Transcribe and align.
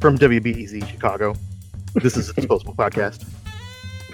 From 0.00 0.16
WBEZ 0.16 0.86
Chicago, 0.86 1.34
this 1.94 2.16
is 2.16 2.30
a 2.30 2.32
Disposable 2.34 2.74
Podcast. 2.74 3.28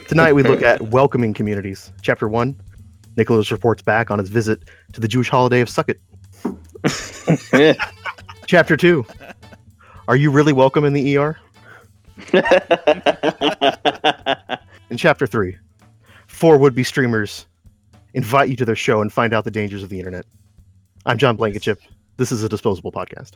Tonight 0.09 0.33
we 0.33 0.43
look 0.43 0.63
at 0.63 0.81
welcoming 0.81 1.35
communities. 1.35 1.93
Chapter 2.01 2.27
1 2.27 2.59
Nicholas 3.17 3.53
reports 3.53 3.83
back 3.83 4.11
on 4.11 4.19
his 4.19 4.31
visit 4.31 4.63
to 4.95 5.01
the 5.01 5.07
Jewish 5.07 5.29
holiday 5.29 5.61
of 5.61 5.69
Sukkot. 5.69 5.99
Chapter 8.47 8.77
2 8.79 9.05
Are 10.09 10.17
you 10.17 10.31
really 10.31 10.55
welcome 10.55 10.85
in 10.87 10.95
the 10.95 11.19
ER? 11.19 11.39
In 14.91 14.97
Chapter 14.97 15.27
3 15.27 15.59
Four 16.27 16.57
would 16.59 16.75
be 16.75 16.83
streamers 16.83 17.45
invite 18.15 18.49
you 18.49 18.57
to 18.57 18.65
their 18.65 18.77
show 18.77 19.03
and 19.03 19.13
find 19.13 19.35
out 19.35 19.45
the 19.45 19.51
dangers 19.51 19.83
of 19.83 19.91
the 19.91 19.99
internet. 19.99 20.25
I'm 21.05 21.19
John 21.19 21.37
Blankenship. 21.37 21.81
This 22.17 22.33
is 22.33 22.43
a 22.43 22.49
Disposable 22.49 22.93
Podcast. 22.93 23.33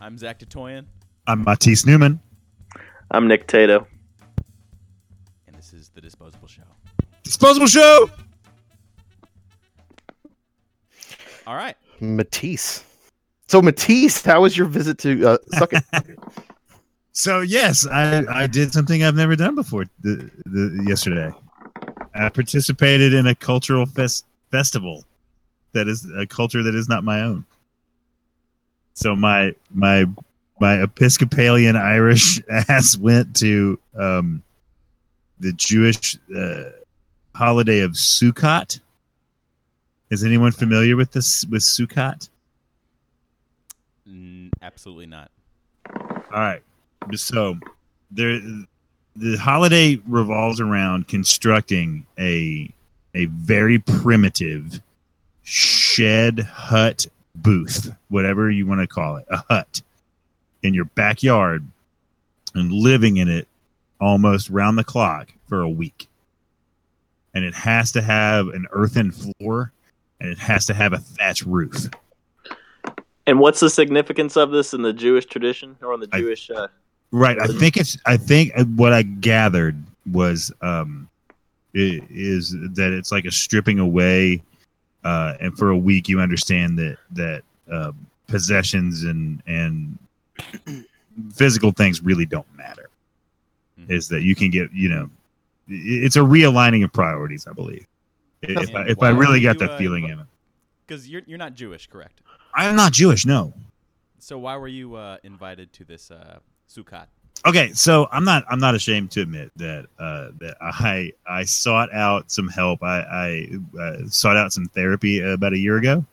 I'm 0.00 0.16
Zach 0.18 0.38
Tatoyan, 0.38 0.84
I'm 1.28 1.44
Matisse 1.44 1.84
Newman. 1.84 2.20
I'm 3.10 3.28
Nick 3.28 3.46
Tato. 3.46 3.86
and 5.46 5.54
this 5.54 5.74
is 5.74 5.90
the 5.90 6.00
Disposable 6.00 6.48
Show. 6.48 6.62
Disposable 7.22 7.66
Show. 7.66 8.10
All 11.46 11.54
right. 11.54 11.76
Matisse. 12.00 12.82
So, 13.46 13.60
Matisse, 13.60 14.24
how 14.24 14.40
was 14.40 14.56
your 14.56 14.68
visit 14.68 14.96
to 15.00 15.28
uh, 15.28 15.38
Sukkot? 15.54 15.84
So 17.12 17.40
yes, 17.40 17.84
I, 17.84 18.24
I 18.30 18.46
did 18.46 18.72
something 18.72 19.02
I've 19.02 19.16
never 19.16 19.34
done 19.34 19.56
before 19.56 19.86
the, 20.02 20.30
the, 20.46 20.84
yesterday. 20.86 21.32
I 22.14 22.28
participated 22.28 23.12
in 23.12 23.26
a 23.26 23.34
cultural 23.34 23.86
fest, 23.86 24.24
festival 24.52 25.02
that 25.72 25.88
is 25.88 26.08
a 26.16 26.28
culture 26.28 26.62
that 26.62 26.76
is 26.76 26.88
not 26.88 27.02
my 27.02 27.22
own. 27.22 27.44
So 28.94 29.16
my 29.16 29.52
my 29.74 30.04
my 30.60 30.82
Episcopalian 30.82 31.76
Irish 31.76 32.40
ass 32.50 32.96
went 32.96 33.36
to 33.36 33.78
um, 33.96 34.42
the 35.40 35.52
Jewish 35.52 36.16
uh, 36.36 36.64
holiday 37.34 37.80
of 37.80 37.92
Sukkot. 37.92 38.80
Is 40.10 40.24
anyone 40.24 40.52
familiar 40.52 40.96
with 40.96 41.12
this 41.12 41.44
with 41.46 41.62
Sukkot? 41.62 42.28
N- 44.06 44.50
absolutely 44.62 45.06
not. 45.06 45.30
All 45.90 46.24
right. 46.32 46.62
So 47.14 47.58
there 48.10 48.40
the 49.16 49.36
holiday 49.36 50.00
revolves 50.06 50.60
around 50.60 51.08
constructing 51.08 52.06
a 52.18 52.72
a 53.14 53.26
very 53.26 53.78
primitive 53.78 54.80
shed 55.42 56.40
hut 56.40 57.06
booth, 57.34 57.94
whatever 58.08 58.50
you 58.50 58.66
want 58.66 58.80
to 58.80 58.86
call 58.86 59.16
it, 59.16 59.26
a 59.30 59.42
hut 59.48 59.82
in 60.62 60.74
your 60.74 60.84
backyard 60.86 61.66
and 62.54 62.72
living 62.72 63.16
in 63.18 63.28
it 63.28 63.46
almost 64.00 64.50
round 64.50 64.78
the 64.78 64.84
clock 64.84 65.32
for 65.48 65.60
a 65.60 65.68
week. 65.68 66.08
And 67.34 67.44
it 67.44 67.54
has 67.54 67.92
to 67.92 68.02
have 68.02 68.48
an 68.48 68.66
earthen 68.72 69.12
floor 69.12 69.72
and 70.20 70.30
it 70.30 70.38
has 70.38 70.66
to 70.66 70.74
have 70.74 70.92
a 70.92 70.98
thatch 70.98 71.42
roof. 71.44 71.86
And 73.26 73.38
what's 73.38 73.60
the 73.60 73.70
significance 73.70 74.36
of 74.36 74.50
this 74.50 74.72
in 74.72 74.82
the 74.82 74.92
Jewish 74.92 75.26
tradition 75.26 75.76
or 75.82 75.94
in 75.94 76.00
the 76.00 76.08
I- 76.12 76.20
Jewish? 76.20 76.50
Uh, 76.50 76.68
Right. 77.10 77.40
I 77.40 77.46
think 77.46 77.78
it's. 77.78 77.96
I 78.04 78.18
think 78.18 78.52
what 78.76 78.92
I 78.92 79.00
gathered 79.02 79.82
was 80.12 80.52
um, 80.60 81.08
i- 81.74 82.02
is 82.10 82.50
that 82.74 82.92
it's 82.92 83.10
like 83.10 83.24
a 83.24 83.30
stripping 83.30 83.78
away, 83.78 84.42
uh, 85.04 85.32
and 85.40 85.56
for 85.56 85.70
a 85.70 85.76
week 85.76 86.10
you 86.10 86.20
understand 86.20 86.78
that 86.78 86.98
that 87.12 87.44
um, 87.72 87.96
possessions 88.26 89.04
and 89.04 89.42
and 89.46 89.98
physical 91.32 91.72
things 91.72 92.02
really 92.02 92.26
don't 92.26 92.46
matter. 92.56 92.90
Mhm. 93.80 93.90
Is 93.90 94.08
that 94.08 94.22
you 94.22 94.34
can 94.34 94.50
get 94.50 94.72
you 94.72 94.88
know, 94.88 95.10
it's 95.68 96.16
a 96.16 96.20
realigning 96.20 96.84
of 96.84 96.92
priorities. 96.92 97.46
I 97.46 97.52
believe. 97.52 97.86
If 98.42 98.74
I, 98.74 98.82
if 98.86 99.02
I 99.02 99.08
really 99.08 99.40
would 99.40 99.42
got 99.42 99.54
you, 99.60 99.66
that 99.66 99.70
uh, 99.74 99.78
feeling 99.78 100.04
in 100.04 100.20
it, 100.20 100.26
Because 100.86 101.08
you're 101.08 101.22
you're 101.26 101.38
not 101.38 101.54
Jewish, 101.54 101.86
correct? 101.88 102.20
I'm 102.54 102.76
not 102.76 102.92
Jewish. 102.92 103.26
No. 103.26 103.52
So 104.20 104.38
why 104.38 104.56
were 104.56 104.68
you 104.68 104.94
uh, 104.96 105.18
invited 105.24 105.72
to 105.74 105.84
this 105.84 106.10
uh, 106.10 106.38
Sukkot? 106.68 107.06
okay 107.46 107.72
so 107.72 108.08
i'm 108.10 108.24
not 108.24 108.44
i'm 108.50 108.58
not 108.58 108.74
ashamed 108.74 109.12
to 109.12 109.20
admit 109.20 109.52
that 109.54 109.86
uh 110.00 110.30
that 110.40 110.56
i 110.60 111.12
i 111.24 111.44
sought 111.44 111.88
out 111.94 112.28
some 112.32 112.48
help 112.48 112.82
i 112.82 112.98
i 112.98 113.80
uh, 113.80 113.96
sought 114.08 114.36
out 114.36 114.52
some 114.52 114.66
therapy 114.66 115.20
about 115.20 115.52
a 115.52 115.56
year 115.56 115.76
ago 115.76 116.04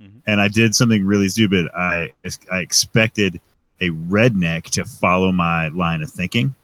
Mhm. 0.00 0.22
and 0.28 0.40
i 0.40 0.46
did 0.46 0.72
something 0.72 1.04
really 1.04 1.28
stupid 1.28 1.66
i 1.76 2.12
i 2.52 2.60
expected 2.60 3.40
a 3.82 3.90
redneck 3.90 4.64
to 4.64 4.84
follow 4.84 5.32
my 5.32 5.68
line 5.68 6.02
of 6.02 6.10
thinking 6.10 6.54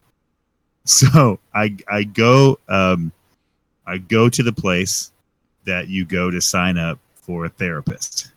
so 0.84 1.38
i 1.54 1.76
i 1.88 2.02
go 2.02 2.58
um 2.68 3.12
i 3.86 3.98
go 3.98 4.28
to 4.28 4.42
the 4.42 4.52
place 4.52 5.12
that 5.66 5.88
you 5.88 6.04
go 6.04 6.30
to 6.30 6.40
sign 6.40 6.78
up 6.78 6.98
for 7.14 7.44
a 7.44 7.48
therapist 7.48 8.30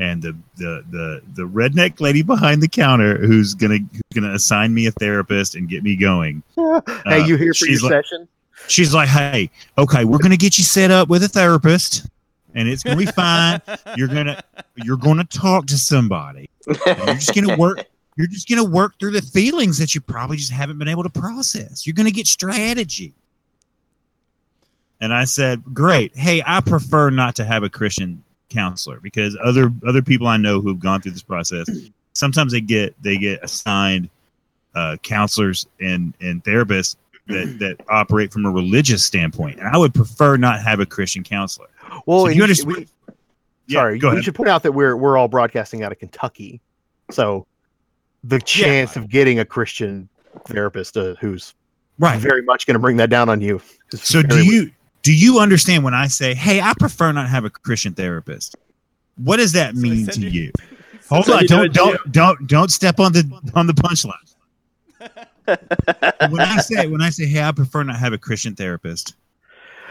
and 0.00 0.22
the 0.22 0.36
the 0.56 0.84
the 0.90 1.22
the 1.34 1.42
redneck 1.42 2.00
lady 2.00 2.22
behind 2.22 2.62
the 2.62 2.68
counter 2.68 3.18
who's 3.18 3.54
gonna 3.54 3.78
who's 3.78 4.02
gonna 4.14 4.32
assign 4.32 4.72
me 4.74 4.86
a 4.86 4.90
therapist 4.92 5.54
and 5.54 5.68
get 5.68 5.84
me 5.84 5.94
going. 5.94 6.42
hey, 6.56 7.24
you 7.26 7.36
here 7.36 7.54
for 7.54 7.66
your 7.66 7.80
like- 7.82 7.92
session? 7.92 8.26
She's 8.66 8.92
like, 8.92 9.08
"Hey, 9.08 9.50
okay, 9.78 10.04
we're 10.04 10.18
gonna 10.18 10.36
get 10.36 10.58
you 10.58 10.64
set 10.64 10.90
up 10.90 11.08
with 11.08 11.22
a 11.22 11.28
therapist, 11.28 12.06
and 12.54 12.68
it's 12.68 12.82
gonna 12.82 12.96
be 12.96 13.06
fine. 13.06 13.60
You're 13.96 14.08
gonna 14.08 14.42
you're 14.76 14.98
gonna 14.98 15.24
talk 15.24 15.66
to 15.66 15.78
somebody. 15.78 16.50
You're 16.66 16.94
just 17.14 17.34
gonna 17.34 17.56
work. 17.56 17.86
You're 18.20 18.28
just 18.28 18.48
gonna 18.48 18.62
work 18.64 18.98
through 19.00 19.12
the 19.12 19.22
feelings 19.22 19.78
that 19.78 19.94
you 19.94 20.00
probably 20.02 20.36
just 20.36 20.52
haven't 20.52 20.78
been 20.78 20.88
able 20.88 21.02
to 21.02 21.08
process. 21.08 21.86
You're 21.86 21.94
gonna 21.94 22.10
get 22.10 22.26
strategy." 22.26 23.14
And 25.00 25.14
I 25.14 25.24
said, 25.24 25.62
"Great. 25.72 26.14
Hey, 26.16 26.42
I 26.46 26.60
prefer 26.60 27.08
not 27.10 27.34
to 27.36 27.44
have 27.44 27.62
a 27.62 27.70
Christian 27.70 28.22
counselor 28.50 29.00
because 29.00 29.36
other 29.42 29.72
other 29.86 30.02
people 30.02 30.26
I 30.26 30.36
know 30.36 30.60
who've 30.60 30.78
gone 30.78 31.00
through 31.00 31.12
this 31.12 31.22
process, 31.22 31.66
sometimes 32.12 32.52
they 32.52 32.60
get 32.60 32.94
they 33.02 33.16
get 33.16 33.40
assigned 33.42 34.10
uh, 34.74 34.96
counselors 35.02 35.66
and 35.80 36.12
and 36.20 36.44
therapists 36.44 36.96
that 37.28 37.56
that 37.60 37.76
operate 37.88 38.32
from 38.32 38.44
a 38.44 38.50
religious 38.50 39.02
standpoint, 39.02 39.58
and 39.58 39.68
I 39.68 39.78
would 39.78 39.94
prefer 39.94 40.36
not 40.36 40.60
have 40.62 40.80
a 40.80 40.86
Christian 40.86 41.24
counselor. 41.24 41.68
Well, 42.04 42.26
So 42.26 42.28
you 42.28 42.42
understand- 42.42 42.76
we- 42.76 42.86
Yeah, 43.66 43.78
sorry, 43.80 43.98
we 43.98 44.06
ahead. 44.08 44.24
should 44.24 44.34
point 44.34 44.50
out 44.50 44.62
that 44.64 44.72
we're 44.72 44.96
we're 44.96 45.16
all 45.16 45.28
broadcasting 45.28 45.82
out 45.82 45.92
of 45.92 45.98
Kentucky, 45.98 46.60
so 47.10 47.46
the 48.24 48.40
chance 48.40 48.96
of 48.96 49.08
getting 49.08 49.38
a 49.38 49.44
Christian 49.44 50.08
therapist 50.46 50.96
uh, 50.96 51.14
who's 51.20 51.54
Right. 51.98 52.18
very 52.18 52.42
much 52.42 52.66
going 52.66 52.74
to 52.74 52.78
bring 52.78 52.96
that 52.96 53.10
down 53.10 53.28
on 53.28 53.40
you. 53.42 53.60
is 53.92 54.02
So 54.02 54.22
do 54.22 54.28
very- 54.28 54.44
you 54.46 54.70
do 55.02 55.12
you 55.14 55.38
understand 55.38 55.82
when 55.84 55.94
I 55.94 56.06
say, 56.08 56.34
"Hey, 56.34 56.60
I 56.60 56.72
prefer 56.78 57.10
not 57.12 57.28
have 57.28 57.44
a 57.44 57.50
Christian 57.50 57.94
therapist"? 57.94 58.54
What 59.16 59.36
does 59.38 59.52
that 59.52 59.74
So 59.74 59.80
mean 59.80 60.06
to 60.06 60.20
you- 60.20 60.28
you? 60.44 60.52
Hold 61.10 61.26
So 61.26 61.34
on, 61.34 61.42
you 61.42 61.48
do 61.48 61.54
don't 61.68 61.72
don't 61.74 62.12
don't 62.12 62.46
don't 62.46 62.70
step 62.70 63.00
on 63.00 63.12
the 63.12 63.50
on 63.54 63.66
the 63.66 63.72
punchline. 63.74 64.14
when 66.30 66.40
I 66.40 66.56
say 66.58 66.86
when 66.86 67.02
I 67.02 67.10
say, 67.10 67.26
"Hey, 67.26 67.42
I 67.42 67.52
prefer 67.52 67.82
not 67.82 67.96
have 67.96 68.12
a 68.12 68.18
Christian 68.18 68.54
therapist," 68.54 69.14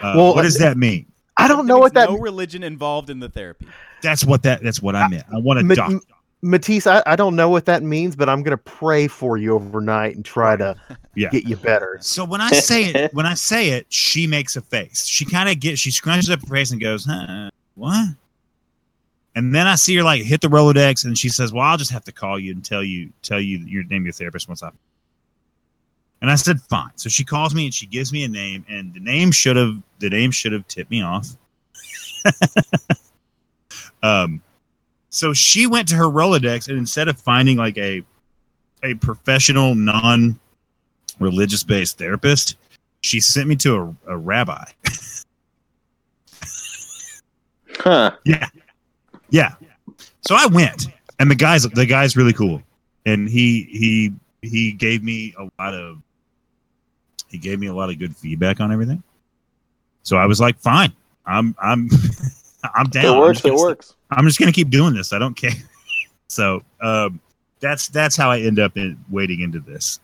uh, 0.01 0.13
Well, 0.15 0.35
what 0.35 0.43
does 0.43 0.57
that 0.59 0.77
mean? 0.77 1.05
I 1.37 1.47
don't 1.47 1.65
know 1.67 1.77
what 1.79 1.93
that 1.95 2.09
No 2.09 2.17
religion 2.17 2.63
involved 2.63 3.09
in 3.09 3.19
the 3.19 3.29
therapy. 3.29 3.67
That's 4.01 4.23
what 4.25 4.43
that 4.43 4.63
that's 4.63 4.81
what 4.81 4.95
I 4.95 5.07
meant. 5.07 5.25
I 5.33 5.37
want 5.37 5.59
a 5.59 5.63
Ma- 5.63 5.75
doctor. 5.75 5.99
Matisse, 6.41 6.87
I, 6.87 7.03
I 7.05 7.15
don't 7.15 7.35
know 7.35 7.49
what 7.49 7.65
that 7.65 7.83
means, 7.83 8.15
but 8.15 8.29
I'm 8.29 8.43
going 8.43 8.57
to 8.57 8.63
pray 8.63 9.07
for 9.07 9.37
you 9.37 9.53
overnight 9.55 10.15
and 10.15 10.23
try 10.23 10.55
to 10.55 10.75
Yeah. 11.15 11.29
get 11.29 11.43
you 11.43 11.57
better. 11.57 11.97
So 12.01 12.23
when 12.23 12.39
I 12.39 12.51
say 12.51 12.85
it, 12.85 13.13
when 13.13 13.25
I 13.25 13.33
say 13.33 13.71
it, 13.71 13.85
she 13.89 14.25
makes 14.25 14.55
a 14.55 14.61
face. 14.61 15.05
She 15.05 15.25
kind 15.25 15.49
of 15.49 15.59
gets, 15.59 15.79
she 15.79 15.89
scrunches 15.89 16.31
up 16.31 16.39
her 16.47 16.55
face 16.55 16.71
and 16.71 16.79
goes, 16.79 17.05
huh, 17.05 17.49
"What?" 17.75 18.09
And 19.35 19.53
then 19.53 19.67
I 19.67 19.75
see 19.75 19.95
her 19.97 20.03
like 20.03 20.23
hit 20.23 20.39
the 20.39 20.47
Rolodex, 20.47 21.03
and 21.03 21.17
she 21.17 21.27
says, 21.27 21.51
"Well, 21.51 21.65
I'll 21.65 21.77
just 21.77 21.91
have 21.91 22.05
to 22.05 22.11
call 22.13 22.39
you 22.39 22.53
and 22.53 22.63
tell 22.63 22.83
you 22.83 23.09
tell 23.21 23.41
you 23.41 23.57
your 23.59 23.83
name 23.85 24.05
your 24.05 24.13
therapist 24.13 24.47
once 24.47 24.63
I." 24.63 24.69
And 26.21 26.31
I 26.31 26.35
said, 26.35 26.61
"Fine." 26.61 26.91
So 26.95 27.09
she 27.09 27.25
calls 27.25 27.53
me 27.53 27.65
and 27.65 27.73
she 27.73 27.85
gives 27.85 28.13
me 28.13 28.23
a 28.23 28.29
name, 28.29 28.65
and 28.69 28.93
the 28.93 29.01
name 29.01 29.31
should 29.31 29.57
have 29.57 29.75
the 29.99 30.09
name 30.09 30.31
should 30.31 30.53
have 30.53 30.65
tipped 30.69 30.89
me 30.91 31.01
off. 31.01 31.27
um, 34.03 34.41
so 35.19 35.33
she 35.33 35.67
went 35.67 35.85
to 35.89 35.95
her 35.95 36.05
Rolodex, 36.05 36.69
and 36.69 36.77
instead 36.77 37.09
of 37.09 37.19
finding 37.19 37.57
like 37.57 37.77
a 37.77 38.01
a 38.83 38.93
professional 38.93 39.75
non 39.75 40.39
religious 41.19 41.61
based 41.61 41.97
therapist, 41.97 42.55
she 43.01 43.19
sent 43.19 43.49
me 43.49 43.57
to 43.57 43.75
a, 44.07 44.13
a 44.13 44.17
rabbi. 44.17 44.63
huh. 47.79 48.11
Yeah. 48.23 48.47
So 50.21 50.35
I 50.35 50.45
went, 50.45 50.87
and 51.19 51.29
the 51.29 51.35
guy's 51.35 51.63
the 51.63 51.85
guy's 51.85 52.15
really 52.15 52.31
cool, 52.31 52.63
and 53.05 53.27
he 53.27 53.63
he 53.63 54.13
he 54.41 54.71
gave 54.71 55.03
me 55.03 55.35
a 55.37 55.49
lot 55.61 55.73
of 55.73 55.97
he 57.27 57.37
gave 57.37 57.59
me 57.59 57.67
a 57.67 57.73
lot 57.73 57.89
of 57.89 57.99
good 57.99 58.15
feedback 58.15 58.61
on 58.61 58.71
everything. 58.71 59.03
So 60.03 60.15
I 60.15 60.25
was 60.27 60.39
like, 60.39 60.57
fine, 60.59 60.93
I'm 61.25 61.53
I'm 61.61 61.89
I'm 62.75 62.87
down. 62.87 63.17
It 63.17 63.19
works. 63.19 63.39
It 63.39 63.43
gonna- 63.49 63.55
works. 63.57 63.95
I'm 64.11 64.25
just 64.25 64.39
gonna 64.39 64.51
keep 64.51 64.69
doing 64.69 64.93
this. 64.93 65.13
I 65.13 65.19
don't 65.19 65.35
care. 65.35 65.51
so 66.27 66.63
um, 66.81 67.19
that's 67.59 67.87
that's 67.89 68.15
how 68.15 68.29
I 68.31 68.39
end 68.39 68.59
up 68.59 68.75
in 68.77 68.97
wading 69.09 69.41
into 69.41 69.59
this 69.59 69.99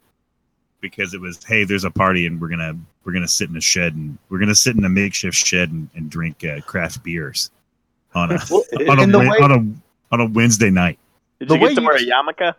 because 0.81 1.13
it 1.13 1.21
was 1.21 1.43
hey, 1.43 1.63
there's 1.63 1.83
a 1.85 1.91
party 1.91 2.27
and 2.27 2.39
we're 2.39 2.49
gonna 2.49 2.75
we're 3.03 3.13
gonna 3.13 3.27
sit 3.27 3.49
in 3.49 3.57
a 3.57 3.61
shed 3.61 3.95
and 3.95 4.17
we're 4.29 4.39
gonna 4.39 4.55
sit 4.55 4.75
in 4.75 4.85
a 4.85 4.89
makeshift 4.89 5.35
shed 5.37 5.71
and, 5.71 5.89
and 5.95 6.09
drink 6.09 6.43
uh, 6.45 6.61
craft 6.61 7.03
beers 7.03 7.49
on 8.13 8.31
a 8.31 8.39
Well, 8.51 8.63
on 8.89 8.99
a, 8.99 9.01
And 9.03 9.13
the 9.13 9.19
Wed- 9.19 9.29
way- 9.29 9.37
on 9.39 9.51
a 9.51 10.13
on 10.13 10.21
a 10.21 10.25
Wednesday 10.27 10.69
night. 10.69 10.99
Did 11.39 11.49
The 11.49 11.55
you 11.55 11.67
get 11.69 11.75
to 11.75 11.81
wear 11.81 11.95
a 11.95 11.99
yarmulke? 11.99 12.53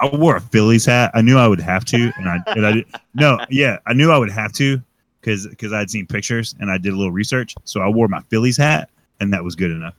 I 0.00 0.06
wore 0.16 0.36
a 0.36 0.40
Phillies 0.40 0.86
hat. 0.86 1.10
I 1.14 1.20
knew 1.20 1.36
I 1.38 1.46
would 1.46 1.60
have 1.60 1.84
to, 1.86 2.10
and 2.16 2.28
I, 2.28 2.38
and 2.48 2.66
I 2.66 2.84
no, 3.14 3.38
yeah, 3.50 3.78
I 3.86 3.92
knew 3.92 4.10
I 4.10 4.16
would 4.18 4.30
have 4.30 4.52
to 4.54 4.82
because 5.20 5.46
because 5.46 5.72
I'd 5.72 5.90
seen 5.90 6.06
pictures 6.06 6.54
and 6.60 6.70
I 6.70 6.78
did 6.78 6.92
a 6.92 6.96
little 6.96 7.12
research. 7.12 7.54
So 7.64 7.80
I 7.80 7.88
wore 7.88 8.08
my 8.08 8.20
Phillies 8.30 8.56
hat, 8.56 8.90
and 9.20 9.32
that 9.32 9.44
was 9.44 9.54
good 9.54 9.70
enough. 9.70 9.94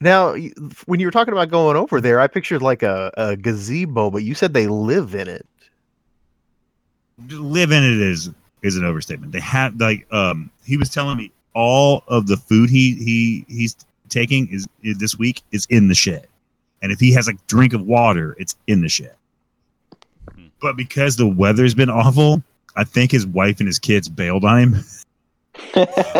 Now, 0.00 0.36
when 0.86 1.00
you 1.00 1.06
were 1.06 1.10
talking 1.10 1.32
about 1.32 1.50
going 1.50 1.76
over 1.76 2.00
there, 2.00 2.20
I 2.20 2.28
pictured 2.28 2.62
like 2.62 2.82
a, 2.82 3.10
a 3.16 3.36
gazebo, 3.36 4.10
but 4.10 4.22
you 4.22 4.34
said 4.34 4.54
they 4.54 4.68
live 4.68 5.14
in 5.14 5.26
it. 5.26 5.46
Live 7.28 7.72
in 7.72 7.82
it 7.82 8.00
is 8.00 8.30
is 8.62 8.76
an 8.76 8.84
overstatement. 8.84 9.32
They 9.32 9.40
have 9.40 9.78
like 9.80 10.06
um 10.12 10.50
he 10.64 10.76
was 10.76 10.88
telling 10.88 11.16
me 11.16 11.32
all 11.54 12.04
of 12.06 12.28
the 12.28 12.36
food 12.36 12.70
he 12.70 12.94
he 12.94 13.44
he's 13.48 13.76
taking 14.08 14.48
is, 14.48 14.66
is 14.82 14.98
this 14.98 15.18
week 15.18 15.42
is 15.50 15.66
in 15.68 15.88
the 15.88 15.94
shed, 15.94 16.28
and 16.80 16.92
if 16.92 17.00
he 17.00 17.12
has 17.12 17.26
a 17.26 17.32
drink 17.48 17.72
of 17.72 17.82
water, 17.82 18.36
it's 18.38 18.54
in 18.68 18.82
the 18.82 18.88
shed. 18.88 19.14
Hmm. 20.32 20.46
But 20.60 20.76
because 20.76 21.16
the 21.16 21.26
weather's 21.26 21.74
been 21.74 21.90
awful, 21.90 22.44
I 22.76 22.84
think 22.84 23.10
his 23.10 23.26
wife 23.26 23.58
and 23.60 23.66
his 23.66 23.78
kids 23.78 24.08
bailed 24.08 24.44
on 24.44 24.58
him. 24.74 24.84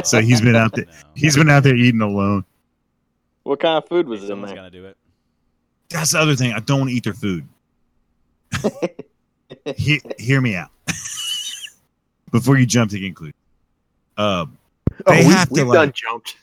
So 0.04 0.20
he's 0.20 0.40
been 0.40 0.56
out 0.56 0.74
there. 0.74 0.86
He's 1.14 1.36
been 1.36 1.48
out 1.48 1.62
there 1.62 1.76
eating 1.76 2.00
alone. 2.00 2.44
what 3.44 3.60
kind 3.60 3.80
of 3.82 3.88
food 3.88 4.08
was 4.08 4.22
in 4.22 4.28
Someone's 4.28 4.50
there? 4.50 4.56
gonna 4.56 4.70
do 4.70 4.84
it. 4.86 4.96
That's 5.90 6.10
the 6.12 6.18
other 6.18 6.34
thing. 6.34 6.52
I 6.52 6.58
don't 6.58 6.80
want 6.80 6.90
to 6.90 6.96
eat 6.96 7.04
their 7.04 7.14
food. 7.14 7.46
He, 9.76 10.00
hear 10.18 10.40
me 10.42 10.54
out 10.56 10.68
before 12.32 12.58
you 12.58 12.66
jump 12.66 12.90
to 12.90 13.00
conclusion. 13.00 13.34
Um, 14.18 14.58
They 15.06 15.24
oh, 15.24 15.26
we, 15.28 15.32
have 15.32 15.48
to, 15.48 15.54
we've 15.54 15.66
like- 15.68 15.74
done 15.76 15.92
jumped. 15.94 16.36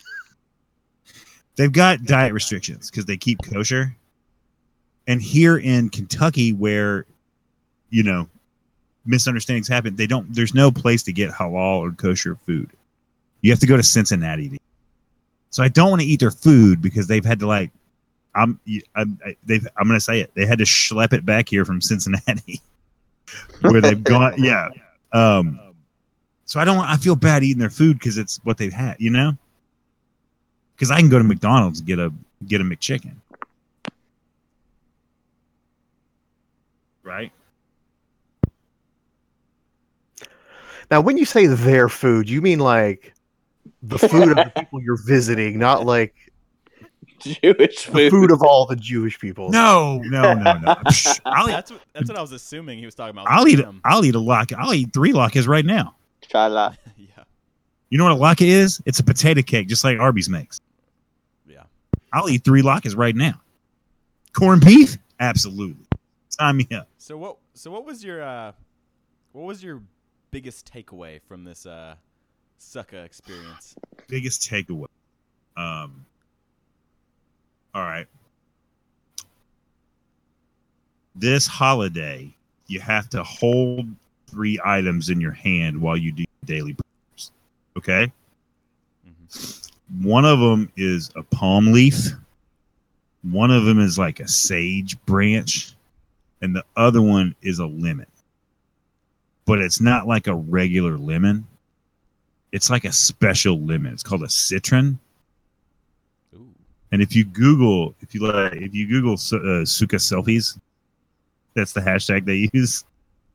they've 1.55 1.71
got 1.71 2.03
diet 2.05 2.33
restrictions 2.33 2.89
because 2.89 3.05
they 3.05 3.17
keep 3.17 3.39
kosher. 3.43 3.95
And 5.07 5.21
here 5.21 5.57
in 5.57 5.89
Kentucky, 5.89 6.51
where 6.53 7.05
you 7.91 8.01
know 8.03 8.27
misunderstandings 9.05 9.67
happen, 9.67 9.95
they 9.95 10.07
don't. 10.07 10.33
There's 10.33 10.53
no 10.53 10.71
place 10.71 11.03
to 11.03 11.13
get 11.13 11.31
halal 11.31 11.79
or 11.79 11.91
kosher 11.91 12.37
food. 12.45 12.69
You 13.41 13.51
have 13.51 13.59
to 13.59 13.67
go 13.67 13.77
to 13.77 13.83
Cincinnati. 13.83 14.49
To, 14.49 14.57
so 15.49 15.63
I 15.63 15.67
don't 15.67 15.89
want 15.89 16.01
to 16.01 16.07
eat 16.07 16.19
their 16.19 16.31
food 16.31 16.81
because 16.81 17.07
they've 17.07 17.25
had 17.25 17.39
to 17.39 17.47
like. 17.47 17.71
I'm. 18.33 18.59
I'm. 18.95 19.19
They've. 19.45 19.67
I'm 19.77 19.87
going 19.87 19.99
to 19.99 20.03
say 20.03 20.19
it. 20.19 20.31
They 20.35 20.45
had 20.45 20.57
to 20.59 20.65
schlep 20.65 21.13
it 21.13 21.25
back 21.25 21.49
here 21.49 21.65
from 21.65 21.81
Cincinnati, 21.81 22.61
where 23.61 23.81
they've 23.81 24.03
gone. 24.03 24.35
Yeah. 24.41 24.69
Um. 25.13 25.59
So 26.45 26.59
I 26.59 26.65
don't. 26.65 26.79
I 26.79 26.97
feel 26.97 27.15
bad 27.15 27.43
eating 27.43 27.59
their 27.59 27.69
food 27.69 27.97
because 27.99 28.17
it's 28.17 28.39
what 28.43 28.57
they've 28.57 28.73
had. 28.73 28.97
You 28.99 29.09
know 29.11 29.37
because 30.75 30.91
I 30.91 30.99
can 30.99 31.09
go 31.09 31.17
to 31.17 31.23
McDonald's 31.23 31.79
and 31.79 31.87
get 31.87 31.99
a 31.99 32.11
get 32.47 32.61
a 32.61 32.63
McChicken, 32.63 33.15
right? 37.03 37.31
Now, 40.91 41.01
when 41.01 41.17
you 41.17 41.25
say 41.25 41.47
their 41.47 41.89
food, 41.89 42.29
you 42.29 42.41
mean 42.41 42.59
like 42.59 43.13
the 43.83 43.97
food 43.99 44.29
of 44.29 44.35
the 44.35 44.51
people 44.59 44.81
you're 44.81 45.01
visiting, 45.03 45.57
not 45.59 45.85
like 45.85 46.13
Jewish 47.19 47.85
the 47.85 47.91
food. 47.91 48.11
food 48.11 48.31
of 48.31 48.41
all 48.41 48.65
the 48.65 48.75
Jewish 48.75 49.19
people. 49.19 49.49
No, 49.49 49.99
no, 50.05 50.33
no, 50.33 50.53
no. 50.57 50.75
Psh, 50.85 51.19
I'll 51.25 51.47
eat, 51.47 51.51
That's 51.51 51.71
what 51.71 51.81
that's 51.93 52.09
what 52.09 52.17
I 52.17 52.21
was 52.21 52.31
assuming 52.31 52.77
he 52.79 52.85
was 52.85 52.95
talking 52.95 53.11
about. 53.11 53.27
I'll 53.29 53.47
eat 53.47 53.55
Them. 53.55 53.81
I'll 53.83 54.05
eat 54.05 54.15
a 54.15 54.19
lock. 54.19 54.51
I'll 54.53 54.73
eat 54.73 54.93
three 54.93 55.11
latkes 55.13 55.47
right 55.47 55.65
now. 55.65 55.95
Challah. 56.29 56.75
yeah, 56.97 57.23
You 57.89 57.97
know 57.97 58.03
what 58.03 58.13
a 58.13 58.43
latke 58.43 58.45
is? 58.47 58.81
It's 58.85 58.99
a 58.99 59.03
potato 59.03 59.41
cake, 59.41 59.67
just 59.67 59.83
like 59.83 59.97
Arby's 59.99 60.29
makes. 60.29 60.59
yeah. 61.47 61.63
I'll 62.13 62.29
eat 62.29 62.43
three 62.43 62.61
latkes 62.61 62.95
right 62.97 63.15
now. 63.15 63.41
Corned 64.33 64.65
beef? 64.65 64.97
Absolutely. 65.19 65.85
Sign 66.29 66.57
me 66.57 66.67
up. 66.75 66.87
So 66.97 67.17
what? 67.17 67.37
So 67.53 67.71
what 67.71 67.85
was 67.85 68.03
your 68.03 68.21
uh, 68.21 68.51
what 69.31 69.45
was 69.45 69.63
your 69.63 69.81
biggest 70.35 70.69
takeaway 70.69 71.21
from 71.29 71.45
this 71.45 71.65
uh, 71.65 71.95
Sukkah 72.59 73.05
experience? 73.05 73.73
biggest 74.09 74.41
takeaway. 74.41 74.87
Um, 75.55 76.05
all 77.73 77.83
right. 77.83 78.05
This 81.15 81.47
holiday, 81.47 82.35
you 82.67 82.81
have 82.81 83.09
to 83.11 83.23
hold 83.23 83.87
three 84.27 84.59
items 84.65 85.09
in 85.09 85.21
your 85.21 85.31
hand 85.31 85.79
while 85.79 85.95
you 85.95 86.11
do 86.11 86.25
daily 86.43 86.75
prayers. 86.75 87.31
Okay. 87.77 88.11
Mhm. 89.07 89.71
One 90.01 90.25
of 90.25 90.41
them 90.41 90.69
is 90.75 91.11
a 91.15 91.23
palm 91.23 91.71
leaf. 91.71 92.09
One 93.21 93.51
of 93.51 93.63
them 93.63 93.79
is 93.79 93.97
like 93.97 94.19
a 94.19 94.27
sage 94.27 94.97
branch, 95.05 95.75
and 96.41 96.53
the 96.53 96.65
other 96.75 97.01
one 97.01 97.35
is 97.41 97.59
a 97.59 97.65
lemon. 97.65 98.07
But 99.45 99.59
it's 99.59 99.79
not 99.79 100.07
like 100.07 100.27
a 100.27 100.35
regular 100.35 100.97
lemon. 100.97 101.47
It's 102.51 102.69
like 102.69 102.85
a 102.85 102.91
special 102.91 103.59
lemon. 103.59 103.93
It's 103.93 104.03
called 104.03 104.23
a 104.23 104.29
citron. 104.29 104.99
Ooh. 106.35 106.47
And 106.91 107.01
if 107.01 107.15
you 107.15 107.25
Google, 107.25 107.93
if 108.01 108.15
you 108.15 108.21
like, 108.21 108.53
if 108.53 108.73
you 108.73 108.87
Google 108.87 109.13
uh, 109.13 109.63
Sukkah 109.65 109.99
selfies, 109.99 110.57
that's 111.53 111.73
the 111.73 111.81
hashtag 111.81 112.25
they 112.25 112.49
use. 112.53 112.83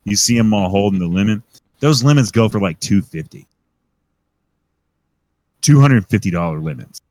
You 0.04 0.16
see 0.16 0.36
them 0.36 0.52
all 0.52 0.68
holding 0.68 0.98
the 0.98 1.06
lemon. 1.06 1.42
Those 1.80 2.02
lemons 2.02 2.30
go 2.30 2.48
for 2.48 2.60
like 2.60 2.80
two 2.80 3.02
fifty. 3.02 3.46
Two 5.60 5.80
hundred 5.80 6.06
fifty 6.08 6.30
dollar 6.30 6.60
lemons. 6.60 7.02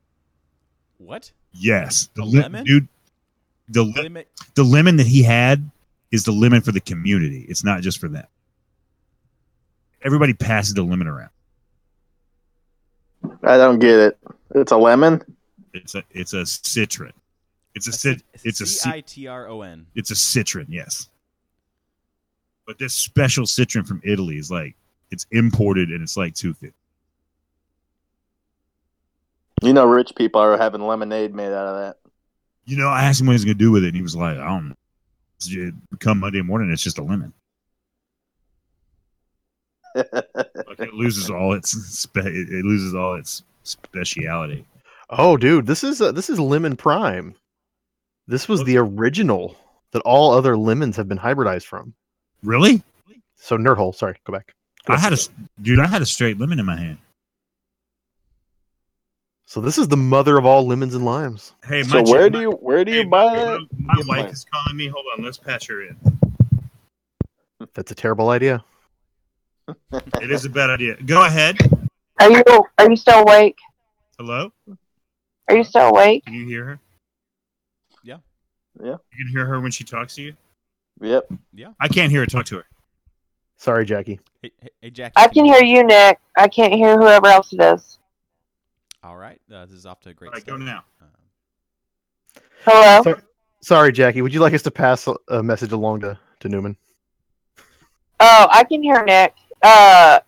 What? 0.98 1.30
Yes, 1.52 2.08
the 2.14 2.24
li- 2.24 2.40
lemon? 2.40 2.64
dude. 2.64 2.88
The 3.68 3.84
li- 3.84 4.24
the 4.54 4.64
lemon 4.64 4.96
that 4.96 5.06
he 5.06 5.22
had 5.22 5.70
is 6.10 6.24
the 6.24 6.32
lemon 6.32 6.60
for 6.60 6.72
the 6.72 6.80
community. 6.80 7.46
It's 7.48 7.64
not 7.64 7.82
just 7.82 7.98
for 7.98 8.08
them. 8.08 8.26
Everybody 10.02 10.32
passes 10.34 10.74
the 10.74 10.82
lemon 10.82 11.06
around. 11.06 11.30
I 13.42 13.56
don't 13.56 13.78
get 13.78 13.98
it. 13.98 14.18
It's 14.54 14.72
a 14.72 14.76
lemon. 14.76 15.22
It's 15.74 15.94
a 15.94 16.02
it's 16.10 16.32
a 16.32 16.44
citron. 16.46 17.12
It's 17.74 17.86
a 17.86 17.92
cit. 17.92 18.22
It's 18.44 18.60
a 18.60 18.66
C 18.66 18.78
cit- 18.80 18.92
I 18.92 19.00
T 19.02 19.26
R 19.26 19.48
O 19.48 19.62
N. 19.62 19.86
It's 19.94 20.10
a 20.10 20.16
citron, 20.16 20.66
yes. 20.68 21.08
But 22.66 22.78
this 22.78 22.94
special 22.94 23.46
citron 23.46 23.84
from 23.84 24.00
Italy 24.04 24.36
is 24.38 24.50
like 24.50 24.74
it's 25.10 25.26
imported 25.30 25.90
and 25.90 26.02
it's 26.02 26.16
like 26.16 26.34
two 26.34 26.54
fifty. 26.54 26.74
You 29.62 29.74
know, 29.74 29.84
rich 29.86 30.12
people 30.16 30.40
are 30.40 30.56
having 30.56 30.80
lemonade 30.80 31.34
made 31.34 31.52
out 31.52 31.66
of 31.66 31.76
that. 31.76 31.96
You 32.64 32.76
know, 32.78 32.88
I 32.88 33.04
asked 33.04 33.20
him 33.20 33.26
what 33.26 33.34
he's 33.34 33.44
gonna 33.44 33.54
do 33.54 33.70
with 33.70 33.84
it, 33.84 33.88
and 33.88 33.96
he 33.96 34.02
was 34.02 34.16
like, 34.16 34.38
"I 34.38 34.46
don't 34.48 34.70
know. 34.70 34.74
It's 35.36 35.46
ju- 35.46 35.72
Come 35.98 36.20
Monday 36.20 36.40
morning, 36.42 36.70
it's 36.70 36.82
just 36.82 36.98
a 36.98 37.02
lemon. 37.02 37.32
That. 39.94 40.50
Like 40.68 40.80
it 40.80 40.94
loses 40.94 41.30
all 41.30 41.52
its 41.54 41.70
spe- 41.70 42.18
it 42.18 42.48
it 42.50 42.64
loses 42.64 42.94
all 42.94 43.14
its 43.14 43.42
speciality. 43.64 44.64
Oh, 45.10 45.36
dude, 45.36 45.66
this 45.66 45.82
is 45.84 46.00
uh, 46.00 46.12
this 46.12 46.30
is 46.30 46.38
lemon 46.38 46.76
prime. 46.76 47.34
This 48.28 48.48
was 48.48 48.62
the 48.64 48.76
original 48.76 49.56
that 49.92 50.02
all 50.02 50.32
other 50.32 50.56
lemons 50.56 50.96
have 50.96 51.08
been 51.08 51.18
hybridized 51.18 51.64
from. 51.66 51.94
Really? 52.44 52.82
So 53.36 53.56
nerd 53.58 53.76
hole, 53.76 53.92
sorry, 53.92 54.16
go 54.24 54.32
back. 54.32 54.54
Go 54.86 54.92
I 54.94 54.96
back. 54.96 55.02
had 55.04 55.12
a 55.12 55.16
s- 55.16 55.30
dude. 55.60 55.80
I 55.80 55.86
had 55.86 56.02
a 56.02 56.06
straight 56.06 56.38
lemon 56.38 56.60
in 56.60 56.66
my 56.66 56.76
hand. 56.76 56.98
So 59.46 59.60
this 59.60 59.78
is 59.78 59.88
the 59.88 59.96
mother 59.96 60.38
of 60.38 60.46
all 60.46 60.64
lemons 60.64 60.94
and 60.94 61.04
limes. 61.04 61.54
Hey, 61.66 61.82
so 61.82 62.02
where 62.04 62.26
chick- 62.26 62.34
do 62.34 62.40
you 62.40 62.50
where 62.52 62.84
do 62.84 62.92
hey, 62.92 62.98
you 63.00 63.08
buy 63.08 63.24
my- 63.24 63.34
that? 63.34 63.60
My 63.78 63.94
Get 63.96 64.06
wife 64.06 64.24
mine. 64.24 64.26
is 64.32 64.46
calling 64.52 64.76
me. 64.76 64.86
Hold 64.86 65.04
on, 65.18 65.24
let's 65.24 65.38
patch 65.38 65.66
her 65.66 65.82
in. 65.82 65.96
That's 67.74 67.90
a 67.90 67.94
terrible 67.94 68.28
idea. 68.30 68.64
It 70.20 70.30
is 70.30 70.44
a 70.44 70.50
bad 70.50 70.70
idea. 70.70 70.96
Go 71.04 71.24
ahead. 71.24 71.56
Are 72.20 72.30
you 72.30 72.42
are 72.78 72.90
you 72.90 72.96
still 72.96 73.20
awake? 73.20 73.56
Hello. 74.18 74.52
Are 75.48 75.56
you 75.56 75.64
still 75.64 75.88
awake? 75.88 76.24
Can 76.26 76.34
you 76.34 76.46
hear 76.46 76.64
her? 76.64 76.80
Yeah. 78.04 78.18
Yeah. 78.82 78.96
You 79.12 79.24
can 79.24 79.28
hear 79.32 79.46
her 79.46 79.60
when 79.60 79.70
she 79.70 79.84
talks 79.84 80.14
to 80.16 80.22
you. 80.22 80.34
Yep. 81.00 81.32
Yeah. 81.54 81.72
I 81.80 81.88
can't 81.88 82.10
hear 82.10 82.20
her 82.20 82.26
talk 82.26 82.44
to 82.46 82.56
her. 82.58 82.64
Sorry, 83.56 83.84
Jackie. 83.84 84.20
Hey, 84.42 84.50
hey, 84.62 84.68
hey 84.82 84.90
Jackie. 84.90 85.12
I 85.16 85.28
can 85.28 85.44
hear 85.44 85.62
you, 85.62 85.82
Nick. 85.84 86.18
I 86.36 86.48
can't 86.48 86.72
hear 86.74 86.98
whoever 86.98 87.26
else 87.28 87.52
it 87.52 87.60
is. 87.60 87.98
All 89.02 89.16
right. 89.16 89.40
Uh, 89.52 89.66
this 89.66 89.74
is 89.76 89.86
off 89.86 90.00
to 90.00 90.10
a 90.10 90.14
great 90.14 90.28
All 90.28 90.32
right, 90.34 90.42
start. 90.42 90.58
go 90.60 90.64
now. 90.64 90.84
Um, 91.00 92.42
Hello. 92.64 93.02
So- 93.02 93.20
Sorry, 93.62 93.92
Jackie. 93.92 94.22
Would 94.22 94.32
you 94.32 94.40
like 94.40 94.54
us 94.54 94.62
to 94.62 94.70
pass 94.70 95.06
a- 95.06 95.16
a 95.28 95.42
message 95.42 95.72
along 95.72 96.00
to, 96.00 96.18
to 96.40 96.48
Newman? 96.48 96.76
Oh, 98.20 98.46
I 98.50 98.64
can 98.64 98.82
hear 98.82 99.02
Nick. 99.04 99.34
Uh, 99.62 100.20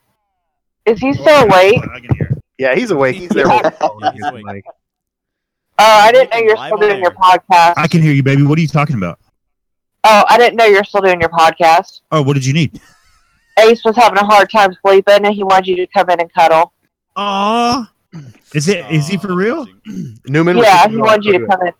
is 0.87 0.99
he 0.99 1.13
still 1.15 1.45
awake? 1.45 1.81
I 1.83 2.01
can 2.01 2.15
hear. 2.17 2.39
Yeah, 2.59 2.75
he's 2.75 2.91
awake. 2.91 3.17
He's 3.17 3.31
there. 3.31 3.47
Yeah, 3.47 3.63
with 3.63 4.15
he's 4.15 4.23
He's 4.23 4.25
awake. 4.25 4.65
Oh, 5.79 5.85
I 5.85 6.13
didn't 6.13 6.31
know 6.31 6.39
you're 6.39 6.57
still 6.57 6.77
doing 6.79 7.01
your 7.01 7.13
podcast. 7.13 7.75
I 7.77 7.89
can 7.89 8.03
hear 8.03 8.13
you, 8.13 8.23
baby. 8.23 8.43
What 8.43 8.59
are 8.59 8.61
you 8.63 8.69
talking 8.69 8.97
about? 8.97 9.19
Oh, 10.05 10.25
I 10.29 10.37
didn't 10.37 10.57
know 10.57 10.67
you're 10.67 10.85
still 10.85 11.01
doing 11.01 11.21
your 11.21 11.31
podcast. 11.31 12.01
Oh, 12.11 12.23
what 12.23 12.35
did 12.35 12.45
you 12.45 12.53
need? 12.53 12.81
Ace 13.59 13.85
was 13.85 13.97
having 13.97 14.19
a 14.19 14.25
hard 14.25 14.51
time 14.51 14.77
sleeping, 14.85 15.25
and 15.25 15.35
he 15.35 15.43
wanted 15.43 15.69
you 15.69 15.77
to 15.77 15.87
come 15.87 16.11
in 16.11 16.21
and 16.21 16.33
cuddle. 16.33 16.73
Aw. 17.17 17.91
Is 18.55 18.69
it? 18.69 18.85
Is 18.91 19.09
he 19.09 19.17
for 19.17 19.35
real? 19.35 19.67
Newman. 20.27 20.59
yeah, 20.59 20.89
he 20.89 20.97
wanted 20.97 21.25
you 21.25 21.39
to 21.39 21.47
come 21.47 21.63
in. 21.63 21.73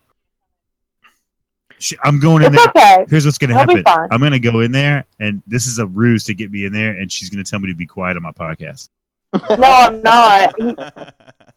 Sh- 1.83 1.93
I'm 2.03 2.19
going 2.19 2.43
in 2.43 2.53
It's 2.53 2.67
there. 2.73 2.99
okay. 2.99 3.05
Here's 3.09 3.25
what's 3.25 3.37
gonna 3.37 3.57
He'll 3.57 3.65
be 3.67 3.73
happen. 3.75 3.83
fine. 3.83 4.07
I'm 4.11 4.21
gonna 4.21 4.39
go 4.39 4.61
in 4.61 4.71
there, 4.71 5.05
and 5.19 5.41
this 5.47 5.67
is 5.67 5.79
a 5.79 5.85
ruse 5.85 6.23
to 6.25 6.33
get 6.33 6.49
me 6.51 6.65
in 6.65 6.71
there, 6.71 6.91
and 6.91 7.11
she's 7.11 7.29
gonna 7.29 7.43
tell 7.43 7.59
me 7.59 7.67
to 7.67 7.75
be 7.75 7.85
quiet 7.85 8.15
on 8.17 8.23
my 8.23 8.31
podcast. 8.31 8.89
No, 9.49 9.63
I'm 9.63 10.01
not. 10.03 10.53
He, 10.59 10.75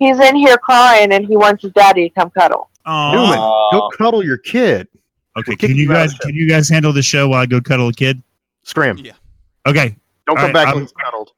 he's 0.06 0.18
in 0.18 0.34
here 0.36 0.56
crying, 0.58 1.12
and 1.12 1.26
he 1.26 1.36
wants 1.36 1.62
his 1.62 1.72
daddy 1.72 2.08
to 2.08 2.14
come 2.14 2.30
cuddle. 2.30 2.70
Newman, 2.86 3.38
go 3.72 3.90
cuddle 3.96 4.24
your 4.24 4.38
kid. 4.38 4.88
Okay, 5.38 5.52
We're 5.52 5.56
can 5.56 5.70
you 5.76 5.84
you 5.84 5.92
out 5.92 6.06
of 6.06 6.10
guys 6.12 6.18
can 6.20 6.34
you 6.34 6.48
guys 6.48 6.68
handle 6.70 6.92
the 6.92 7.02
show 7.02 7.28
while 7.28 7.42
I 7.42 7.46
go 7.46 7.60
cuddle 7.60 7.88
a 7.88 7.92
kid? 7.92 8.22
Scram. 8.62 8.96
Yeah. 8.98 9.12
Okay. 9.66 9.96
Don't 10.26 10.38
All 10.38 10.44
come 10.44 10.44
right, 10.46 10.54
back 10.54 10.66
I'm- 10.68 10.76
when 10.76 10.84
he's 10.84 10.92
cuddled. 10.92 11.32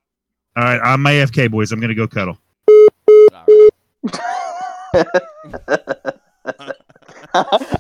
All 0.57 0.64
right, 0.64 0.80
I'm 0.83 1.02
AFK 1.04 1.50
boys. 1.50 1.73
I'm 1.73 1.80
gonna 1.80 1.95
go 1.95 2.07
cuddle. 2.09 2.38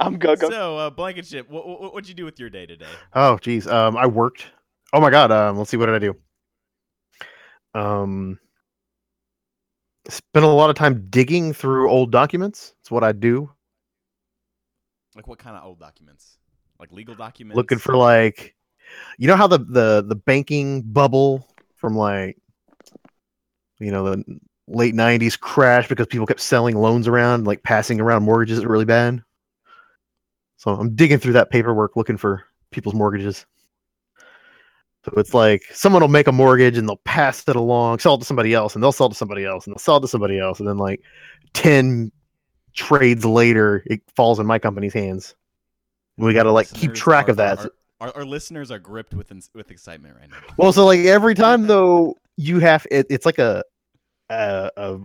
All 0.08 0.12
right. 0.12 0.14
I'm 0.14 0.18
go 0.18 0.36
go. 0.36 0.50
So, 0.50 0.76
uh, 0.78 0.90
Blankenship, 0.90 1.50
what, 1.50 1.66
what 1.66 1.94
what'd 1.94 2.08
you 2.08 2.14
do 2.14 2.24
with 2.24 2.38
your 2.40 2.50
day 2.50 2.66
today? 2.66 2.86
Oh, 3.14 3.38
geez. 3.38 3.66
Um, 3.66 3.96
I 3.96 4.06
worked. 4.06 4.46
Oh 4.92 5.00
my 5.00 5.10
God. 5.10 5.30
Um, 5.30 5.58
let's 5.58 5.70
see. 5.70 5.76
What 5.76 5.86
did 5.86 5.94
I 5.94 5.98
do? 5.98 6.16
Um, 7.74 8.38
spent 10.08 10.44
a 10.44 10.48
lot 10.48 10.70
of 10.70 10.76
time 10.76 11.06
digging 11.10 11.52
through 11.52 11.90
old 11.90 12.10
documents. 12.10 12.74
It's 12.80 12.90
what 12.90 13.04
I 13.04 13.12
do. 13.12 13.50
Like, 15.14 15.26
what 15.26 15.38
kind 15.38 15.56
of 15.56 15.64
old 15.64 15.78
documents? 15.78 16.38
Like 16.80 16.92
legal 16.92 17.14
documents? 17.14 17.56
Looking 17.56 17.78
for 17.78 17.96
like, 17.96 18.54
you 19.18 19.26
know 19.26 19.36
how 19.36 19.46
the 19.46 19.58
the 19.58 20.04
the 20.06 20.14
banking 20.14 20.82
bubble 20.82 21.46
from 21.76 21.96
like, 21.96 22.38
you 23.80 23.90
know, 23.90 24.04
the 24.04 24.40
late 24.68 24.94
'90s 24.94 25.38
crashed 25.38 25.88
because 25.88 26.06
people 26.06 26.26
kept 26.26 26.40
selling 26.40 26.76
loans 26.76 27.08
around, 27.08 27.46
like 27.46 27.62
passing 27.62 28.00
around 28.00 28.22
mortgages 28.22 28.64
really 28.64 28.84
bad. 28.84 29.22
So 30.58 30.72
I'm 30.72 30.94
digging 30.94 31.18
through 31.18 31.34
that 31.34 31.50
paperwork 31.50 31.96
looking 31.96 32.16
for 32.16 32.44
people's 32.72 32.94
mortgages. 32.94 33.46
So 35.04 35.12
it's 35.16 35.32
like 35.32 35.62
someone 35.72 36.02
will 36.02 36.08
make 36.08 36.26
a 36.26 36.32
mortgage 36.32 36.76
and 36.76 36.88
they'll 36.88 37.00
pass 37.04 37.48
it 37.48 37.56
along, 37.56 38.00
sell 38.00 38.16
it 38.16 38.18
to 38.18 38.24
somebody 38.24 38.52
else, 38.52 38.74
and 38.74 38.82
they'll 38.82 38.92
sell 38.92 39.06
it 39.06 39.10
to 39.10 39.16
somebody 39.16 39.44
else, 39.44 39.66
and 39.66 39.72
they'll 39.72 39.78
sell 39.78 39.96
it 39.96 40.00
to 40.00 40.08
somebody 40.08 40.38
else, 40.38 40.58
and 40.58 40.68
then 40.68 40.76
like 40.76 41.00
ten 41.54 42.10
trades 42.74 43.24
later, 43.24 43.82
it 43.86 44.02
falls 44.14 44.38
in 44.38 44.46
my 44.46 44.58
company's 44.58 44.92
hands. 44.92 45.34
And 46.16 46.26
we 46.26 46.34
got 46.34 46.42
to 46.42 46.52
like 46.52 46.70
keep 46.72 46.92
track 46.92 47.28
are- 47.28 47.30
of 47.30 47.36
that. 47.38 47.58
Our, 47.60 47.70
our, 48.00 48.16
our 48.16 48.24
listeners 48.24 48.70
are 48.70 48.80
gripped 48.80 49.14
with 49.14 49.32
with 49.54 49.70
excitement 49.70 50.16
right 50.18 50.28
now. 50.28 50.38
Well, 50.56 50.72
so 50.72 50.84
like 50.84 51.00
every 51.00 51.36
time 51.36 51.68
though, 51.68 52.16
you 52.36 52.58
have 52.58 52.86
it, 52.90 53.06
it's 53.08 53.24
like 53.24 53.38
a, 53.38 53.62
a 54.28 54.70
a 54.76 54.98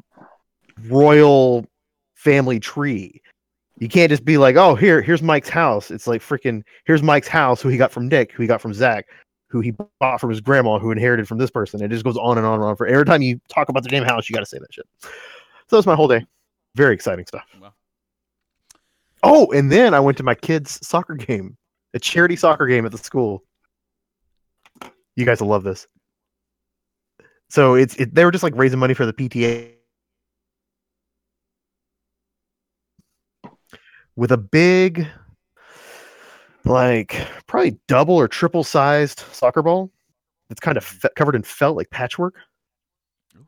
royal 0.88 1.68
family 2.16 2.60
tree. 2.60 3.22
You 3.80 3.88
can't 3.90 4.10
just 4.10 4.24
be 4.24 4.38
like, 4.38 4.56
oh, 4.56 4.76
here, 4.76 5.02
here's 5.02 5.22
Mike's 5.22 5.50
house. 5.50 5.90
It's 5.92 6.08
like 6.08 6.22
freaking 6.22 6.64
here's 6.86 7.02
Mike's 7.02 7.28
house, 7.28 7.62
who 7.62 7.70
he 7.70 7.78
got 7.78 7.92
from 7.92 8.08
Nick, 8.08 8.32
who 8.32 8.44
he 8.44 8.48
got 8.48 8.62
from 8.62 8.74
Zach, 8.74 9.08
who 9.48 9.62
he 9.62 9.72
bought 10.00 10.22
from 10.22 10.30
his 10.30 10.42
grandma, 10.42 10.80
who 10.80 10.92
inherited 10.92 11.28
from 11.28 11.40
this 11.40 11.50
person. 11.50 11.82
It 11.84 11.90
just 11.90 12.04
goes 12.06 12.18
on 12.18 12.38
and 12.38 12.46
on 12.46 12.56
and 12.56 12.64
on. 12.64 12.76
For 12.76 12.86
every 12.86 13.06
time 13.06 13.22
you 13.22 13.40
talk 13.50 13.70
about 13.70 13.84
the 13.84 13.90
damn 13.90 14.04
house, 14.04 14.30
you 14.30 14.34
got 14.34 14.42
to 14.42 14.46
say 14.46 14.60
that 14.60 14.74
shit. 14.74 14.88
So 15.02 15.78
that's 15.78 15.88
my 15.88 15.96
whole 15.96 16.08
day. 16.08 16.26
Very 16.76 16.94
exciting 16.94 17.26
stuff. 17.26 17.46
Well, 17.60 17.74
Oh, 19.24 19.50
and 19.54 19.72
then 19.72 19.94
I 19.94 20.02
went 20.02 20.18
to 20.18 20.24
my 20.24 20.36
kids' 20.36 20.86
soccer 20.86 21.16
game, 21.16 21.58
a 21.94 22.00
charity 22.00 22.36
soccer 22.36 22.68
game 22.68 22.86
at 22.86 22.92
the 22.92 22.98
school. 22.98 23.44
You 25.16 25.26
guys 25.26 25.40
will 25.40 25.48
love 25.48 25.64
this. 25.64 25.88
So 27.50 27.76
it's 27.76 27.96
it, 27.96 28.14
they 28.14 28.26
were 28.26 28.32
just 28.32 28.44
like 28.44 28.56
raising 28.56 28.80
money 28.80 28.94
for 28.94 29.06
the 29.06 29.14
PTA 29.14 29.74
with 34.16 34.32
a 34.32 34.38
big, 34.38 35.08
like 36.66 37.28
probably 37.48 37.78
double 37.88 38.16
or 38.16 38.28
triple 38.28 38.64
sized 38.64 39.20
soccer 39.32 39.62
ball. 39.62 39.92
that's 40.50 40.60
kind 40.62 40.78
of 40.78 40.84
fe- 40.84 41.10
covered 41.16 41.36
in 41.36 41.44
felt 41.44 41.76
like 41.76 41.90
patchwork, 41.90 42.36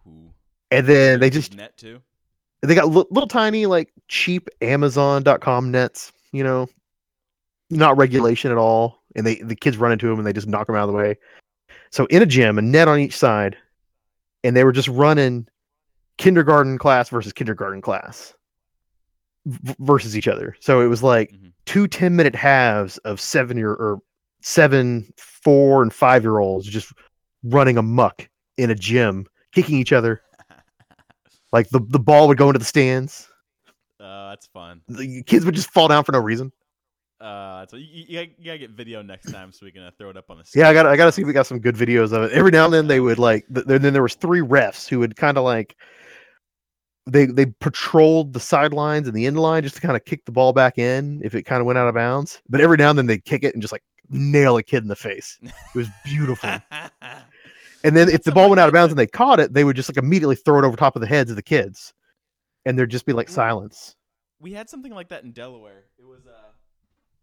ooh. 0.08 0.32
and 0.72 0.88
then 0.88 1.20
they 1.20 1.30
just 1.30 1.56
net 1.56 1.76
too. 1.78 2.02
they 2.62 2.76
got 2.76 2.90
li- 2.90 3.06
little 3.12 3.28
tiny 3.28 3.66
like 3.66 3.94
cheap 4.08 4.50
amazon.com 4.62 5.72
nets 5.72 6.12
you 6.32 6.44
know 6.44 6.68
not 7.70 7.98
regulation 7.98 8.52
at 8.52 8.58
all 8.58 9.02
and 9.16 9.26
they 9.26 9.36
the 9.36 9.56
kids 9.56 9.78
run 9.78 9.92
into 9.92 10.08
them 10.08 10.18
and 10.18 10.28
they 10.28 10.34
just 10.34 10.48
knock 10.48 10.68
them 10.68 10.76
out 10.76 10.84
of 10.84 10.92
the 10.92 10.98
way 10.98 11.18
so 11.92 12.06
in 12.08 12.22
a 12.22 12.26
gym 12.26 12.58
a 12.60 12.62
net 12.62 12.88
on 12.88 13.00
each 13.00 13.16
side 13.18 13.56
and 14.44 14.56
they 14.56 14.64
were 14.64 14.72
just 14.72 14.88
running 14.90 15.48
kindergarten 16.18 16.78
class 16.78 17.10
versus 17.10 17.34
kindergarten 17.34 17.82
class 17.82 18.34
v- 19.46 19.76
versus 19.80 20.18
each 20.18 20.28
other 20.28 20.56
so 20.60 20.82
it 20.82 20.88
was 20.88 21.02
like 21.04 21.32
Mhm. 21.32 21.52
two 21.66 21.88
10 21.88 22.16
minute 22.16 22.36
halves 22.36 22.98
of 23.00 23.20
seven 23.22 23.58
year 23.58 23.72
or 23.72 24.00
seven 24.42 25.08
four 25.18 25.82
and 25.82 25.94
five 25.94 26.24
year 26.24 26.40
olds 26.40 26.68
just 26.68 26.92
running 27.44 27.78
amuck 27.78 28.28
in 28.58 28.70
a 28.72 28.76
gym 28.76 29.26
kicking 29.54 29.78
each 29.78 29.94
other 29.94 30.22
like 31.54 31.70
the, 31.70 31.80
the 31.90 32.00
ball 32.00 32.28
would 32.28 32.38
go 32.38 32.48
into 32.50 32.60
the 32.60 32.66
stands 32.66 33.28
uh, 34.00 34.30
that's 34.30 34.48
fun. 34.48 34.82
the 34.88 35.24
kids 35.24 35.46
would 35.46 35.56
just 35.56 35.70
fall 35.72 35.88
down 35.88 36.04
for 36.04 36.12
no 36.12 36.20
reason. 36.20 36.52
Uh, 37.22 37.66
so 37.66 37.78
you, 37.78 37.86
you, 37.86 38.04
you 38.08 38.16
gotta- 38.28 38.44
gotta 38.46 38.58
get 38.60 38.70
video 38.72 39.02
next 39.02 39.32
time 39.32 39.52
so 39.52 39.66
we 39.66 39.72
can 39.72 39.82
uh, 39.84 39.90
throw 39.98 40.10
it 40.10 40.18
up 40.18 40.30
on 40.30 40.38
the. 40.38 40.44
Yeah, 40.54 40.66
I 40.68 40.72
screen. 40.74 40.84
got 40.84 40.86
I 40.88 40.96
got 40.98 41.06
to 41.06 41.12
see 41.14 41.22
if 41.22 41.28
we 41.28 41.34
got 41.34 41.48
some 41.48 41.60
good 41.60 41.76
videos 41.76 42.12
of 42.12 42.24
it. 42.24 42.34
Every 42.34 42.52
now 42.52 42.66
and 42.66 42.74
then 42.74 42.88
they 42.88 43.00
would 43.00 43.18
like. 43.18 43.46
Th- 43.52 43.66
then 43.66 43.94
there 43.94 44.04
was 44.04 44.16
three 44.16 44.42
refs 44.42 44.88
who 44.88 45.00
would 45.00 45.16
kind 45.16 45.38
of 45.38 45.44
like. 45.46 45.76
They 47.08 47.26
they 47.28 47.46
patrolled 47.46 48.34
the 48.34 48.40
sidelines 48.40 49.08
and 49.08 49.16
the 49.16 49.28
end 49.28 49.40
line 49.40 49.64
just 49.64 49.76
to 49.76 49.82
kind 49.82 49.96
of 49.96 50.06
kick 50.06 50.26
the 50.26 50.32
ball 50.32 50.54
back 50.54 50.78
in 50.78 51.22
if 51.24 51.36
it 51.36 51.44
kind 51.44 51.62
of 51.62 51.68
went 51.68 51.78
out 51.78 51.88
of 51.88 51.94
bounds. 51.94 52.42
But 52.50 52.62
every 52.62 52.78
now 52.78 52.90
and 52.90 52.98
then 52.98 53.06
they 53.06 53.20
kick 53.20 53.44
it 53.44 53.54
and 53.54 53.62
just 53.62 53.72
like 53.72 53.84
nail 54.10 54.58
a 54.58 54.64
kid 54.64 54.84
in 54.84 54.88
the 54.88 54.96
face. 54.96 55.38
It 55.44 55.54
was 55.76 55.88
beautiful. 56.04 56.50
and 57.84 57.96
then 57.96 58.10
if 58.10 58.24
the 58.24 58.32
ball 58.32 58.50
went 58.50 58.60
out 58.60 58.68
of 58.68 58.74
bounds 58.74 58.92
and 58.92 59.00
they 59.00 59.08
caught 59.22 59.40
it, 59.40 59.54
they 59.54 59.64
would 59.64 59.76
just 59.76 59.90
like 59.90 59.98
immediately 59.98 60.36
throw 60.36 60.60
it 60.60 60.66
over 60.66 60.76
top 60.76 60.96
of 60.96 61.02
the 61.02 61.08
heads 61.08 61.30
of 61.30 61.36
the 61.36 61.44
kids, 61.44 61.94
and 62.66 62.78
there'd 62.78 62.90
just 62.90 63.06
be 63.06 63.14
like 63.14 63.30
silence. 63.30 63.96
we 64.40 64.54
had 64.54 64.70
something 64.70 64.94
like 64.94 65.10
that 65.10 65.24
in 65.24 65.32
Delaware. 65.32 65.86
It 66.00 66.06
was 66.06 66.26
uh. 66.26 66.32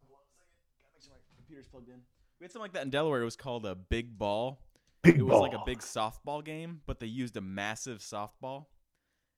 hold 0.06 0.18
on 0.18 0.26
a 0.26 0.32
second. 0.32 0.54
Gotta 0.82 0.94
make 0.94 1.02
sure 1.02 1.12
my 1.12 1.36
computer's 1.36 1.66
plugged 1.68 1.88
in. 1.88 2.00
We 2.38 2.44
had 2.44 2.52
something 2.52 2.64
like 2.64 2.72
that 2.74 2.84
in 2.84 2.90
Delaware. 2.90 3.22
It 3.22 3.24
was 3.24 3.36
called 3.36 3.66
a 3.66 3.74
big 3.74 4.18
ball. 4.18 4.60
Big 5.02 5.18
it 5.18 5.22
was 5.22 5.32
ball. 5.32 5.42
like 5.42 5.54
a 5.54 5.62
big 5.66 5.80
softball 5.80 6.44
game, 6.44 6.80
but 6.86 7.00
they 7.00 7.06
used 7.06 7.36
a 7.36 7.40
massive 7.40 7.98
softball. 7.98 8.66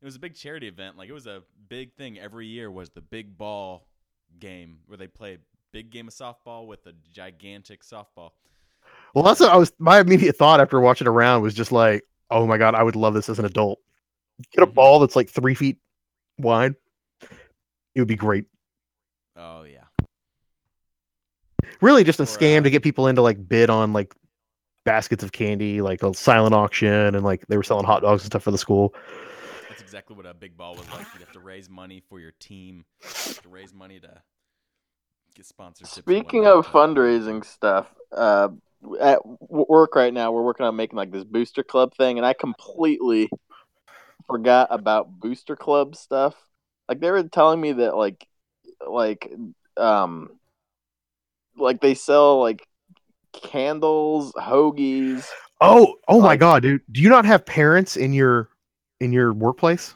It 0.05 0.07
was 0.07 0.17
a 0.17 0.21
big 0.21 0.35
charity 0.35 0.69
event. 0.69 0.99
Like 0.99 1.09
it 1.09 1.15
was 1.15 1.27
a 1.27 1.43
big 1.71 1.95
thing 1.95 2.19
every 2.19 2.47
year. 2.47 2.71
Was 2.71 2.91
the 2.91 3.01
big 3.01 3.39
ball 3.39 3.89
game 4.39 4.81
where 4.85 4.99
they 4.99 5.07
play 5.07 5.33
a 5.33 5.39
big 5.73 5.89
game 5.89 6.09
of 6.09 6.13
softball 6.13 6.67
with 6.67 6.87
a 6.87 6.93
gigantic 7.11 7.83
softball. 7.83 8.33
Well, 9.15 9.25
that's 9.25 9.41
what 9.41 9.49
I 9.51 9.57
was. 9.57 9.73
My 9.79 10.01
immediate 10.01 10.37
thought 10.37 10.61
after 10.61 10.79
watching 10.79 11.07
around 11.07 11.41
was 11.41 11.55
just 11.55 11.73
like, 11.73 12.05
"Oh 12.31 12.47
my 12.47 12.59
god, 12.59 12.75
I 12.75 12.83
would 12.83 12.97
love 12.97 13.15
this 13.15 13.31
as 13.31 13.39
an 13.39 13.47
adult. 13.47 13.81
Get 14.53 14.63
a 14.63 14.67
Mhm. 14.67 14.75
ball 14.75 14.99
that's 15.01 15.17
like 15.17 15.31
three 15.31 15.55
feet 15.55 15.79
wide. 16.39 16.75
It 17.95 18.01
would 18.01 18.09
be 18.09 18.17
great. 18.17 18.45
Oh 19.37 19.63
yeah. 19.65 19.85
Really, 21.81 22.05
just 22.05 22.21
a 22.21 22.25
Or, 22.25 22.27
scam 22.27 22.63
uh, 22.63 22.65
to 22.65 22.71
get 22.71 22.83
people 22.83 23.07
into 23.07 23.23
like 23.23 23.49
bid 23.49 23.71
on 23.71 23.93
like 23.93 24.15
baskets 24.85 25.25
of 25.25 25.33
candy, 25.33 25.81
like 25.83 26.03
a 26.03 26.15
silent 26.15 26.55
auction, 26.55 27.15
and 27.15 27.25
like 27.25 27.47
they 27.49 27.57
were 27.57 27.63
selling 27.63 27.87
hot 27.87 28.03
dogs 28.03 28.23
and 28.23 28.33
stuff 28.33 28.43
for 28.43 28.51
the 28.51 28.59
school. 28.59 28.95
That's 29.95 30.01
exactly 30.11 30.17
what 30.17 30.27
a 30.27 30.35
big 30.35 30.57
ball 30.57 30.75
was 30.75 30.91
like. 30.91 31.07
You'd 31.15 31.21
have 31.21 31.33
to 31.35 31.39
raise 31.39 31.71
money 31.71 32.03
for 32.09 32.19
your 32.19 32.33
team. 32.41 32.85
You 33.01 33.09
have 33.27 33.43
to 33.43 33.49
raise 33.49 33.73
money 33.73 34.01
to 34.01 34.11
get 35.37 35.47
sponsorships. 35.47 35.87
Speaking 35.87 36.47
of 36.49 36.67
fundraising 36.67 37.45
stuff, 37.45 37.95
uh, 38.11 38.49
at 39.01 39.21
work 39.25 39.95
right 39.95 40.13
now, 40.13 40.33
we're 40.33 40.43
working 40.43 40.67
on 40.67 40.75
making 40.75 40.97
like 40.97 41.13
this 41.13 41.23
booster 41.23 41.63
club 41.63 41.95
thing, 41.95 42.19
and 42.19 42.27
I 42.27 42.33
completely 42.33 43.31
forgot 44.27 44.67
about 44.73 45.21
booster 45.21 45.55
club 45.55 45.95
stuff. 45.95 46.35
Like 46.89 46.99
they 46.99 47.13
were 47.13 47.23
telling 47.23 47.61
me 47.61 47.75
that 47.75 47.97
like, 47.97 48.27
like, 48.85 49.33
um, 49.77 50.31
like 51.57 51.81
they 51.81 51.95
sell 51.95 52.41
like 52.41 52.67
candles, 53.33 54.33
hoagies. 54.33 55.29
Oh, 55.61 55.95
oh 56.09 56.21
my 56.21 56.31
Like- 56.31 56.41
god, 56.41 56.63
dude! 56.65 56.83
Do 56.91 57.01
you 57.01 57.11
not 57.11 57.27
have 57.27 57.47
parents 57.47 57.97
in 57.97 58.13
your 58.13 58.49
in 59.01 59.13
your 59.13 59.33
workplace? 59.33 59.95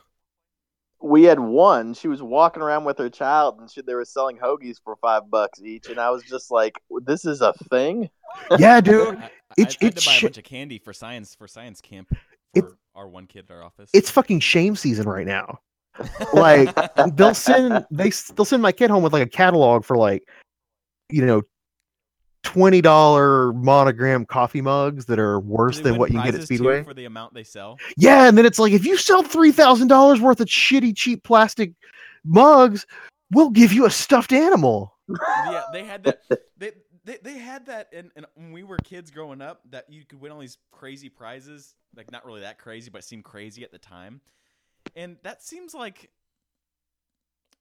We 1.01 1.23
had 1.25 1.39
one. 1.39 1.95
She 1.95 2.09
was 2.09 2.23
walking 2.23 2.61
around 2.63 2.85
with 2.85 2.99
her 2.99 3.09
child, 3.09 3.61
and 3.61 3.71
she, 3.71 3.83
they 3.83 3.95
were 3.95 4.05
selling 4.05 4.37
hoagies 4.37 4.79
for 4.83 4.97
five 4.97 5.31
bucks 5.31 5.63
each. 5.63 5.89
And 5.89 6.01
I 6.01 6.11
was 6.11 6.25
just 6.25 6.51
like, 6.51 6.81
"This 7.05 7.25
is 7.25 7.41
a 7.41 7.53
thing." 7.71 8.11
Yeah, 8.59 8.81
dude. 8.81 9.17
I, 9.19 9.23
I, 9.23 9.31
It's- 9.57 9.77
I 9.81 9.85
had 9.85 9.95
it's 9.95 10.05
to 10.05 10.11
buy 10.11 10.17
a 10.17 10.23
bunch 10.23 10.39
of 10.39 10.45
candy 10.45 10.79
for 10.79 10.93
science 10.93 11.35
for 11.35 11.49
science 11.49 11.81
camp 11.81 12.15
It- 12.55 12.65
our 12.95 13.09
one 13.09 13.27
kid 13.27 13.47
at 13.49 13.55
our 13.55 13.63
office. 13.63 13.91
It's 13.95 14.11
fucking 14.11 14.41
shame 14.41 14.77
season 14.77 15.09
right 15.09 15.27
now. 15.27 15.61
like, 16.35 16.75
They'll 17.17 17.35
send 17.35 17.87
they 17.91 18.11
they'll 18.37 18.45
send 18.45 18.63
my 18.63 18.73
kid 18.73 18.91
home 18.91 19.03
with 19.03 19.13
like 19.13 19.23
a 19.27 19.29
catalog 19.31 19.85
for 19.85 19.97
like, 19.97 20.25
you 21.11 21.25
know, 21.25 21.43
twenty 22.49 22.81
dollar 22.81 23.53
monogram 23.53 24.25
coffee 24.25 24.63
mugs 24.63 25.05
that 25.05 25.19
are 25.19 25.39
worse 25.39 25.81
than 25.81 25.99
what 25.99 26.11
you 26.11 26.23
get 26.23 26.35
at 26.35 26.45
Speedway. 26.45 26.83
for 26.83 26.95
the 26.95 27.05
amount 27.05 27.35
they 27.35 27.45
sell. 27.45 27.77
Yeah, 27.99 28.27
and 28.27 28.39
then 28.39 28.47
it's 28.47 28.59
like 28.59 28.73
if 28.73 28.87
you 28.87 28.97
sell 28.97 29.23
three 29.23 29.53
thousand 29.53 29.89
dollars 29.89 30.19
worth 30.19 30.41
of 30.41 30.49
shitty 30.49 30.97
cheap 30.97 31.23
plastic 31.25 31.73
mugs, 32.25 32.87
we'll 33.31 33.51
give 33.51 33.71
you 33.71 33.85
a 33.85 33.91
stuffed 33.91 34.33
animal. 34.33 34.95
yeah, 35.47 35.65
they 35.75 35.85
had 35.85 36.05
that. 36.05 36.23
They, 36.57 36.73
they, 37.05 37.19
they 37.23 37.39
had 37.39 37.67
that, 37.67 37.89
and, 37.93 38.11
and 38.17 38.27
when 38.35 38.53
we 38.53 38.63
were 38.63 38.79
kids 38.79 39.11
growing 39.11 39.41
up, 39.41 39.61
that 39.71 39.85
you 39.89 40.05
could 40.05 40.21
win 40.21 40.33
all 40.33 40.41
these 40.41 40.59
crazy 40.73 41.09
prizes. 41.11 41.75
Like 41.95 42.11
not 42.11 42.25
really 42.25 42.41
that 42.41 42.59
crazy, 42.59 42.91
but 42.91 43.05
seemed 43.05 43.25
crazy 43.25 43.63
at 43.63 43.73
the 43.73 43.79
time. 43.79 44.21
And 44.97 45.17
that 45.23 45.43
seems 45.43 45.75
like 45.75 46.11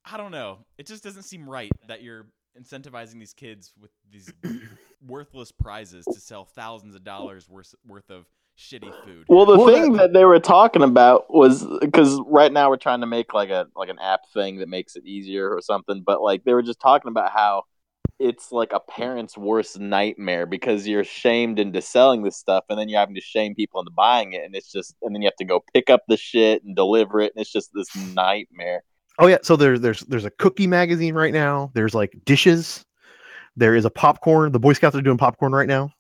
I 0.10 0.16
don't 0.16 0.32
know. 0.32 0.60
It 0.78 0.88
just 0.88 1.04
doesn't 1.04 1.24
seem 1.24 1.50
right 1.50 1.72
that 1.88 2.02
you're 2.02 2.28
incentivizing 2.60 3.20
these 3.20 3.34
kids 3.34 3.74
with 3.80 3.92
these 4.12 4.32
worthless 5.08 5.52
prizes 5.52 6.06
to 6.06 6.20
sell 6.20 6.46
thousands 6.46 6.96
of 6.96 7.04
dollars 7.04 7.50
worth 7.50 7.74
worth 7.88 8.10
of 8.10 8.26
shitty 8.58 8.92
food. 9.06 9.26
Well, 9.30 9.46
the 9.46 9.58
Well, 9.58 9.68
thing 9.68 9.94
that- 9.94 9.98
that 10.00 10.14
they 10.14 10.26
were 10.26 10.40
talking 10.40 10.82
about 10.82 11.32
was 11.34 11.66
because 11.80 12.20
right 12.26 12.52
now 12.52 12.70
we're 12.70 12.78
trying 12.78 13.02
to 13.02 13.08
make 13.08 13.34
like 13.34 13.50
a 13.50 13.68
like 13.76 13.90
an 13.90 14.00
app 14.00 14.22
thing 14.34 14.58
that 14.58 14.70
makes 14.70 14.96
it 14.96 15.06
easier 15.06 15.50
or 15.54 15.62
something. 15.62 16.02
But 16.06 16.22
like 16.22 16.44
they 16.44 16.54
were 16.54 16.64
just 16.64 16.80
talking 16.80 17.10
about 17.10 17.32
how 17.32 17.64
it's 18.20 18.52
like 18.52 18.74
a 18.74 18.80
parent's 18.80 19.38
worst 19.38 19.80
nightmare 19.80 20.48
because 20.48 20.88
you're 20.88 21.04
shamed 21.04 21.60
into 21.60 21.82
selling 21.84 22.24
this 22.24 22.36
stuff, 22.36 22.64
and 22.68 22.80
then 22.80 22.90
you're 22.90 23.00
having 23.00 23.14
to 23.14 23.22
shame 23.22 23.54
people 23.54 23.80
into 23.80 23.92
buying 23.92 24.34
it, 24.34 24.44
and 24.44 24.56
it's 24.56 24.72
just 24.72 24.96
and 25.04 25.14
then 25.14 25.22
you 25.22 25.28
have 25.28 25.36
to 25.36 25.46
go 25.46 25.64
pick 25.74 25.92
up 25.92 26.02
the 26.08 26.18
shit 26.18 26.64
and 26.64 26.76
deliver 26.76 27.20
it, 27.22 27.32
and 27.36 27.42
it's 27.42 27.52
just 27.52 27.70
this 27.76 27.96
nightmare. 28.16 28.82
Oh 29.20 29.28
yeah, 29.28 29.38
so 29.42 29.56
there's 29.56 29.82
there's 29.82 30.02
there's 30.02 30.26
a 30.26 30.32
cookie 30.32 30.68
magazine 30.68 31.16
right 31.16 31.34
now. 31.34 31.72
There's 31.74 31.96
like 31.96 32.14
dishes. 32.26 32.86
There 33.56 33.76
is 33.76 33.86
a 33.86 33.90
popcorn. 33.90 34.52
The 34.52 34.60
Boy 34.60 34.74
Scouts 34.74 34.96
are 34.96 35.02
doing 35.02 35.18
popcorn 35.18 35.52
right 35.52 35.68
now. 35.68 35.92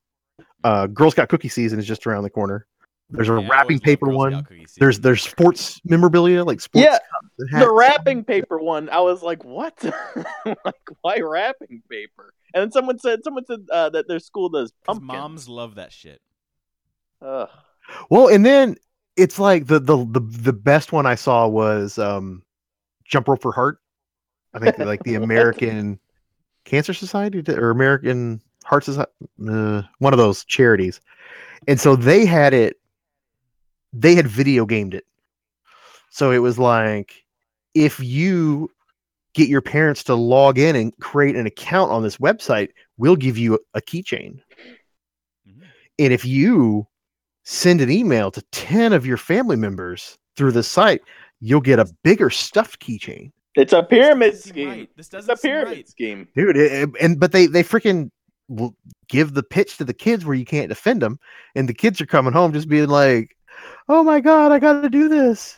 Uh, 0.63 0.87
Girl 0.87 1.09
Scout 1.09 1.29
cookie 1.29 1.49
season 1.49 1.79
is 1.79 1.87
just 1.87 2.05
around 2.05 2.23
the 2.23 2.29
corner. 2.29 2.67
There's 3.09 3.29
a 3.29 3.39
Yeah, 3.39 3.47
wrapping 3.49 3.79
paper 3.79 4.09
one. 4.09 4.45
There's 4.77 4.99
there's 4.99 5.23
sports 5.23 5.79
memorabilia 5.85 6.43
like 6.43 6.59
sports. 6.59 6.85
Yeah, 6.85 6.99
hats. 7.51 7.65
The 7.65 7.71
wrapping 7.71 8.23
paper 8.25 8.59
one, 8.59 8.89
I 8.89 8.99
was 8.99 9.23
like, 9.23 9.43
"What? 9.45 9.81
like, 10.45 10.89
why 11.01 11.19
wrapping 11.19 11.81
paper?" 11.89 12.33
And 12.53 12.61
then 12.61 12.71
someone 12.71 12.99
said, 12.99 13.23
"Someone 13.23 13.45
said 13.45 13.65
uh, 13.71 13.89
that 13.91 14.07
their 14.07 14.19
school 14.19 14.49
does 14.49 14.73
pumpkin." 14.85 15.07
moms 15.07 15.47
love 15.47 15.75
that 15.75 15.93
shit. 15.93 16.21
Ugh. 17.21 17.49
Well, 18.09 18.27
and 18.27 18.45
then 18.45 18.75
it's 19.15 19.39
like 19.39 19.67
the 19.67 19.79
the 19.79 19.97
the, 20.05 20.19
the 20.19 20.53
best 20.53 20.91
one 20.91 21.05
I 21.05 21.15
saw 21.15 21.47
was 21.47 21.97
um, 21.97 22.43
Jump 23.07 23.27
Rope 23.27 23.41
for 23.41 23.51
Heart. 23.51 23.79
I 24.53 24.59
think 24.59 24.77
like 24.77 25.03
the 25.03 25.15
American 25.23 25.99
Cancer 26.65 26.93
Society 26.93 27.43
or 27.51 27.69
American 27.69 28.41
Heart 28.65 28.85
Society, 28.85 29.11
uh, 29.49 29.83
one 29.99 30.13
of 30.13 30.17
those 30.19 30.43
charities. 30.45 31.01
And 31.67 31.79
so 31.79 31.95
they 31.95 32.25
had 32.25 32.53
it, 32.53 32.77
they 33.93 34.15
had 34.15 34.27
video 34.27 34.65
gamed 34.65 34.93
it. 34.93 35.05
So 36.09 36.31
it 36.31 36.39
was 36.39 36.57
like 36.57 37.23
if 37.73 37.99
you 37.99 38.69
get 39.33 39.49
your 39.49 39.61
parents 39.61 40.03
to 40.03 40.15
log 40.15 40.57
in 40.57 40.75
and 40.75 40.97
create 40.99 41.35
an 41.35 41.45
account 41.45 41.91
on 41.91 42.01
this 42.01 42.17
website, 42.17 42.69
we'll 42.97 43.15
give 43.15 43.37
you 43.37 43.59
a 43.75 43.81
keychain. 43.81 44.41
Mhm. 45.47 45.63
And 45.99 46.13
if 46.13 46.25
you 46.25 46.87
send 47.43 47.79
an 47.81 47.91
email 47.91 48.31
to 48.31 48.41
10 48.51 48.93
of 48.93 49.05
your 49.05 49.17
family 49.17 49.55
members 49.55 50.17
through 50.35 50.51
the 50.51 50.63
site, 50.63 51.01
you'll 51.39 51.61
get 51.61 51.79
a 51.79 51.85
bigger 52.03 52.29
stuffed 52.29 52.79
keychain. 52.81 53.31
It's 53.55 53.73
a 53.73 53.83
pyramid 53.83 54.43
This 54.43 54.43
scheme. 54.43 54.69
right. 54.69 54.89
This 54.95 55.09
It's 55.13 55.27
a 55.27 55.35
doesn't 55.35 55.37
seem 55.37 55.51
pyramid 55.51 55.67
right. 55.67 55.87
scheme. 55.87 56.27
Dude, 56.35 56.57
it, 56.57 56.71
it- 56.71 56.89
and 57.01 57.19
but 57.19 57.31
they 57.31 57.47
they 57.47 57.63
freaking 57.63 58.11
will 58.49 58.75
give 59.09 59.33
the 59.33 59.43
pitch 59.43 59.77
to 59.77 59.83
the 59.85 59.93
kids 59.93 60.25
where 60.25 60.35
you 60.35 60.45
can't 60.45 60.69
defend 60.69 61.01
them 61.01 61.19
and 61.55 61.67
the 61.67 61.73
kids 61.73 61.99
are 62.01 62.05
coming 62.05 62.33
home 62.33 62.53
just 62.53 62.69
being 62.69 62.87
like, 62.89 63.35
"Oh 63.89 64.03
my 64.03 64.19
god, 64.21 64.51
I 64.51 64.59
got 64.59 64.81
to 64.81 64.89
do 64.89 65.09
this." 65.09 65.57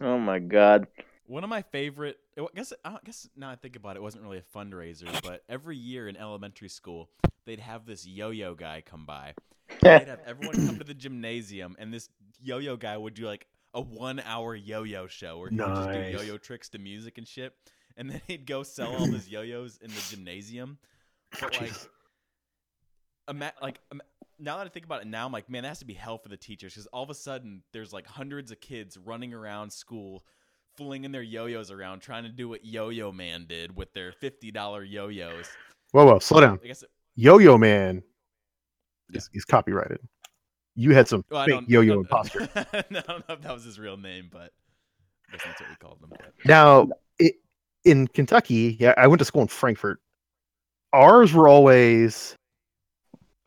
Oh 0.00 0.18
my 0.18 0.38
god. 0.38 0.86
One 1.26 1.44
of 1.44 1.50
my 1.50 1.62
favorite, 1.62 2.16
I 2.38 2.46
guess, 2.54 2.72
I 2.84 2.96
guess 3.04 3.28
now 3.36 3.50
I 3.50 3.56
think 3.56 3.76
about 3.76 3.96
it, 3.96 3.98
it 3.98 4.02
wasn't 4.02 4.24
really 4.24 4.38
a 4.38 4.58
fundraiser, 4.58 5.20
but 5.22 5.42
every 5.48 5.76
year 5.76 6.08
in 6.08 6.16
elementary 6.16 6.70
school, 6.70 7.10
they'd 7.44 7.60
have 7.60 7.84
this 7.84 8.06
yo-yo 8.06 8.54
guy 8.54 8.82
come 8.84 9.04
by. 9.04 9.34
They'd 9.82 10.08
have 10.08 10.20
everyone 10.26 10.58
come 10.64 10.78
to 10.78 10.84
the 10.84 10.94
gymnasium, 10.94 11.76
and 11.78 11.92
this 11.92 12.08
yo-yo 12.40 12.76
guy 12.78 12.96
would 12.96 13.12
do 13.14 13.26
like 13.26 13.46
a 13.74 13.80
one-hour 13.80 14.54
yo-yo 14.54 15.06
show 15.06 15.38
where 15.38 15.50
he 15.50 15.56
would 15.56 15.66
just 15.66 15.90
do 15.90 15.98
yo-yo 15.98 16.38
tricks 16.38 16.68
to 16.70 16.78
music 16.78 17.18
and 17.18 17.28
shit, 17.28 17.52
and 17.96 18.10
then 18.10 18.20
he'd 18.26 18.46
go 18.46 18.62
sell 18.62 18.94
all 18.94 19.06
his 19.06 19.28
yo-yos 19.28 19.78
in 19.82 19.88
the 19.88 20.00
gymnasium. 20.08 20.78
But 21.40 21.60
like, 21.60 21.72
ima- 23.28 23.52
like 23.60 23.80
im- 23.92 24.00
now 24.38 24.56
that 24.58 24.66
I 24.66 24.70
think 24.70 24.86
about 24.86 25.02
it 25.02 25.06
now, 25.08 25.26
I'm 25.26 25.32
like, 25.32 25.50
man, 25.50 25.62
that 25.64 25.68
has 25.68 25.78
to 25.80 25.84
be 25.84 25.94
hell 25.94 26.16
for 26.18 26.28
the 26.28 26.36
teachers 26.36 26.74
because 26.74 26.86
all 26.86 27.02
of 27.02 27.10
a 27.10 27.14
sudden 27.14 27.62
there's 27.72 27.92
like 27.92 28.06
hundreds 28.06 28.50
of 28.50 28.60
kids 28.60 28.96
running 28.96 29.34
around 29.34 29.70
school, 29.72 30.24
flinging 30.76 31.12
their 31.12 31.22
yo-yos 31.22 31.70
around, 31.70 32.00
trying 32.00 32.22
to 32.22 32.28
do 32.30 32.48
what 32.48 32.64
Yo-Yo 32.64 33.12
Man 33.12 33.46
did 33.48 33.76
with 33.76 33.92
their 33.92 34.12
fifty 34.12 34.50
dollar 34.50 34.82
yo-yos. 34.84 35.46
Whoa, 35.92 36.06
whoa, 36.06 36.18
slow 36.20 36.40
down. 36.40 36.60
I 36.62 36.66
guess. 36.68 36.84
Yo-Yo 37.16 37.58
Man 37.58 38.02
Yeah. 39.10 39.18
is, 39.18 39.28
is 39.34 39.44
copyrighted. 39.44 39.98
You 40.80 40.94
had 40.94 41.08
some 41.08 41.24
Well, 41.28 41.40
I 41.40 41.46
fake 41.46 41.54
don't, 41.54 41.68
yo-yo 41.68 41.92
I 41.92 41.94
don't- 41.94 42.04
imposter. 42.04 42.48
I 42.54 42.84
don't 42.92 43.06
know 43.08 43.34
if 43.34 43.42
that 43.42 43.52
was 43.52 43.64
his 43.64 43.80
real 43.80 43.96
name, 43.96 44.28
but 44.30 44.52
I 45.28 45.32
guess 45.32 45.42
that's 45.44 45.60
what 45.60 45.68
we 45.70 45.74
called 45.76 46.00
them. 46.00 46.10
But. 46.10 46.32
Now, 46.44 46.88
it, 47.18 47.34
in 47.84 48.06
Kentucky, 48.06 48.76
yeah, 48.78 48.94
I 48.96 49.08
went 49.08 49.18
to 49.18 49.24
school 49.24 49.42
in 49.42 49.48
Frankfort. 49.48 50.00
Ours 50.92 51.32
were 51.32 51.48
always, 51.48 52.36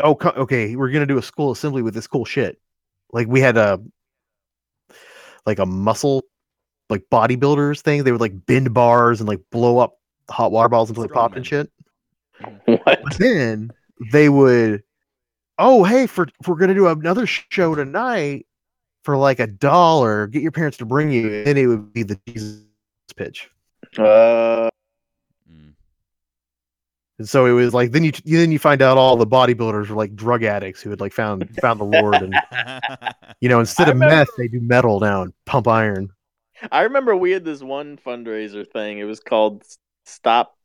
oh, 0.01 0.13
co- 0.13 0.31
okay, 0.31 0.75
we're 0.75 0.91
gonna 0.91 1.05
do 1.05 1.17
a 1.17 1.21
school 1.21 1.51
assembly 1.51 1.81
with 1.81 1.93
this 1.93 2.05
cool 2.05 2.25
shit. 2.25 2.59
Like 3.13 3.27
we 3.27 3.39
had 3.39 3.55
a, 3.55 3.79
like 5.45 5.59
a 5.59 5.65
muscle, 5.65 6.23
like 6.89 7.05
bodybuilders 7.09 7.79
thing. 7.79 8.03
They 8.03 8.11
would 8.11 8.19
like 8.21 8.45
bend 8.45 8.73
bars 8.73 9.21
and 9.21 9.27
like 9.29 9.39
blow 9.51 9.77
up 9.77 9.97
hot 10.29 10.51
water 10.51 10.67
balls 10.67 10.89
until 10.89 11.03
they 11.03 11.13
popped 11.13 11.37
and 11.37 11.47
shit. 11.47 11.71
What? 12.65 12.83
But 12.85 13.17
then 13.19 13.71
they 14.11 14.27
would, 14.27 14.83
oh 15.61 15.83
hey, 15.83 16.07
for 16.07 16.27
if 16.39 16.47
we're 16.47 16.55
gonna 16.55 16.73
do 16.73 16.87
another 16.87 17.25
show 17.25 17.75
tonight 17.75 18.45
for 19.03 19.17
like 19.17 19.39
a 19.39 19.47
dollar, 19.47 20.27
get 20.27 20.41
your 20.41 20.51
parents 20.51 20.77
to 20.77 20.85
bring 20.85 21.11
you, 21.11 21.33
and 21.33 21.47
then 21.47 21.57
it 21.57 21.65
would 21.67 21.93
be 21.93 22.03
the 22.03 22.19
Jesus 22.27 22.61
pitch. 23.15 23.49
Uh, 23.97 24.69
Mm. 25.51 25.73
And 27.19 27.27
so 27.29 27.45
it 27.45 27.51
was 27.51 27.73
like 27.73 27.91
then 27.91 28.03
you 28.03 28.11
then 28.25 28.51
you 28.51 28.59
find 28.59 28.81
out 28.81 28.97
all 28.97 29.15
the 29.17 29.27
bodybuilders 29.27 29.89
were 29.89 29.95
like 29.95 30.15
drug 30.15 30.43
addicts 30.43 30.81
who 30.81 30.89
had 30.89 31.01
like 31.01 31.13
found 31.13 31.49
found 31.59 31.79
the 31.79 31.83
Lord 31.85 32.15
and 32.15 32.35
you 33.41 33.49
know 33.49 33.59
instead 33.59 33.89
of 33.89 33.95
remember- 33.95 34.15
meth 34.15 34.29
they 34.37 34.47
do 34.47 34.59
metal 34.61 34.99
now 34.99 35.23
and 35.23 35.33
pump 35.45 35.67
iron. 35.67 36.09
I 36.71 36.81
remember 36.81 37.15
we 37.15 37.31
had 37.31 37.43
this 37.43 37.61
one 37.63 37.97
fundraiser 37.97 38.69
thing. 38.71 38.99
It 38.99 39.05
was 39.05 39.19
called 39.19 39.63
Stop. 40.05 40.55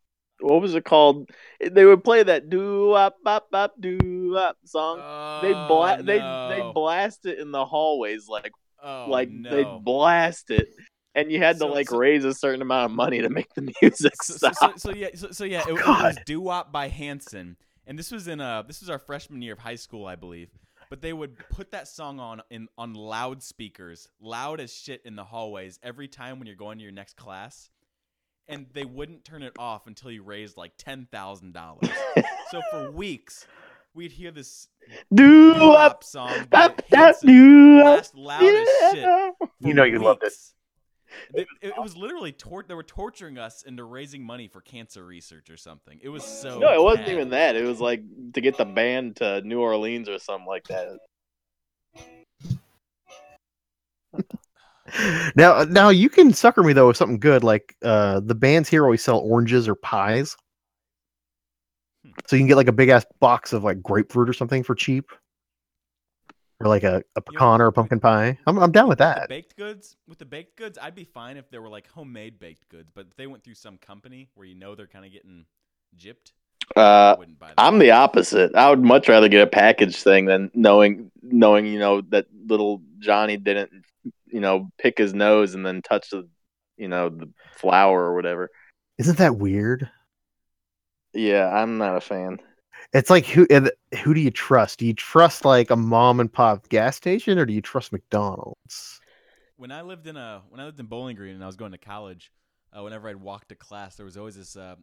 What 0.40 0.61
was 0.61 0.75
it 0.75 0.85
called? 0.85 1.31
They 1.61 1.85
would 1.85 2.05
play 2.05 2.22
that 2.22 2.51
doo 2.51 2.90
wop 2.90 3.16
bop 3.25 3.51
bop 3.51 3.75
doo 3.81 4.33
wop 4.35 4.57
song. 4.64 4.99
They 5.42 5.53
bla- 5.53 5.96
Oh, 5.99 6.03
they 6.03 6.18
they 6.18 6.70
blast 6.75 7.25
it 7.27 7.38
in 7.38 7.51
the 7.53 7.64
hallways 7.64 8.29
like 8.29 8.53
Oh, 8.83 9.07
like 9.09 9.31
no. 9.31 9.51
they 9.51 9.64
blast 9.83 10.51
it, 10.51 10.68
and 11.14 11.33
you 11.33 11.38
had 11.38 11.59
So- 11.59 11.68
to 11.68 11.72
like 11.72 11.88
so- 11.88 11.96
raise 11.96 12.25
a 12.25 12.35
certain 12.35 12.61
amount 12.62 12.85
of 12.90 12.96
money 12.96 13.22
to 13.22 13.31
make 13.31 13.53
the 13.55 13.62
music 13.83 14.22
so, 14.22 14.51
stop. 14.51 14.79
so, 14.79 14.92
yeah, 14.92 15.09
so, 15.14 15.31
so 15.31 15.44
yeah, 15.44 15.62
it, 15.66 15.68
it 15.70 15.87
was. 15.87 16.16
"Doo 16.27 16.40
Wop" 16.42 16.70
by 16.70 16.88
Hanson, 16.88 17.57
and 17.87 17.99
this 17.99 18.11
was 18.12 18.29
in 18.29 18.40
uh 18.40 18.62
this 18.62 18.81
was 18.81 18.90
our 18.90 18.99
freshman 18.99 19.40
year 19.40 19.55
of 19.55 19.59
high 19.61 19.77
school, 19.77 20.07
I 20.07 20.16
believe. 20.16 20.51
But 20.90 21.01
they 21.01 21.12
would 21.14 21.37
put 21.49 21.72
that 21.72 21.88
song 21.88 22.20
on 22.20 22.42
in 22.51 22.68
on 22.77 22.92
loudspeakers, 22.92 24.09
loud 24.20 24.61
as 24.61 24.72
shit 24.72 25.01
in 25.05 25.16
the 25.16 25.25
hallways 25.25 25.81
every 25.83 26.09
time 26.09 26.38
when 26.38 26.46
you're 26.46 26.55
going 26.57 26.79
to 26.79 26.85
your 26.85 26.92
next 26.92 27.16
class, 27.16 27.70
and 28.48 28.66
they 28.72 28.85
wouldn't 28.85 29.24
turn 29.24 29.42
it 29.42 29.52
off 29.59 29.87
until 29.87 30.11
you 30.11 30.22
raised 30.22 30.56
like 30.56 30.72
ten 30.78 31.06
thousand 31.11 31.52
dollars. 31.52 31.88
so 32.50 32.61
for 32.70 32.90
weeks, 32.90 33.46
we'd 33.94 34.12
hear 34.12 34.30
this 34.30 34.68
wop 35.11 35.59
wop 35.61 36.04
song 36.04 36.28
by 36.50 36.68
bop 36.68 36.76
bop 36.76 36.85
Hanson 36.90 37.28
doo 37.28 37.76
wop. 37.76 37.85
blast 37.85 38.14
loud 38.14 38.42
as 38.42 38.68
shit. 38.92 39.35
You 39.61 39.74
know 39.74 39.85
you 39.85 39.98
loved 39.98 40.22
it. 40.22 40.26
weeks. 40.26 40.52
It, 41.35 41.46
it, 41.62 41.68
it 41.76 41.82
was 41.82 41.96
literally 41.96 42.32
tor- 42.32 42.64
they 42.66 42.74
were 42.74 42.82
torturing 42.82 43.38
us 43.38 43.62
into 43.62 43.85
raising 43.85 44.24
money 44.24 44.48
for 44.48 44.61
cancer 44.61 45.04
research 45.04 45.48
or 45.50 45.56
something. 45.56 45.98
It 46.02 46.09
was 46.09 46.24
so 46.24 46.59
No, 46.59 46.72
it 46.74 46.82
wasn't 46.82 47.06
bad. 47.06 47.12
even 47.14 47.30
that. 47.30 47.56
It 47.56 47.64
was 47.64 47.80
like 47.80 48.02
to 48.35 48.40
get 48.40 48.56
the 48.59 48.64
band 48.64 49.16
to 49.16 49.40
New 49.42 49.61
Orleans 49.61 50.09
or 50.09 50.18
something 50.18 50.46
like 50.48 50.64
that. 50.64 50.98
Now 55.37 55.64
now 55.64 55.88
you 55.90 56.09
can 56.09 56.33
sucker 56.33 56.62
me 56.62 56.72
though 56.72 56.88
with 56.88 56.96
something 56.96 57.18
good 57.18 57.42
like 57.44 57.77
uh 57.83 58.20
the 58.20 58.35
bands 58.35 58.68
here 58.68 58.85
always 58.85 59.03
sell 59.03 59.18
oranges 59.18 59.68
or 59.68 59.75
pies. 59.75 60.37
Hmm. 62.05 62.12
So 62.27 62.37
you 62.37 62.40
can 62.40 62.49
get 62.49 62.57
like 62.57 62.68
a 62.68 62.72
big 62.72 62.88
ass 62.88 63.05
box 63.20 63.53
of 63.53 63.64
like 63.64 63.83
grapefruit 63.83 64.29
or 64.29 64.33
something 64.33 64.62
for 64.62 64.75
cheap. 64.75 65.11
Or 66.59 66.68
like 66.68 66.85
a, 66.85 67.03
a 67.16 67.20
pecan 67.20 67.61
or 67.61 67.66
a 67.66 67.72
pumpkin 67.72 68.01
pie. 68.01 68.38
I'm 68.46 68.59
I'm 68.59 68.72
down 68.72 68.88
with 68.88 68.96
The 68.99 69.05
that. 69.05 69.29
baked 69.29 69.57
goods 69.57 69.96
with 70.09 70.18
the 70.18 70.25
baked 70.25 70.57
goods, 70.57 70.79
I'd 70.81 70.94
be 70.94 71.05
fine 71.05 71.37
if 71.37 71.51
they 71.51 71.59
were 71.59 71.68
like 71.68 71.87
homemade 71.87 72.38
baked 72.38 72.68
goods, 72.70 72.90
but 72.94 73.07
if 73.11 73.16
they 73.16 73.27
went 73.27 73.44
through 73.44 73.57
some 73.57 73.77
company 73.77 74.31
where 74.35 74.46
you 74.46 74.55
know 74.55 74.75
they're 74.75 74.87
kind 74.87 75.05
of 75.05 75.12
getting 75.12 75.44
gypped. 75.99 76.33
Uh, 76.75 77.14
I 77.14 77.18
wouldn't 77.18 77.38
buy. 77.38 77.53
I'm 77.59 77.79
the 77.79 77.90
opposite. 77.90 78.55
I 78.55 78.70
would 78.70 78.83
much 78.83 79.07
rather 79.09 79.29
get 79.29 79.42
a 79.42 79.46
package 79.46 79.96
thing 80.03 80.25
than 80.25 80.51
knowing 80.55 81.11
knowing 81.22 81.66
you 81.66 81.79
know 81.79 82.01
that 82.09 82.27
little 82.46 82.81
Johnny 83.01 83.37
didn't 83.37 83.70
you 84.26 84.40
know 84.40 84.70
pick 84.78 84.98
his 84.98 85.14
nose 85.14 85.54
and 85.54 85.64
then 85.64 85.82
touch 85.82 86.10
the 86.10 86.28
you 86.76 86.88
know 86.88 87.08
the 87.08 87.30
flower 87.56 88.04
or 88.04 88.14
whatever. 88.14 88.50
Isn't 88.98 89.18
that 89.18 89.36
weird? 89.36 89.88
Yeah, 91.12 91.48
I'm 91.48 91.78
not 91.78 91.96
a 91.96 92.00
fan. 92.00 92.38
It's 92.92 93.10
like 93.10 93.26
who 93.26 93.46
who 94.02 94.14
do 94.14 94.20
you 94.20 94.30
trust? 94.30 94.78
Do 94.78 94.86
you 94.86 94.94
trust 94.94 95.44
like 95.44 95.70
a 95.70 95.76
mom 95.76 96.20
and 96.20 96.32
pop 96.32 96.68
gas 96.68 96.96
station, 96.96 97.38
or 97.38 97.46
do 97.46 97.52
you 97.52 97.62
trust 97.62 97.92
McDonald's? 97.92 99.00
when 99.56 99.72
I 99.72 99.82
lived 99.82 100.06
in 100.06 100.16
a 100.16 100.42
when 100.48 100.60
I 100.60 100.64
lived 100.64 100.80
in 100.80 100.86
Bowling 100.86 101.16
Green 101.16 101.34
and 101.34 101.42
I 101.42 101.46
was 101.46 101.56
going 101.56 101.72
to 101.72 101.78
college, 101.78 102.30
uh, 102.76 102.82
whenever 102.82 103.08
I'd 103.08 103.16
walk 103.16 103.48
to 103.48 103.54
class, 103.54 103.96
there 103.96 104.06
was 104.06 104.16
always 104.16 104.36
this. 104.36 104.56
Uh, 104.56 104.76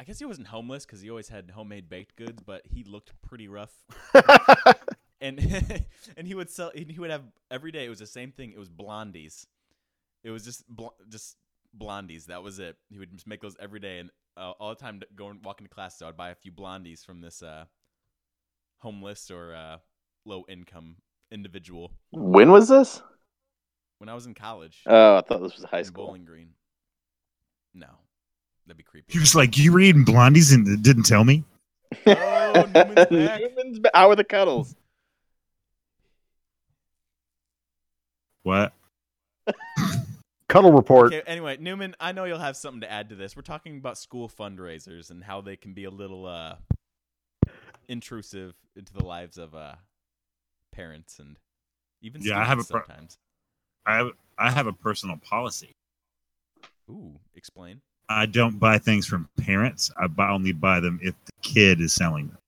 I 0.00 0.04
guess 0.04 0.18
he 0.18 0.24
wasn't 0.24 0.48
homeless 0.48 0.84
because 0.84 1.00
he 1.00 1.10
always 1.10 1.28
had 1.28 1.50
homemade 1.50 1.88
baked 1.88 2.16
goods, 2.16 2.42
but 2.44 2.62
he 2.64 2.82
looked 2.84 3.12
pretty 3.22 3.48
rough. 3.48 3.72
And 5.22 5.38
and 6.16 6.26
he 6.26 6.34
would 6.34 6.50
sell. 6.50 6.70
He 6.74 6.98
would 6.98 7.10
have 7.10 7.22
every 7.50 7.70
day. 7.72 7.86
It 7.86 7.88
was 7.88 8.00
the 8.00 8.06
same 8.06 8.32
thing. 8.32 8.52
It 8.52 8.58
was 8.58 8.68
blondies. 8.68 9.46
It 10.24 10.30
was 10.30 10.44
just 10.44 10.68
bl- 10.68 10.88
just 11.08 11.36
blondies. 11.78 12.26
That 12.26 12.42
was 12.42 12.58
it. 12.58 12.76
He 12.90 12.98
would 12.98 13.12
just 13.12 13.26
make 13.26 13.40
those 13.40 13.56
every 13.60 13.80
day, 13.80 13.98
and 14.00 14.10
uh, 14.36 14.50
all 14.58 14.70
the 14.70 14.74
time 14.74 15.00
going 15.14 15.40
walking 15.42 15.66
to 15.66 15.72
class, 15.72 15.98
so 15.98 16.08
I'd 16.08 16.16
buy 16.16 16.30
a 16.30 16.34
few 16.34 16.52
blondies 16.52 17.04
from 17.06 17.20
this 17.20 17.42
uh, 17.42 17.64
homeless 18.78 19.30
or 19.30 19.54
uh, 19.54 19.78
low 20.24 20.44
income 20.48 20.96
individual 21.30 21.92
When 22.10 22.50
was 22.50 22.68
this? 22.68 23.00
when 23.98 24.08
I 24.08 24.14
was 24.14 24.26
in 24.26 24.34
college. 24.34 24.82
Oh, 24.86 25.16
I 25.18 25.20
thought 25.20 25.40
this 25.42 25.54
was 25.56 25.64
high 25.70 25.82
school. 25.82 26.06
Bowling 26.06 26.24
Green. 26.24 26.50
No, 27.74 27.86
that'd 28.66 28.76
be 28.76 28.82
creepy. 28.82 29.12
He 29.12 29.18
was 29.20 29.34
like, 29.36 29.56
"You 29.56 29.72
reading 29.72 30.04
Blondies 30.04 30.52
and 30.52 30.82
didn't 30.82 31.04
tell 31.04 31.24
me." 31.24 31.44
Oh, 32.06 32.66
Newman's 32.74 32.94
back. 33.10 33.40
Newman's 33.40 33.78
back. 33.78 33.92
How 33.94 34.10
are 34.10 34.16
the 34.16 34.24
cuddles? 34.24 34.74
What? 38.42 38.72
Cuddle 40.48 40.72
report. 40.72 41.14
Okay, 41.14 41.22
anyway, 41.26 41.56
Newman, 41.58 41.94
I 41.98 42.12
know 42.12 42.24
you'll 42.24 42.38
have 42.38 42.56
something 42.56 42.82
to 42.82 42.90
add 42.90 43.08
to 43.08 43.14
this. 43.14 43.34
We're 43.36 43.42
talking 43.42 43.78
about 43.78 43.96
school 43.96 44.28
fundraisers 44.28 45.10
and 45.10 45.24
how 45.24 45.40
they 45.40 45.56
can 45.56 45.72
be 45.72 45.84
a 45.84 45.90
little 45.90 46.26
uh, 46.26 46.56
intrusive 47.88 48.54
into 48.76 48.92
the 48.92 49.04
lives 49.04 49.38
of 49.38 49.54
uh, 49.54 49.74
parents 50.72 51.18
and 51.18 51.36
even 52.02 52.20
Yeah, 52.22 52.38
I 52.38 52.44
have 52.44 52.58
a 52.58 52.64
students 52.64 52.86
pro- 52.86 52.94
sometimes. 52.94 53.18
I 53.86 53.96
have, 53.96 54.10
I 54.38 54.50
have 54.50 54.66
a 54.66 54.72
personal 54.72 55.16
policy. 55.18 55.72
Ooh, 56.90 57.18
explain. 57.34 57.80
I 58.08 58.26
don't 58.26 58.58
buy 58.58 58.78
things 58.78 59.06
from 59.06 59.28
parents. 59.40 59.90
I 59.96 60.06
buy, 60.06 60.28
only 60.30 60.52
buy 60.52 60.80
them 60.80 61.00
if 61.02 61.14
the 61.24 61.32
kid 61.40 61.80
is 61.80 61.92
selling 61.94 62.28
them. 62.28 62.38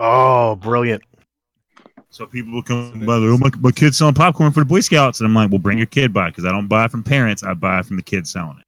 Oh, 0.00 0.56
brilliant! 0.56 1.04
So 2.14 2.26
people 2.26 2.52
will 2.52 2.62
come 2.62 3.00
by, 3.04 3.14
oh, 3.14 3.36
my, 3.38 3.50
my 3.58 3.72
kid's 3.72 3.98
selling 3.98 4.14
popcorn 4.14 4.52
for 4.52 4.60
the 4.60 4.66
Boy 4.66 4.78
Scouts. 4.78 5.18
And 5.18 5.26
I'm 5.26 5.34
like, 5.34 5.50
well, 5.50 5.58
bring 5.58 5.78
your 5.78 5.88
kid 5.88 6.12
by 6.12 6.28
because 6.30 6.44
I 6.44 6.52
don't 6.52 6.68
buy 6.68 6.86
from 6.86 7.02
parents. 7.02 7.42
I 7.42 7.54
buy 7.54 7.82
from 7.82 7.96
the 7.96 8.04
kids 8.04 8.30
selling 8.30 8.60
it. 8.60 8.64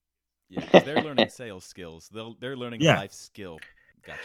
Yeah, 0.48 0.62
'cause 0.66 0.82
they're 0.84 1.00
learning 1.00 1.28
sales 1.28 1.64
skills. 1.64 2.10
They'll, 2.12 2.34
they're 2.40 2.56
learning 2.56 2.80
Yeah. 2.80 2.96
life 2.98 3.12
skill. 3.12 3.60
Gotcha. 4.04 4.18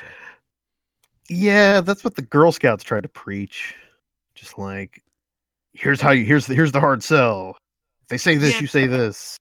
Yeah, 1.29 1.81
that's 1.81 2.03
what 2.03 2.15
the 2.15 2.23
Girl 2.23 2.51
Scouts 2.51 2.83
try 2.83 2.99
to 2.99 3.07
preach. 3.07 3.75
Just 4.33 4.57
like, 4.57 5.03
here's 5.73 6.01
how 6.01 6.09
you 6.11 6.25
here's 6.25 6.47
the 6.47 6.55
here's 6.55 6.71
the 6.71 6.79
hard 6.79 7.03
sell. 7.03 7.55
If 8.01 8.07
they 8.07 8.17
say 8.17 8.37
this, 8.37 8.55
Yeah. 8.55 8.61
you 8.61 8.67
say 8.67 8.87
this. 8.87 9.37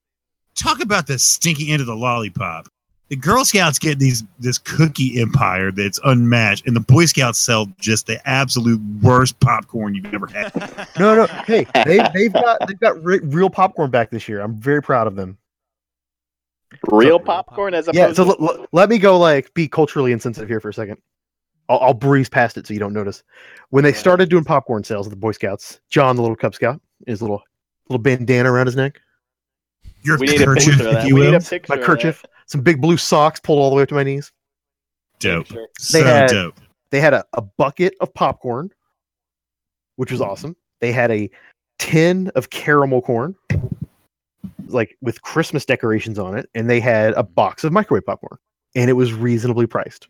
Talk 0.57 0.83
about 0.83 1.07
the 1.07 1.19
stinky 1.19 1.71
end 1.73 1.81
of 1.81 1.87
the 1.87 1.97
lollipop. 1.97 2.69
The 3.11 3.17
Girl 3.17 3.45
Scouts 3.45 3.81
get 3.81 3.99
these 3.99 4.23
this 4.39 4.57
cookie 4.57 5.21
empire 5.21 5.73
that's 5.73 5.99
unmatched, 6.05 6.65
and 6.67 6.77
the 6.77 6.81
Boy 6.81 7.07
Scouts 7.07 7.41
sell 7.41 7.67
just 7.81 8.07
the 8.07 8.27
absolute 8.29 8.81
worst 9.03 9.39
popcorn 9.41 9.97
you've 9.97 10.15
ever 10.15 10.29
had. 10.29 10.87
No, 10.99 11.15
no. 11.15 11.27
Hey, 11.27 11.67
they 11.85 11.99
they've 12.15 12.33
got 12.33 12.67
they've 12.69 12.79
got 12.79 13.03
re- 13.03 13.21
real 13.25 13.51
popcorn 13.51 13.91
back 13.91 14.11
this 14.11 14.29
year. 14.29 14.41
I'm 14.41 14.55
very 14.55 14.81
proud 14.83 15.07
of 15.09 15.17
them. 15.17 15.39
Real 16.91 17.01
Real 17.01 17.19
popcorn 17.19 17.75
as 17.75 17.89
opposed 17.89 17.97
Yeah. 17.99 18.13
So 18.13 18.29
l- 18.31 18.37
l- 18.41 18.67
let 18.73 18.89
me 18.89 18.99
go 18.99 19.19
like 19.19 19.53
be 19.55 19.67
culturally 19.67 20.13
insensitive 20.13 20.49
here 20.49 20.61
for 20.61 20.69
a 20.69 20.75
second. 20.75 20.99
I'll, 21.69 21.79
I'll 21.81 21.95
breeze 21.95 22.29
past 22.29 22.57
it 22.59 22.67
so 22.67 22.75
you 22.75 22.81
don't 22.81 22.93
notice. 22.93 23.23
When 23.71 23.83
they 23.83 23.93
started 23.93 24.29
doing 24.29 24.45
popcorn 24.45 24.85
sales 24.85 25.07
at 25.07 25.11
the 25.11 25.17
Boy 25.17 25.33
Scouts, 25.33 25.81
John, 25.89 26.15
the 26.17 26.23
little 26.23 26.37
Cub 26.37 26.55
Scout, 26.55 26.81
his 27.07 27.21
little 27.23 27.43
little 27.89 28.03
bandana 28.03 28.53
around 28.53 28.67
his 28.67 28.77
neck, 28.77 29.01
Your 30.03 30.19
we 30.19 30.27
need 30.29 30.41
a 30.41 30.45
kerchief, 30.47 30.75
picture 30.77 30.89
if 30.89 30.95
that. 30.95 31.07
you 31.07 31.15
We 31.15 31.21
need 31.23 31.31
will. 31.31 31.37
a 31.37 31.41
picture. 31.41 31.77
my 31.77 31.83
kerchief, 31.83 32.25
some 32.47 32.61
big 32.63 32.81
blue 32.81 32.97
socks 32.97 33.39
pulled 33.41 33.59
all 33.59 33.71
the 33.71 33.77
way 33.77 33.83
up 33.83 33.89
to 33.91 33.95
my 33.95 34.03
knees. 34.03 34.33
Dope. 35.19 35.47
Picture. 35.49 35.67
So 35.79 36.03
had- 36.05 36.31
dope. 36.31 36.61
They 36.91 37.01
had 37.01 37.15
a, 37.15 37.25
a 37.35 37.43
bucket 37.43 37.95
of 38.01 38.13
popcorn, 38.15 38.71
which 39.97 40.11
was 40.11 40.21
awesome. 40.21 40.57
They 40.81 40.91
had 40.91 41.11
a 41.13 41.31
tin 41.79 42.33
of 42.35 42.51
caramel 42.51 43.01
corn, 43.03 43.37
like 44.67 44.97
with 45.01 45.23
Christmas 45.23 45.65
decorations 45.65 46.19
on 46.19 46.37
it, 46.37 46.49
and 46.55 46.69
they 46.69 46.81
had 46.81 47.13
a 47.15 47.23
box 47.23 47.63
of 47.63 47.73
microwave 47.73 48.07
popcorn, 48.07 48.39
and 48.75 48.91
it 48.91 48.95
was 48.95 49.13
reasonably 49.13 49.67
priced. 49.67 50.09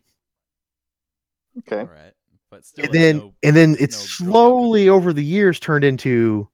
Okay. 1.59 1.81
All 1.81 1.85
right. 1.85 2.13
But 2.49 2.65
still, 2.65 2.85
and 2.85 2.93
then 2.93 3.17
no- 3.17 3.33
and 3.43 3.55
then 3.55 3.71
it's 3.79 4.03
it's 4.05 4.21
no 4.21 4.25
Girl 4.25 4.33
Scout 4.33 4.33
slowly 4.33 4.89
over 4.89 5.13
the 5.13 5.23
years 5.23 5.59
turned 5.59 5.83
into 5.83 6.49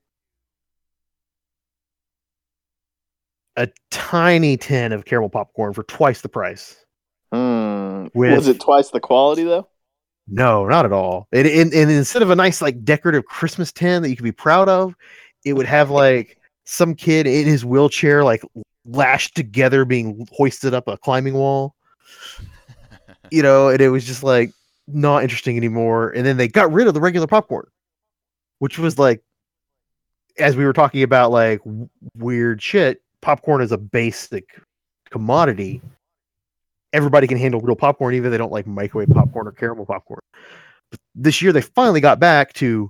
a 3.57 3.67
tiny 3.91 4.55
tin 4.55 4.93
of 4.93 5.05
caramel 5.05 5.29
popcorn 5.29 5.73
for 5.73 5.83
twice 5.83 6.21
the 6.21 6.29
price. 6.29 6.77
Hmm. 7.33 8.07
With- 8.13 8.33
Was 8.33 8.47
it 8.47 8.61
twice 8.61 8.91
the 8.91 8.99
quality 9.01 9.43
though? 9.43 9.67
No, 10.29 10.65
not 10.67 10.85
at 10.85 10.91
all. 10.91 11.27
And, 11.31 11.47
and, 11.47 11.73
and 11.73 11.89
instead 11.89 12.21
of 12.21 12.29
a 12.29 12.35
nice 12.35 12.61
like 12.61 12.83
decorative 12.83 13.25
Christmas 13.25 13.71
tin 13.71 14.01
that 14.03 14.09
you 14.09 14.15
could 14.15 14.23
be 14.23 14.31
proud 14.31 14.67
of, 14.69 14.93
it 15.45 15.53
would 15.53 15.65
have 15.65 15.89
like 15.89 16.37
some 16.65 16.93
kid 16.95 17.25
in 17.27 17.45
his 17.45 17.63
wheelchair 17.65 18.23
like 18.23 18.41
lashed 18.85 19.35
together 19.35 19.85
being 19.85 20.27
hoisted 20.33 20.73
up 20.73 20.87
a 20.87 20.97
climbing 20.97 21.33
wall. 21.33 21.75
You 23.29 23.43
know, 23.43 23.67
and 23.67 23.81
it 23.81 23.89
was 23.89 24.05
just 24.05 24.23
like 24.23 24.53
not 24.87 25.21
interesting 25.21 25.57
anymore. 25.57 26.11
And 26.11 26.25
then 26.25 26.37
they 26.37 26.47
got 26.47 26.71
rid 26.71 26.87
of 26.87 26.93
the 26.93 27.01
regular 27.01 27.27
popcorn, 27.27 27.67
which 28.59 28.79
was 28.79 28.97
like 28.97 29.21
as 30.39 30.55
we 30.55 30.63
were 30.63 30.71
talking 30.71 31.03
about 31.03 31.31
like 31.31 31.61
w- 31.65 31.89
weird 32.15 32.61
shit, 32.61 33.01
popcorn 33.27 33.61
is 33.61 33.73
a 33.73 33.77
basic 33.77 34.57
commodity. 35.09 35.81
Everybody 36.93 37.27
can 37.27 37.37
handle 37.37 37.59
real 37.59 37.75
popcorn, 37.75 38.15
even 38.15 38.27
if 38.27 38.31
they 38.31 38.37
don't 38.37 38.53
like 38.53 38.65
microwave 38.65 39.09
popcorn 39.09 39.49
or 39.49 39.51
caramel 39.51 39.85
popcorn. 39.85 40.21
But 40.89 41.01
this 41.13 41.41
year, 41.41 41.51
they 41.51 41.59
finally 41.59 41.99
got 41.99 42.21
back 42.21 42.53
to 42.53 42.89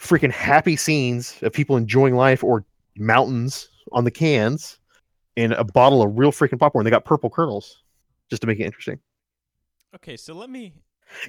freaking 0.00 0.32
happy 0.32 0.76
scenes 0.76 1.36
of 1.42 1.52
people 1.52 1.76
enjoying 1.76 2.14
life 2.14 2.42
or 2.42 2.64
mountains 2.96 3.68
on 3.92 4.04
the 4.04 4.10
cans 4.10 4.78
and 5.36 5.52
a 5.52 5.64
bottle 5.64 6.00
of 6.00 6.18
real 6.18 6.32
freaking 6.32 6.58
popcorn. 6.58 6.86
They 6.86 6.90
got 6.90 7.04
purple 7.04 7.28
kernels 7.28 7.82
just 8.30 8.40
to 8.40 8.48
make 8.48 8.58
it 8.58 8.64
interesting. 8.64 8.98
okay, 9.94 10.16
so 10.16 10.32
let 10.32 10.48
me. 10.48 10.72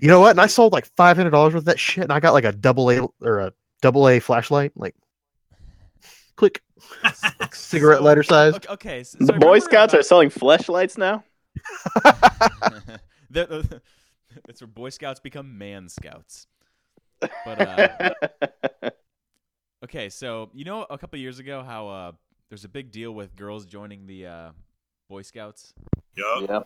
You 0.01 0.07
know 0.07 0.21
what? 0.21 0.31
And 0.31 0.39
I 0.39 0.47
sold 0.47 0.71
like 0.71 0.85
five 0.95 1.17
hundred 1.17 1.31
dollars 1.31 1.53
worth 1.53 1.63
of 1.63 1.65
that 1.65 1.79
shit, 1.81 2.05
and 2.05 2.13
I 2.13 2.21
got 2.21 2.31
like 2.31 2.45
a 2.45 2.53
double 2.53 2.89
A 2.91 3.09
or 3.21 3.39
a 3.39 3.53
double 3.81 4.07
A 4.07 4.21
flashlight, 4.21 4.71
like 4.77 4.95
click 6.37 6.61
cigarette 7.51 8.01
lighter 8.03 8.23
size. 8.23 8.55
Okay, 8.55 8.69
okay 8.73 9.03
so, 9.03 9.17
The 9.19 9.25
so 9.27 9.33
Boy 9.39 9.59
Scouts 9.59 9.93
about- 9.93 9.99
are 9.99 10.03
selling 10.03 10.29
fleshlights 10.29 10.97
now. 10.97 11.23
They're- 13.29 13.63
That's 14.45 14.61
where 14.61 14.67
Boy 14.67 14.89
Scouts 14.89 15.19
become 15.19 15.57
Man 15.57 15.89
Scouts. 15.89 16.47
But 17.19 17.61
uh, 17.61 18.89
okay, 19.83 20.09
so 20.09 20.49
you 20.53 20.63
know 20.63 20.83
a 20.89 20.97
couple 20.97 21.17
years 21.19 21.39
ago 21.39 21.63
how 21.63 21.87
uh, 21.87 22.11
there's 22.49 22.63
a 22.63 22.69
big 22.69 22.91
deal 22.91 23.11
with 23.13 23.35
girls 23.35 23.65
joining 23.65 24.05
the 24.05 24.27
uh, 24.27 24.49
Boy 25.09 25.23
Scouts. 25.23 25.73
Yup. 26.15 26.43
yeah. 26.49 26.59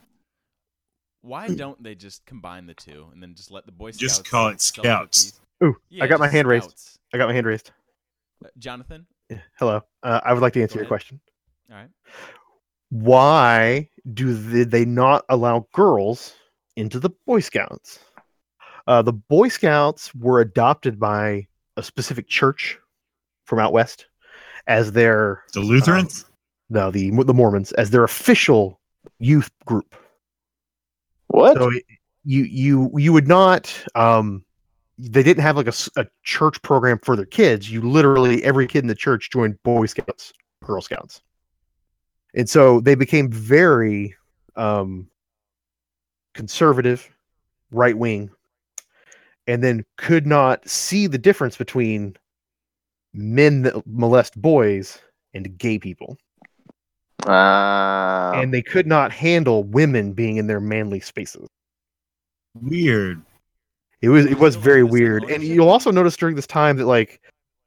Why 1.21 1.47
don't 1.47 1.81
they 1.81 1.95
just 1.95 2.25
combine 2.25 2.65
the 2.65 2.73
two 2.73 3.07
and 3.13 3.21
then 3.23 3.35
just 3.35 3.51
let 3.51 3.65
the 3.65 3.71
Boy 3.71 3.91
Scouts 3.91 3.99
Just 4.01 4.29
call 4.29 4.47
it 4.49 4.59
Scouts. 4.59 5.39
cookies? 5.61 5.75
Ooh, 5.93 6.01
I 6.03 6.07
got 6.07 6.19
my 6.19 6.25
just 6.25 6.33
hand 6.35 6.47
raised. 6.47 6.99
I 7.13 7.17
got 7.17 7.27
my 7.29 7.33
hand 7.33 7.45
raised. 7.45 7.71
Uh, 8.43 8.49
Jonathan, 8.57 9.05
Yeah, 9.20 9.20
Hello. 9.59 9.81
Uh, 10.03 10.19
I 10.23 10.33
would 10.33 10.41
like 10.41 10.53
to 10.53 10.61
answer 10.61 10.77
your 10.79 10.87
question. 10.87 11.19
all 11.69 11.77
right. 11.77 11.89
Why 12.89 13.89
do 14.13 14.33
they, 14.33 14.63
they 14.63 14.85
not 14.85 15.23
allow 15.29 15.65
girls 15.73 16.33
into 16.75 16.99
the 16.99 17.09
Boy 17.25 17.39
Scouts? 17.39 17.99
Uh, 18.87 19.01
the 19.01 19.13
Boy 19.13 19.47
Scouts 19.47 20.13
were 20.15 20.41
adopted 20.41 20.99
by 20.99 21.47
a 21.77 21.83
specific 21.83 22.27
church 22.27 22.77
from 23.45 23.59
out 23.59 23.71
west 23.73 24.07
as 24.67 24.91
their 24.91 25.43
The 25.53 25.61
Lutherans? 25.61 26.25
no 26.69 26.91
the 26.91 27.09
the 27.11 27.33
Mormons 27.33 27.71
as 27.73 27.89
their 27.89 28.03
official 28.03 28.79
youth 29.19 29.49
group. 29.65 29.95
What? 31.27 31.57
So 31.57 31.71
you 32.23 32.43
you 32.43 32.91
you 32.97 33.13
would 33.13 33.27
not 33.27 33.73
um 33.95 34.43
they 35.09 35.23
didn't 35.23 35.41
have 35.43 35.57
like 35.57 35.67
a, 35.67 35.73
a 35.95 36.05
church 36.23 36.61
program 36.61 36.99
for 36.99 37.15
their 37.15 37.25
kids. 37.25 37.71
You 37.71 37.81
literally 37.81 38.43
every 38.43 38.67
kid 38.67 38.83
in 38.83 38.87
the 38.87 38.95
church 38.95 39.31
joined 39.31 39.61
Boy 39.63 39.87
Scouts, 39.87 40.31
Girl 40.63 40.81
Scouts, 40.81 41.21
and 42.35 42.47
so 42.49 42.79
they 42.81 42.95
became 42.95 43.31
very 43.31 44.15
um 44.55 45.07
conservative 46.35 47.09
right 47.71 47.97
wing, 47.97 48.29
and 49.47 49.63
then 49.63 49.85
could 49.97 50.27
not 50.27 50.67
see 50.67 51.07
the 51.07 51.17
difference 51.17 51.57
between 51.57 52.15
men 53.13 53.63
that 53.63 53.81
molest 53.87 54.39
boys 54.39 54.99
and 55.33 55.57
gay 55.57 55.79
people, 55.79 56.17
Ah. 57.25 58.33
and 58.35 58.53
they 58.53 58.61
could 58.61 58.85
not 58.85 59.11
handle 59.11 59.63
women 59.63 60.13
being 60.13 60.37
in 60.37 60.47
their 60.47 60.59
manly 60.59 60.99
spaces. 60.99 61.47
Weird. 62.53 63.21
It 64.01 64.09
was 64.09 64.25
it 64.25 64.39
was 64.39 64.55
very 64.55 64.81
under 64.81 64.85
the 64.87 64.87
same 64.87 64.91
weird, 64.91 65.23
and 65.25 65.43
you'll 65.43 65.69
also 65.69 65.91
notice 65.91 66.17
during 66.17 66.35
this 66.35 66.47
time 66.47 66.77
that 66.77 66.85
like 66.85 67.21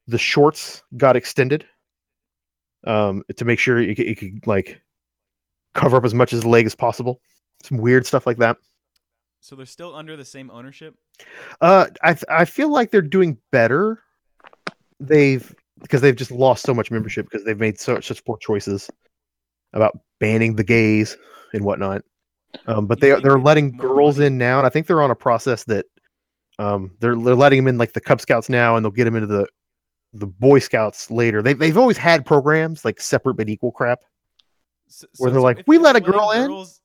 the 0.07 0.19
shorts 0.19 0.83
got 0.97 1.17
extended, 1.17 1.65
um, 2.87 3.23
to 3.37 3.45
make 3.45 3.59
sure 3.59 3.79
it, 3.79 3.95
could- 3.95 4.07
it 4.07 4.19
could 4.19 4.47
like 4.47 4.81
cover 5.75 5.97
up 5.97 6.05
as 6.05 6.15
much 6.15 6.33
of 6.33 6.41
the 6.43 6.49
leg 6.49 6.67
as 6.67 6.75
possible. 6.75 7.21
Some 7.63 7.79
weird 7.79 8.05
stuff 8.07 8.27
like 8.27 8.37
that. 8.39 8.57
So 9.41 9.57
they're 9.57 9.67
still 9.67 9.95
under 9.95 10.17
the 10.17 10.25
same 10.25 10.51
ownership. 10.51 10.95
Uh, 11.61 11.87
I 12.03 12.15
th- 12.15 12.25
I 12.29 12.45
feel 12.45 12.71
like 12.71 12.91
they're 12.91 13.01
doing 13.03 13.39
better. 13.53 14.03
They've 15.01 15.55
because 15.81 16.01
they've 16.01 16.17
just 16.17 16.31
lost 16.31 16.65
so 16.65 16.73
much 16.75 16.91
membership 16.91 17.27
because 17.31 17.45
they've 17.45 17.59
made 17.59 17.79
so 17.79 18.01
such 18.01 18.25
poor 18.25 18.39
choices 18.39 18.91
about 19.73 19.99
banning 20.19 20.57
the 20.57 20.65
gays 20.65 21.17
and 21.53 21.65
whatnot. 21.65 22.03
Um, 22.67 22.87
but 22.87 23.03
You 23.03 23.17
they 23.17 23.21
they're 23.23 23.39
letting 23.39 23.77
girls 23.77 24.17
money? 24.17 24.27
in 24.29 24.39
now, 24.39 24.59
and 24.59 24.67
I 24.67 24.71
think 24.71 24.87
they're 24.87 25.03
on 25.03 25.11
a 25.11 25.15
process 25.17 25.65
that 25.65 25.87
um 26.59 26.91
they're 27.01 27.17
they're 27.17 27.35
letting 27.35 27.59
them 27.59 27.69
in 27.69 27.79
like 27.79 27.93
the 27.93 28.01
Cub 28.01 28.21
Scouts 28.21 28.49
now, 28.49 28.77
and 28.77 28.85
they'll 28.85 28.91
get 28.93 29.05
them 29.05 29.17
into 29.17 29.27
the 29.27 29.47
the 30.13 30.27
Boy 30.27 30.59
Scouts 30.61 31.11
later. 31.11 31.43
They 31.43 31.53
they've 31.55 31.77
always 31.79 31.97
had 31.99 32.25
programs 32.25 32.85
like 32.85 33.01
separate 33.01 33.35
but 33.35 33.49
equal 33.49 33.73
crap. 33.73 34.01
So, 34.87 35.07
Where 35.19 35.31
they're 35.31 35.41
like, 35.41 35.61
if 35.61 35.67
"We 35.67 35.77
they're 35.77 35.83
let 35.85 35.97
a 35.97 35.99
letting 35.99 36.13
girl 36.13 36.31
in?" 36.31 36.47
girls- 36.49 36.81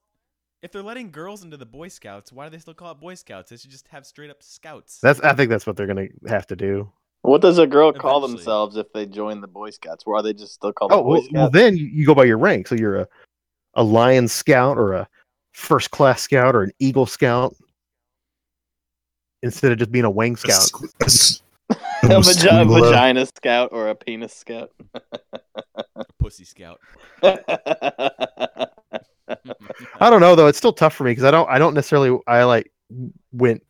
If 0.62 0.72
they're 0.72 0.84
letting 0.84 1.12
girls 1.12 1.44
into 1.44 1.56
the 1.58 1.66
Boy 1.66 1.88
Scouts, 1.90 2.32
why 2.34 2.46
do 2.46 2.50
they 2.50 2.58
still 2.58 2.74
call 2.74 2.92
it 2.92 3.00
Boy 3.00 3.14
Scouts? 3.16 3.50
They 3.50 3.58
should 3.58 3.70
just 3.72 3.88
have 3.90 4.06
straight 4.06 4.30
up 4.30 4.42
Scouts. 4.42 5.00
That's 5.02 5.20
I 5.22 5.34
think 5.34 5.50
that's 5.50 5.68
what 5.68 5.76
they're 5.78 5.88
gonna 5.88 6.08
have 6.28 6.48
to 6.48 6.56
do. 6.56 6.92
What 7.22 7.42
does 7.42 7.58
a 7.60 7.68
girl 7.68 7.92
call 7.92 8.18
Eventually. 8.20 8.38
themselves 8.38 8.78
if 8.78 8.92
they 8.94 9.06
join 9.06 9.42
the 9.42 9.48
Boy 9.48 9.70
Scouts? 9.72 10.06
Or 10.08 10.16
are 10.16 10.24
they 10.24 10.34
just 10.34 10.54
still 10.54 10.72
called 10.74 10.92
Oh 10.94 10.98
the 10.98 11.04
Boy 11.04 11.10
well, 11.10 11.22
Scouts? 11.22 11.34
well, 11.34 11.50
then 11.50 11.78
you, 11.78 11.86
you 11.86 12.06
go 12.06 12.16
by 12.16 12.24
your 12.24 12.38
rank. 12.38 12.68
So 12.68 12.76
you're 12.76 12.98
a 13.02 13.08
a 13.76 13.84
Lion 13.84 14.28
Scout 14.28 14.78
or 14.78 14.94
a 14.94 15.08
First 15.52 15.92
Class 15.92 16.22
Scout 16.24 16.56
or 16.56 16.64
an 16.64 16.72
Eagle 16.80 17.06
Scout 17.06 17.56
instead 19.44 19.72
of 19.72 19.78
just 19.78 19.92
being 19.92 20.06
a 20.06 20.10
Wing 20.10 20.34
A 20.34 20.38
Scout. 20.38 20.62
squ- 20.62 20.94
a 21.02 21.06
s- 21.06 21.42
a 21.70 21.76
a 22.06 22.20
vagi- 22.20 22.34
squeal 22.34 22.66
vagina 22.84 23.26
scout 23.26 23.70
or 23.72 23.90
a 23.90 23.96
penis 23.96 24.34
scout. 24.34 24.72
a 25.96 26.04
Pussy 26.20 26.44
Scout. 26.46 26.80
I 30.02 30.10
don't 30.10 30.22
know 30.22 30.36
though. 30.36 30.48
It's 30.48 30.58
still 30.58 30.74
tough 30.74 30.94
for 30.96 31.04
me 31.04 31.12
because 31.12 31.24
I 31.24 31.32
don't 31.32 31.50
I 31.50 31.60
don't 31.60 31.74
necessarily 31.74 32.18
I 32.28 32.44
like 32.44 32.72
went 33.32 33.62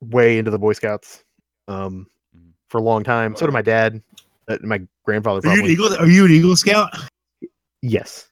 way 0.00 0.38
into 0.38 0.50
the 0.50 0.58
Boy 0.58 0.72
Scouts 0.72 1.22
um 1.68 2.06
Mhm. 2.36 2.52
for 2.68 2.78
a 2.78 2.82
long 2.82 3.04
time. 3.04 3.36
So 3.36 3.46
did 3.46 3.52
my 3.52 3.62
dad, 3.62 4.00
uh, 4.48 4.56
my 4.62 4.80
grandfather 5.04 5.46
Are 5.48 5.56
you, 5.56 5.64
an. 5.64 5.70
Eagle, 5.70 5.94
are 5.96 6.06
you 6.06 6.24
an 6.24 6.30
Eagle 6.30 6.56
Scout? 6.56 6.88
Yes. 7.82 8.28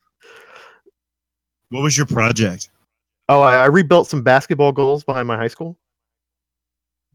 What 1.71 1.83
was 1.83 1.97
your 1.97 2.07
project? 2.07 2.71
Oh, 3.29 3.43
I, 3.43 3.57
I 3.57 3.67
rebuilt 3.67 4.09
some 4.09 4.23
basketball 4.23 4.73
goals 4.73 5.05
behind 5.05 5.29
my 5.29 5.37
high 5.37 5.49
school. 5.49 5.77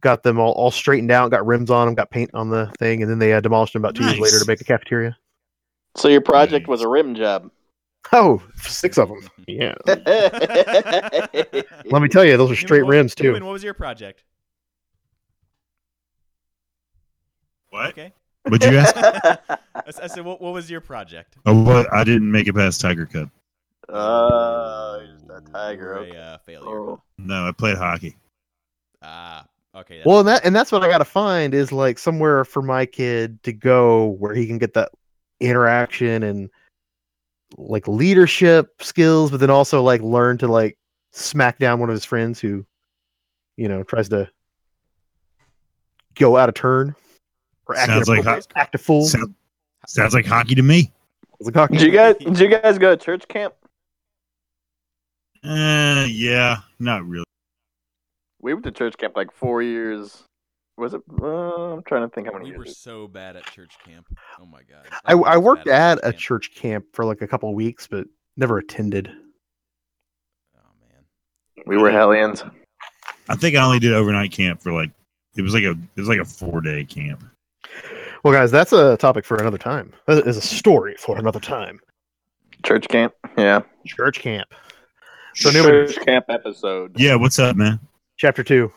Got 0.04 0.22
them 0.22 0.38
all, 0.38 0.52
all 0.52 0.70
straightened 0.70 1.12
out, 1.12 1.32
got 1.32 1.46
rims 1.46 1.72
on 1.72 1.88
them, 1.88 1.96
got 1.96 2.12
paint 2.12 2.30
on 2.34 2.50
the 2.50 2.70
thing, 2.78 3.02
and 3.02 3.10
then 3.10 3.20
they 3.20 3.32
uh, 3.32 3.39
demolished 3.39 3.72
them 3.72 3.82
about 3.82 3.96
two 3.96 4.04
years 4.04 4.20
later 4.20 4.38
to 4.38 4.46
make 4.46 4.60
a 4.60 4.66
cafeteria. 4.66 5.18
so 5.96 6.10
your 6.10 6.20
project 6.20 6.68
was 6.68 6.82
a 6.82 6.88
rim 6.88 7.16
job. 7.16 7.50
Oh, 8.12 8.44
six 8.58 8.98
of 8.98 9.08
them. 9.08 9.22
Yeah. 9.48 9.76
Let 9.86 10.06
Let 11.86 12.02
me 12.02 12.10
tell 12.10 12.26
you, 12.26 12.36
those 12.36 12.52
are 12.52 12.56
straight 12.56 12.80
Newman, 12.80 12.98
rims 12.98 13.16
too. 13.16 13.24
Newman, 13.24 13.46
what 13.46 13.54
was 13.54 13.63
your 13.63 13.74
project? 13.74 14.26
What? 17.70 17.92
Okay. 17.92 18.12
Would 18.50 18.62
you 18.62 18.78
ask? 18.78 18.94
I, 19.74 20.08
said, 20.08 20.26
what, 20.26 20.42
what 20.42 20.54
was 20.54 20.70
your 20.70 20.82
project? 20.82 21.38
oh, 21.46 21.63
what? 21.63 21.92
I 21.94 22.04
didn't 22.04 22.30
make 22.30 22.48
it 22.48 22.54
past 22.54 22.82
Tiger 22.82 23.06
Cub. 23.06 23.30
Oh, 23.88 25.02
just 25.13 25.30
a 25.30 25.50
tiger. 25.50 26.00
Okay. 26.00 26.18
a 26.18 26.22
uh, 26.22 26.38
failure. 26.39 26.70
Oh. 26.70 27.02
No, 27.18 27.48
I 27.48 27.52
played 27.54 27.78
hockey. 27.78 28.18
Ah, 29.02 29.46
okay. 29.76 30.02
Well, 30.06 30.20
and 30.20 30.28
that 30.28 30.46
and 30.46 30.56
that's 30.56 30.72
what 30.72 30.84
I 30.84 30.90
got 30.90 31.00
to 31.00 31.06
find 31.06 31.54
is 31.54 31.72
like 31.72 32.00
somewhere 32.00 32.46
for 32.46 32.62
my 32.62 32.86
kid 32.86 33.42
to 33.44 33.54
go 33.54 34.08
where 34.20 34.34
he 34.34 34.48
can 34.48 34.58
get 34.58 34.74
that 34.74 34.92
interaction 35.40 36.24
and 36.24 36.50
like 37.58 37.88
leadership 37.88 38.82
skills, 38.82 39.32
but 39.32 39.40
then 39.40 39.50
also 39.50 39.82
like 39.82 40.02
learn 40.02 40.38
to 40.40 40.48
like 40.48 40.78
smack 41.12 41.60
down 41.60 41.80
one 41.80 41.90
of 41.90 41.94
his 41.94 42.06
friends 42.06 42.40
who, 42.40 42.66
you 43.58 43.68
know, 43.68 43.84
tries 43.84 44.10
to 44.10 44.30
go 46.16 46.38
out 46.38 46.50
of 46.50 46.56
turn 46.56 46.96
or 47.68 47.76
act, 47.76 47.88
Sounds 47.88 48.08
a, 48.08 48.12
like 48.12 48.24
ho- 48.24 48.40
act 48.56 48.76
a 48.76 48.78
fool. 48.78 49.06
Sound, 49.06 49.34
sounds 49.88 50.14
like 50.14 50.26
hockey 50.26 50.56
to 50.56 50.64
me. 50.64 50.92
It's 51.40 51.48
like 51.48 51.56
hockey. 51.56 51.78
Did 51.78 51.86
you 51.86 51.92
guys? 51.92 52.16
Did 52.18 52.40
you 52.40 52.48
guys 52.50 52.78
go 52.78 52.96
to 52.96 53.04
church 53.04 53.28
camp? 53.28 53.54
Uh, 55.44 56.06
yeah, 56.08 56.58
not 56.80 57.06
really. 57.06 57.26
We 58.44 58.54
went 58.54 58.66
to 58.66 58.72
church 58.72 58.98
camp 58.98 59.16
like 59.16 59.32
four 59.32 59.64
years. 59.64 60.24
Was 60.78 60.94
it? 60.94 61.02
Uh, 61.22 61.76
I'm 61.76 61.84
trying 61.84 62.02
to 62.02 62.14
think 62.14 62.28
how 62.28 62.34
many 62.34 62.52
we 62.52 62.58
were 62.58 62.66
years. 62.66 62.78
so 62.78 63.08
bad 63.08 63.38
at 63.38 63.46
church 63.46 63.72
camp. 63.86 64.06
Oh 64.38 64.46
my 64.46 64.60
god. 64.70 64.86
I, 65.06 65.12
Everyone 65.14 65.32
I 65.32 65.38
worked 65.38 65.66
bad 65.66 66.00
at 66.00 66.10
a 66.10 66.12
church 66.12 66.54
camp 66.54 66.86
for 66.92 67.06
like 67.06 67.22
a 67.22 67.28
couple 67.28 67.48
of 67.48 67.56
weeks, 67.56 67.88
but 67.88 68.06
never 68.36 68.58
attended. 68.58 69.10
Oh 70.58 70.72
man. 70.82 71.04
We 71.66 71.78
were 71.78 71.90
hellions. 71.90 72.44
I 73.30 73.36
think 73.36 73.56
I 73.56 73.64
only 73.64 73.80
did 73.80 73.94
overnight 73.94 74.34
camp 74.34 74.62
for 74.62 74.74
like 74.74 74.92
it 75.38 75.42
was 75.42 75.54
like 75.54 75.64
a 75.64 75.72
it 75.72 76.02
was 76.02 76.10
like 76.10 76.20
a 76.20 76.26
four 76.26 76.60
day 76.60 76.84
camp. 76.84 77.24
Well, 78.26 78.34
guys, 78.34 78.52
that's 78.52 78.74
a 78.74 78.98
topic 78.98 79.24
for 79.24 79.38
another 79.38 79.58
time. 79.58 79.94
That 80.06 80.28
is 80.28 80.36
a 80.36 80.42
story 80.42 80.96
for 80.98 81.18
another 81.18 81.40
time. 81.40 81.80
Church 82.66 82.90
camp. 82.90 83.14
Yeah. 83.38 83.62
Church 83.86 84.20
camp. 84.20 84.54
So 85.34 85.50
Newman, 85.50 85.88
Church 85.88 86.06
camp 86.06 86.26
episode. 86.28 87.00
Yeah, 87.00 87.16
what's 87.16 87.40
up, 87.40 87.56
man? 87.56 87.80
Chapter 88.17 88.43
two. 88.43 88.71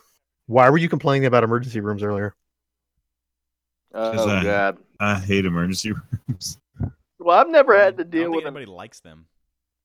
Why 0.46 0.70
were 0.70 0.78
you 0.78 0.88
complaining 0.88 1.26
about 1.26 1.44
emergency 1.44 1.80
rooms 1.80 2.02
earlier? 2.02 2.34
Oh 3.94 4.28
I- 4.28 4.42
god. 4.42 4.78
I 4.98 5.18
hate 5.18 5.44
emergency 5.44 5.92
rooms. 5.92 6.58
Well, 7.18 7.38
I've 7.38 7.48
never 7.48 7.76
had 7.76 7.98
to 7.98 8.04
I 8.10 8.10
don't 8.10 8.10
deal 8.10 8.22
think 8.30 8.36
with 8.36 8.44
them. 8.44 8.56
anybody 8.56 8.66
likes 8.66 9.00
them. 9.00 9.26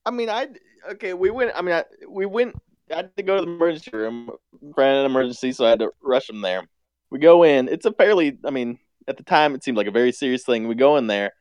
I 0.06 0.12
mean, 0.12 0.30
I 0.30 0.48
okay. 0.92 1.14
We 1.14 1.30
went. 1.30 1.52
I 1.56 1.62
mean, 1.62 1.76
I, 1.76 1.86
we 2.08 2.26
went. 2.26 2.56
I 2.92 2.98
had 2.98 3.16
to 3.18 3.24
go 3.24 3.38
to 3.40 3.46
the 3.46 3.52
emergency 3.52 3.92
room 3.94 4.32
Ran 4.62 4.98
an 4.98 5.06
emergency, 5.06 5.52
so 5.54 5.66
I 5.66 5.70
had 5.70 5.80
to 5.80 5.92
rush 6.02 6.28
them 6.28 6.42
there. 6.42 6.68
We 7.10 7.20
go 7.20 7.44
in. 7.44 7.68
It's 7.70 7.86
a 7.86 7.94
fairly. 7.94 8.38
I 8.46 8.52
mean, 8.52 8.80
at 9.08 9.18
the 9.18 9.24
time, 9.24 9.56
it 9.56 9.64
seemed 9.64 9.78
like 9.78 9.88
a 9.88 9.92
very 9.92 10.12
serious 10.12 10.44
thing. 10.44 10.68
We 10.68 10.76
go 10.76 10.98
in 10.98 11.08
there, 11.08 11.34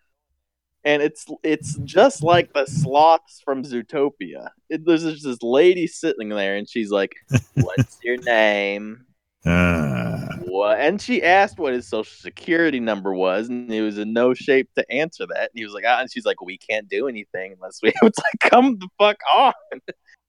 and 0.85 1.03
it's 1.03 1.27
it's 1.43 1.77
just 1.85 2.23
like 2.23 2.53
the 2.53 2.67
sloths 2.67 3.41
from 3.45 3.63
Zootopia. 3.65 4.51
It, 4.69 4.85
there's 4.85 5.05
just 5.05 5.25
this 5.25 5.43
lady 5.43 5.87
sitting 5.87 6.29
there, 6.31 6.57
and 6.57 6.69
she's 6.69 6.91
like, 6.91 7.13
"What's 7.55 7.99
your 8.03 8.17
name?" 8.19 9.07
Uh, 9.45 10.27
What? 10.45 10.81
And 10.81 11.01
she 11.01 11.23
asked 11.23 11.59
what 11.59 11.73
his 11.75 11.89
social 11.89 12.13
security 12.13 12.81
number 12.81 13.15
was, 13.15 13.49
and 13.49 13.71
he 13.71 13.81
was 13.81 13.99
in 13.99 14.13
no 14.13 14.35
shape 14.35 14.69
to 14.77 14.91
answer 14.93 15.27
that. 15.27 15.51
And 15.51 15.51
he 15.55 15.65
was 15.65 15.73
like, 15.75 15.85
ah, 15.87 16.01
and 16.01 16.11
she's 16.11 16.27
like, 16.27 16.41
we 16.43 16.59
can't 16.59 16.89
do 16.89 17.09
anything 17.09 17.53
unless 17.55 17.81
we. 17.83 17.93
It's 18.03 18.19
like, 18.19 18.51
come 18.51 18.79
the 18.79 18.89
fuck 18.99 19.19
on. 19.35 19.53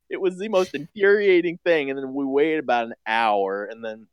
It 0.09 0.19
was 0.19 0.37
the 0.37 0.49
most 0.49 0.75
infuriating 0.75 1.57
thing. 1.63 1.89
And 1.89 1.97
then 1.97 2.13
we 2.13 2.25
waited 2.25 2.59
about 2.59 2.87
an 2.87 2.95
hour, 3.07 3.63
and 3.65 3.83
then, 3.83 4.07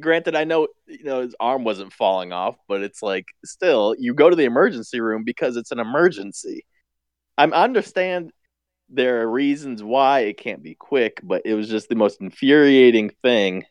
granted, 0.00 0.34
I 0.34 0.44
know 0.44 0.68
you 0.86 1.04
know 1.04 1.22
his 1.22 1.34
arm 1.40 1.64
wasn't 1.64 1.92
falling 1.92 2.32
off, 2.32 2.56
but 2.68 2.82
it's 2.82 3.02
like 3.02 3.26
still, 3.44 3.94
you 3.98 4.14
go 4.14 4.30
to 4.30 4.36
the 4.36 4.44
emergency 4.44 5.00
room 5.00 5.24
because 5.24 5.56
it's 5.56 5.72
an 5.72 5.78
emergency. 5.78 6.64
I 7.36 7.44
understand 7.44 8.32
there 8.88 9.22
are 9.22 9.30
reasons 9.30 9.82
why 9.82 10.20
it 10.20 10.38
can't 10.38 10.62
be 10.62 10.74
quick, 10.74 11.20
but 11.22 11.42
it 11.44 11.54
was 11.54 11.68
just 11.68 11.88
the 11.88 11.94
most 11.94 12.20
infuriating 12.20 13.10
thing 13.22 13.64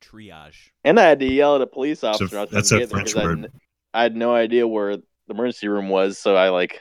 Triage. 0.00 0.70
and 0.84 0.98
I 0.98 1.04
had 1.04 1.20
to 1.20 1.26
yell 1.26 1.56
at 1.56 1.62
a 1.62 1.66
police 1.66 2.04
officer. 2.04 2.38
I 2.38 2.42
was 2.42 2.50
that's 2.50 2.72
a 2.72 2.86
French 2.86 3.14
word. 3.14 3.22
there 3.22 3.24
I, 3.24 3.30
had 3.30 3.38
n- 3.44 3.60
I 3.94 4.02
had 4.02 4.16
no 4.16 4.34
idea 4.34 4.66
where 4.66 4.96
the 4.96 5.04
emergency 5.28 5.68
room 5.68 5.88
was, 5.88 6.18
so 6.18 6.36
I 6.36 6.48
like 6.48 6.80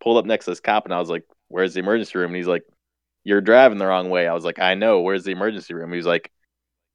pulled 0.00 0.18
up 0.18 0.26
next 0.26 0.44
to 0.44 0.50
this 0.50 0.60
cop 0.60 0.84
and 0.84 0.94
I 0.94 1.00
was 1.00 1.08
like, 1.08 1.24
"Where's 1.48 1.74
the 1.74 1.80
emergency 1.80 2.18
room?" 2.18 2.28
And 2.28 2.36
he's 2.36 2.46
like, 2.46 2.64
"You're 3.24 3.40
driving 3.40 3.78
the 3.78 3.86
wrong 3.86 4.10
way." 4.10 4.28
I 4.28 4.34
was 4.34 4.44
like, 4.44 4.58
"I 4.58 4.74
know. 4.74 5.00
Where's 5.00 5.24
the 5.24 5.32
emergency 5.32 5.74
room?" 5.74 5.90
He 5.90 5.96
was 5.96 6.06
like, 6.06 6.30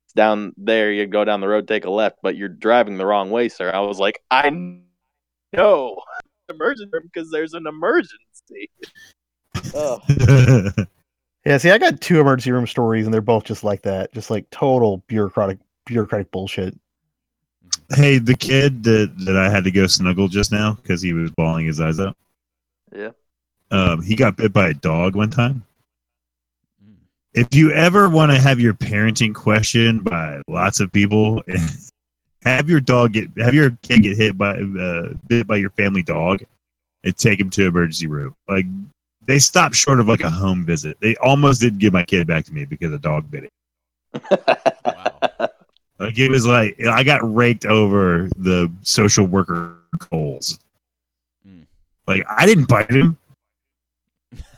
"It's 0.09 0.13
down 0.15 0.53
there. 0.57 0.91
You 0.91 1.05
go 1.05 1.23
down 1.23 1.39
the 1.39 1.47
road, 1.47 1.67
take 1.67 1.85
a 1.85 1.91
left, 1.91 2.17
but 2.23 2.35
you're 2.35 2.49
driving 2.49 2.97
the 2.97 3.05
wrong 3.05 3.29
way, 3.29 3.47
sir." 3.47 3.69
I 3.71 3.79
was 3.81 3.99
like, 3.99 4.23
"I 4.31 4.49
know 5.53 6.01
emergency 6.49 6.89
room 6.91 7.09
because 7.13 7.29
there's 7.29 7.53
an 7.53 7.67
emergency." 7.67 8.71
oh, 9.75 9.99
Yeah, 11.45 11.57
see, 11.57 11.69
I 11.69 11.77
got 11.77 12.01
two 12.01 12.19
emergency 12.19 12.51
room 12.51 12.65
stories, 12.67 13.05
and 13.05 13.13
they're 13.13 13.21
both 13.21 13.43
just 13.43 13.63
like 13.63 13.83
that, 13.83 14.11
just 14.13 14.31
like 14.31 14.49
total 14.49 15.03
bureaucratic 15.07 15.59
bureaucratic 15.85 16.31
bullshit. 16.31 16.75
hey, 17.95 18.17
the 18.17 18.35
kid 18.35 18.83
that 18.83 19.13
that 19.19 19.37
I 19.37 19.49
had 19.49 19.63
to 19.65 19.71
go 19.71 19.85
snuggle 19.85 20.27
just 20.27 20.51
now 20.51 20.73
because 20.73 21.01
he 21.01 21.13
was 21.13 21.29
bawling 21.31 21.67
his 21.67 21.79
eyes 21.79 21.99
out. 21.99 22.17
Yeah. 22.95 23.11
Um, 23.71 24.01
he 24.01 24.15
got 24.15 24.37
bit 24.37 24.51
by 24.51 24.69
a 24.69 24.73
dog 24.73 25.15
one 25.15 25.29
time. 25.29 25.63
If 27.33 27.53
you 27.53 27.71
ever 27.71 28.09
want 28.09 28.31
to 28.31 28.39
have 28.39 28.59
your 28.59 28.73
parenting 28.73 29.35
questioned 29.35 30.03
by 30.03 30.41
lots 30.47 30.79
of 30.79 30.91
people, 30.91 31.43
have 32.43 32.69
your 32.69 32.79
dog 32.79 33.13
get 33.13 33.29
have 33.37 33.53
your 33.53 33.71
kid 33.83 34.03
get 34.03 34.17
hit 34.17 34.37
by 34.37 34.55
uh, 34.55 35.13
bit 35.27 35.45
by 35.45 35.57
your 35.57 35.69
family 35.71 36.01
dog, 36.01 36.43
and 37.03 37.15
take 37.17 37.39
him 37.39 37.49
to 37.51 37.67
emergency 37.67 38.07
room. 38.07 38.35
Like 38.47 38.65
they 39.25 39.37
stopped 39.37 39.75
short 39.75 39.99
of 39.99 40.07
like 40.07 40.21
a 40.21 40.29
home 40.29 40.65
visit. 40.65 40.97
They 41.01 41.15
almost 41.17 41.61
didn't 41.61 41.79
give 41.79 41.93
my 41.93 42.03
kid 42.03 42.25
back 42.25 42.45
to 42.45 42.53
me 42.53 42.65
because 42.65 42.91
a 42.91 42.97
dog 42.97 43.29
bit 43.29 43.45
it. 43.45 43.51
Wow. 44.85 45.49
Like 45.99 46.17
it 46.17 46.29
was 46.29 46.47
like 46.47 46.79
I 46.85 47.03
got 47.03 47.19
raked 47.35 47.65
over 47.65 48.29
the 48.37 48.71
social 48.83 49.25
worker 49.25 49.75
coals. 49.99 50.57
Mm. 51.45 51.65
Like 52.07 52.23
I 52.29 52.45
didn't 52.45 52.69
bite 52.69 52.89
him. 52.89 53.17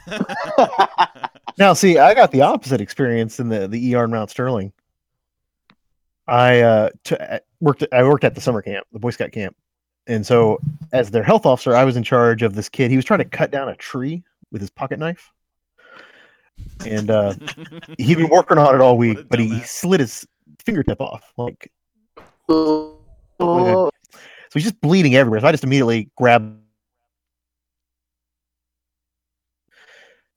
Now, 1.62 1.74
see, 1.74 2.00
I 2.00 2.15
got 2.15 2.32
the 2.32 2.41
opposite 2.41 2.82
experience 2.82 3.39
in 3.39 3.47
the 3.47 3.67
the 3.67 3.93
ER 3.93 4.06
in 4.06 4.10
Mount 4.10 4.32
Sterling. 4.32 4.74
I 6.28 6.62
uh, 6.62 6.89
t- 7.04 7.15
I 7.19 7.39
worked. 7.60 7.86
I 7.91 8.02
worked 8.02 8.24
at 8.24 8.34
the 8.34 8.41
summer 8.41 8.63
camp, 8.63 8.88
the 8.91 8.97
Boy 8.97 9.12
Scout 9.12 9.32
camp, 9.32 9.56
and 10.08 10.26
so 10.26 10.58
as 10.91 11.12
their 11.12 11.21
health 11.21 11.45
officer, 11.45 11.76
I 11.76 11.86
was 11.86 11.97
in 11.97 12.02
charge 12.02 12.41
of 12.41 12.56
this 12.56 12.67
kid. 12.67 12.89
He 12.89 12.95
was 12.95 13.06
trying 13.06 13.19
to 13.19 13.26
cut 13.26 13.52
down 13.52 13.69
a 13.69 13.76
tree 13.76 14.24
with 14.52 14.60
his 14.60 14.71
pocket 14.71 14.97
knife, 14.97 15.32
and 16.84 17.12
uh, 17.12 17.36
he'd 18.00 18.17
been 18.17 18.30
working 18.30 18.58
on 18.58 18.74
it 18.74 18.82
all 18.82 18.97
week, 18.97 19.30
but 19.30 19.38
he 19.38 19.50
dumbass. 19.50 19.67
slid 19.67 20.00
his 20.00 20.26
fingertip 20.65 21.00
off. 21.00 21.32
Like, 21.38 21.71
Oh, 22.50 22.97
so 23.39 23.91
he's 24.56 24.63
just 24.63 24.82
bleeding 24.82 25.13
everywhere. 25.13 25.41
So 25.41 25.47
I 25.47 25.52
just 25.52 25.63
immediately 25.63 26.10
grabbed. 26.17 26.58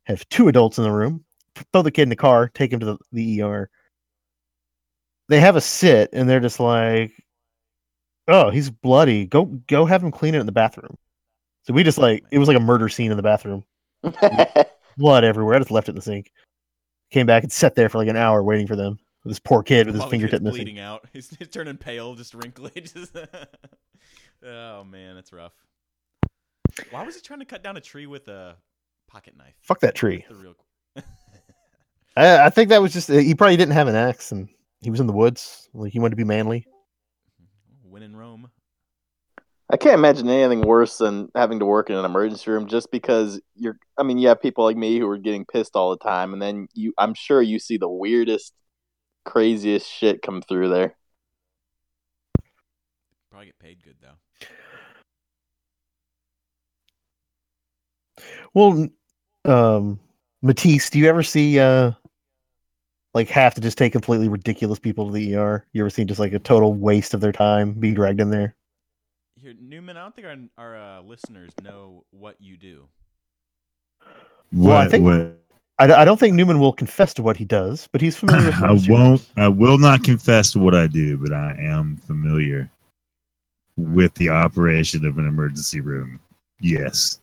Have 0.05 0.29
two 0.29 0.49
adults 0.49 0.79
in 0.79 0.85
the 0.85 0.93
room. 0.93 1.25
Throw 1.73 1.83
the 1.83 1.91
kid 1.91 2.03
in 2.03 2.09
the 2.09 2.17
car. 2.17 2.49
Take 2.49 2.73
him 2.73 2.81
to 2.81 2.87
the, 2.87 2.99
the 3.13 3.43
ER. 3.43 3.71
They 5.29 5.41
have 5.41 5.57
a 5.57 5.61
sit, 5.61 6.11
and 6.13 6.29
they're 6.29 6.41
just 6.41 6.61
like, 6.61 7.13
"Oh, 8.29 8.51
he's 8.51 8.71
bloody. 8.71 9.25
Go, 9.27 9.45
go, 9.45 9.87
have 9.87 10.03
him 10.03 10.11
clean 10.11 10.35
it 10.35 10.41
in 10.41 10.47
the 10.47 10.53
bathroom." 10.53 10.99
So 11.63 11.73
we 11.73 11.83
just 11.83 11.97
like 11.99 12.25
it 12.31 12.39
was 12.39 12.49
like 12.49 12.57
a 12.57 12.61
murder 12.61 12.89
scene 12.89 13.11
in 13.11 13.17
the 13.17 13.23
bathroom. 13.23 13.65
Blood 14.99 15.25
everywhere. 15.25 15.55
I 15.55 15.59
just 15.59 15.71
left 15.71 15.89
it 15.89 15.93
in 15.93 15.97
the 15.97 16.03
sink. 16.03 16.31
Came 17.11 17.27
back 17.27 17.43
and 17.43 17.51
sat 17.53 17.75
there 17.75 17.89
for 17.89 17.99
like 17.99 18.09
an 18.09 18.17
hour 18.17 18.43
waiting 18.43 18.67
for 18.67 18.77
them. 18.77 18.99
This 19.25 19.39
poor 19.39 19.63
kid 19.63 19.87
with 19.87 19.95
his 19.95 20.01
While 20.01 20.11
the 20.11 20.17
kid's 20.17 20.23
fingertip 20.23 20.43
missing. 20.43 20.65
bleeding 20.65 20.79
out. 20.79 21.07
He's, 21.15 21.35
he's 21.39 21.49
turning 21.49 21.79
pale, 21.79 22.15
just 22.15 22.35
wrinkly. 22.35 22.71
Just 22.83 23.17
oh 24.45 24.85
man, 24.85 25.15
that's 25.15 25.33
rough. 25.33 25.55
Why 26.91 27.05
was 27.05 27.15
he 27.15 27.23
trying 27.23 27.39
to 27.39 27.47
cut 27.47 27.63
down 27.63 27.79
a 27.79 27.81
tree 27.81 28.07
with 28.07 28.29
a 28.29 28.57
pocket 29.09 29.37
knife? 29.37 29.55
Fuck 29.63 29.81
that 29.81 29.95
tree. 29.95 30.25
The 30.29 30.35
real. 30.35 30.55
I, 32.17 32.47
I 32.47 32.51
think 32.51 32.69
that 32.69 32.83
was 32.83 32.93
just 32.93 33.09
he 33.09 33.35
probably 33.35 33.57
didn't 33.57 33.75
have 33.75 33.89
an 33.89 33.97
axe 33.97 34.33
and 34.33 34.49
he 34.81 34.91
was 34.91 35.01
in 35.01 35.07
the 35.07 35.13
woods. 35.13 35.69
Like 35.73 35.93
he 35.93 35.99
wanted 35.99 36.11
to 36.11 36.17
be 36.17 36.25
manly. 36.25 36.67
Win 37.85 38.03
in 38.03 38.17
Rome. 38.17 38.51
I 39.71 39.77
can't 39.77 39.95
imagine 39.95 40.29
anything 40.29 40.61
worse 40.61 40.99
than 40.99 41.31
having 41.35 41.59
to 41.59 41.65
work 41.65 41.89
in 41.89 41.97
an 41.97 42.05
emergency 42.05 42.51
room 42.51 42.69
just 42.69 42.91
because 42.91 43.41
you're 43.57 43.79
I 43.99 44.03
mean, 44.03 44.19
you 44.19 44.29
have 44.29 44.43
people 44.43 44.65
like 44.65 44.77
me 44.77 44.99
who 44.99 45.09
are 45.09 45.19
getting 45.19 45.47
pissed 45.47 45.75
all 45.75 45.91
the 45.91 46.05
time 46.05 46.33
and 46.33 46.43
then 46.43 46.69
you 46.75 46.93
I'm 46.99 47.15
sure 47.15 47.41
you 47.41 47.59
see 47.59 47.79
the 47.79 47.89
weirdest, 47.89 48.53
craziest 49.25 49.91
shit 49.91 50.23
come 50.23 50.43
through 50.43 50.69
there. 50.69 50.97
Probably 53.31 53.47
get 53.47 53.59
paid 53.59 53.83
good 53.83 53.97
though. 54.01 54.19
Well, 58.55 58.89
um, 59.45 59.99
Matisse, 60.43 60.91
do 60.91 60.99
you 60.99 61.09
ever 61.09 61.23
see 61.23 61.59
uh, 61.59 61.93
like 63.15 63.29
have 63.29 63.55
to 63.55 63.61
just 63.61 63.79
take 63.79 63.93
completely 63.93 64.29
ridiculous 64.29 64.79
people 64.79 65.07
to 65.07 65.13
the 65.13 65.35
ER? 65.37 65.65
You 65.73 65.83
ever 65.83 65.91
seen 65.91 66.07
just 66.07 66.21
like 66.21 66.33
a 66.33 66.39
total 66.39 66.75
waste 66.75 67.15
of 67.15 67.21
their 67.21 67.33
time 67.33 67.73
be 67.73 67.93
dragged 67.93 68.21
in 68.21 68.31
there? 68.31 68.55
Here, 69.41 69.55
Newman. 69.61 69.97
I 69.97 70.03
don't 70.03 70.15
think 70.15 70.27
our 70.27 70.37
our 70.59 70.77
uh, 70.77 71.03
listeners 71.03 71.51
know 71.63 72.05
what 72.11 72.37
you 72.41 72.57
do. 72.57 72.85
Well, 74.53 74.77
I 74.77 74.89
think- 74.89 75.05
what? 75.05 75.41
I, 75.77 75.89
d- 75.89 75.93
I 75.93 76.05
don't 76.05 76.21
think 76.21 76.37
Newman 76.37 76.61
will 76.61 76.73
confess 76.73 77.13
to 77.15 77.23
what 77.25 77.37
he 77.37 77.45
does, 77.45 77.89
but 77.91 78.01
he's 78.01 78.17
familiar 78.21 78.47
with. 78.47 78.63
I 78.63 78.71
won't. 78.71 78.89
rooms. 78.89 79.29
I 79.37 79.49
will 79.49 79.77
not 79.77 80.05
confess 80.05 80.53
to 80.53 80.61
what 80.61 80.73
I 80.73 80.87
do, 80.87 81.17
but 81.19 81.33
I 81.33 81.57
am 81.59 81.97
familiar 81.97 82.71
with 83.77 84.15
the 84.15 84.29
operation 84.29 85.05
of 85.05 85.19
an 85.19 85.27
emergency 85.27 85.81
room. 85.81 86.21
Yes, 86.61 87.21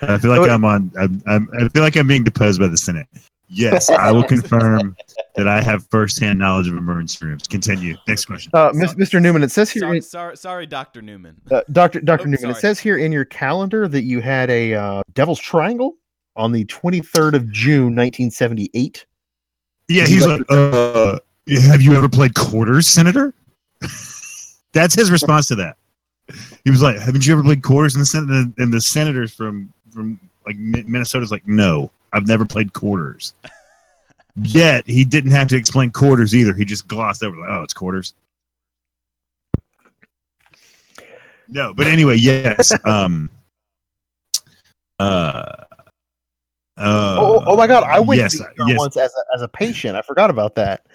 I 0.00 0.18
feel 0.18 0.30
like 0.36 0.48
I'm 0.50 0.64
on. 0.64 0.90
I'm, 0.98 1.22
I'm, 1.26 1.48
I 1.60 1.68
feel 1.68 1.82
like 1.82 1.96
I'm 1.96 2.06
being 2.06 2.24
deposed 2.24 2.60
by 2.60 2.68
the 2.68 2.76
Senate. 2.76 3.06
Yes, 3.48 3.90
I 3.90 4.10
will 4.10 4.24
confirm 4.24 4.96
that 5.36 5.46
I 5.46 5.60
have 5.60 5.86
firsthand 5.90 6.38
knowledge 6.38 6.68
of 6.68 6.76
emergency 6.76 7.26
rooms. 7.26 7.46
Continue. 7.46 7.96
Next 8.08 8.24
question. 8.24 8.50
Uh, 8.54 8.70
Mis- 8.72 8.94
Mr. 8.94 9.20
Newman, 9.20 9.42
it 9.42 9.50
says 9.50 9.70
here, 9.70 9.80
Sorry, 9.82 9.96
in- 9.98 10.02
sorry, 10.02 10.36
sorry, 10.38 10.66
Doctor 10.66 11.02
Newman. 11.02 11.36
uh, 11.50 11.60
Doctor 11.70 12.00
Doctor 12.00 12.22
Oh, 12.22 12.30
Newman, 12.30 12.38
sorry. 12.40 12.52
it 12.52 12.56
says 12.56 12.78
here 12.80 12.96
in 12.96 13.12
your 13.12 13.26
calendar 13.26 13.86
that 13.88 14.04
you 14.04 14.20
had 14.20 14.48
a 14.50 14.74
uh, 14.74 15.02
Devil's 15.12 15.38
Triangle 15.40 15.96
on 16.34 16.50
the 16.52 16.64
23rd 16.64 17.34
of 17.34 17.50
June, 17.52 17.94
1978. 17.94 19.04
Yeah, 19.88 20.06
he's 20.06 20.26
like- 20.26 20.40
like, 20.40 20.46
uh, 20.50 21.18
have 21.68 21.82
you 21.82 21.94
ever 21.94 22.08
played 22.08 22.34
quarters, 22.34 22.88
Senator? 22.88 23.34
That's 24.72 24.94
his 24.94 25.10
response 25.10 25.48
to 25.48 25.54
that. 25.56 25.76
He 26.64 26.70
was 26.70 26.80
like, 26.80 26.98
haven't 26.98 27.26
you 27.26 27.34
ever 27.34 27.42
played 27.42 27.62
quarters? 27.62 27.94
And 27.94 28.02
the, 28.02 28.06
sen- 28.06 28.54
and 28.56 28.72
the 28.72 28.80
senators 28.80 29.34
from 29.34 29.70
from 29.92 30.18
like 30.46 30.56
Minnesota's 30.56 31.30
like, 31.30 31.46
no, 31.46 31.90
I've 32.12 32.26
never 32.26 32.44
played 32.44 32.72
quarters. 32.72 33.34
Yet 34.36 34.86
he 34.86 35.04
didn't 35.04 35.32
have 35.32 35.48
to 35.48 35.56
explain 35.56 35.90
quarters 35.90 36.34
either. 36.34 36.54
He 36.54 36.64
just 36.64 36.88
glossed 36.88 37.22
over 37.22 37.36
like, 37.36 37.50
oh, 37.50 37.62
it's 37.62 37.74
quarters. 37.74 38.14
No, 41.48 41.74
but 41.74 41.86
anyway, 41.86 42.16
yes. 42.16 42.72
Um. 42.84 43.30
Uh. 44.98 45.64
Uh, 46.78 47.16
oh, 47.20 47.42
oh 47.46 47.56
my 47.56 47.66
God! 47.66 47.84
I 47.84 48.00
went 48.00 48.18
yes, 48.18 48.38
to 48.38 48.48
yes. 48.66 48.78
once 48.78 48.96
as 48.96 49.12
a, 49.12 49.36
as 49.36 49.42
a 49.42 49.48
patient. 49.48 49.94
I 49.94 50.00
forgot 50.00 50.30
about 50.30 50.54
that. 50.54 50.86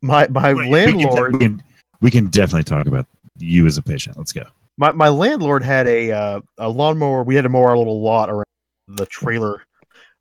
My 0.00 0.26
my 0.28 0.54
Wait, 0.54 0.70
landlord 0.70 1.34
We 1.34 1.38
can, 1.38 1.62
we 2.00 2.10
can 2.10 2.26
definitely 2.28 2.64
talk 2.64 2.86
about 2.86 3.06
you 3.36 3.66
as 3.66 3.76
a 3.76 3.82
patient. 3.82 4.16
Let's 4.16 4.32
go. 4.32 4.44
My, 4.76 4.92
my 4.92 5.08
landlord 5.08 5.62
had 5.62 5.86
a 5.86 6.12
uh, 6.12 6.40
a 6.58 6.68
lawnmower. 6.68 7.22
We 7.22 7.34
had 7.34 7.42
to 7.42 7.48
mow 7.48 7.64
our 7.64 7.76
little 7.76 8.02
lot 8.02 8.30
around 8.30 8.44
the 8.88 9.06
trailer, 9.06 9.62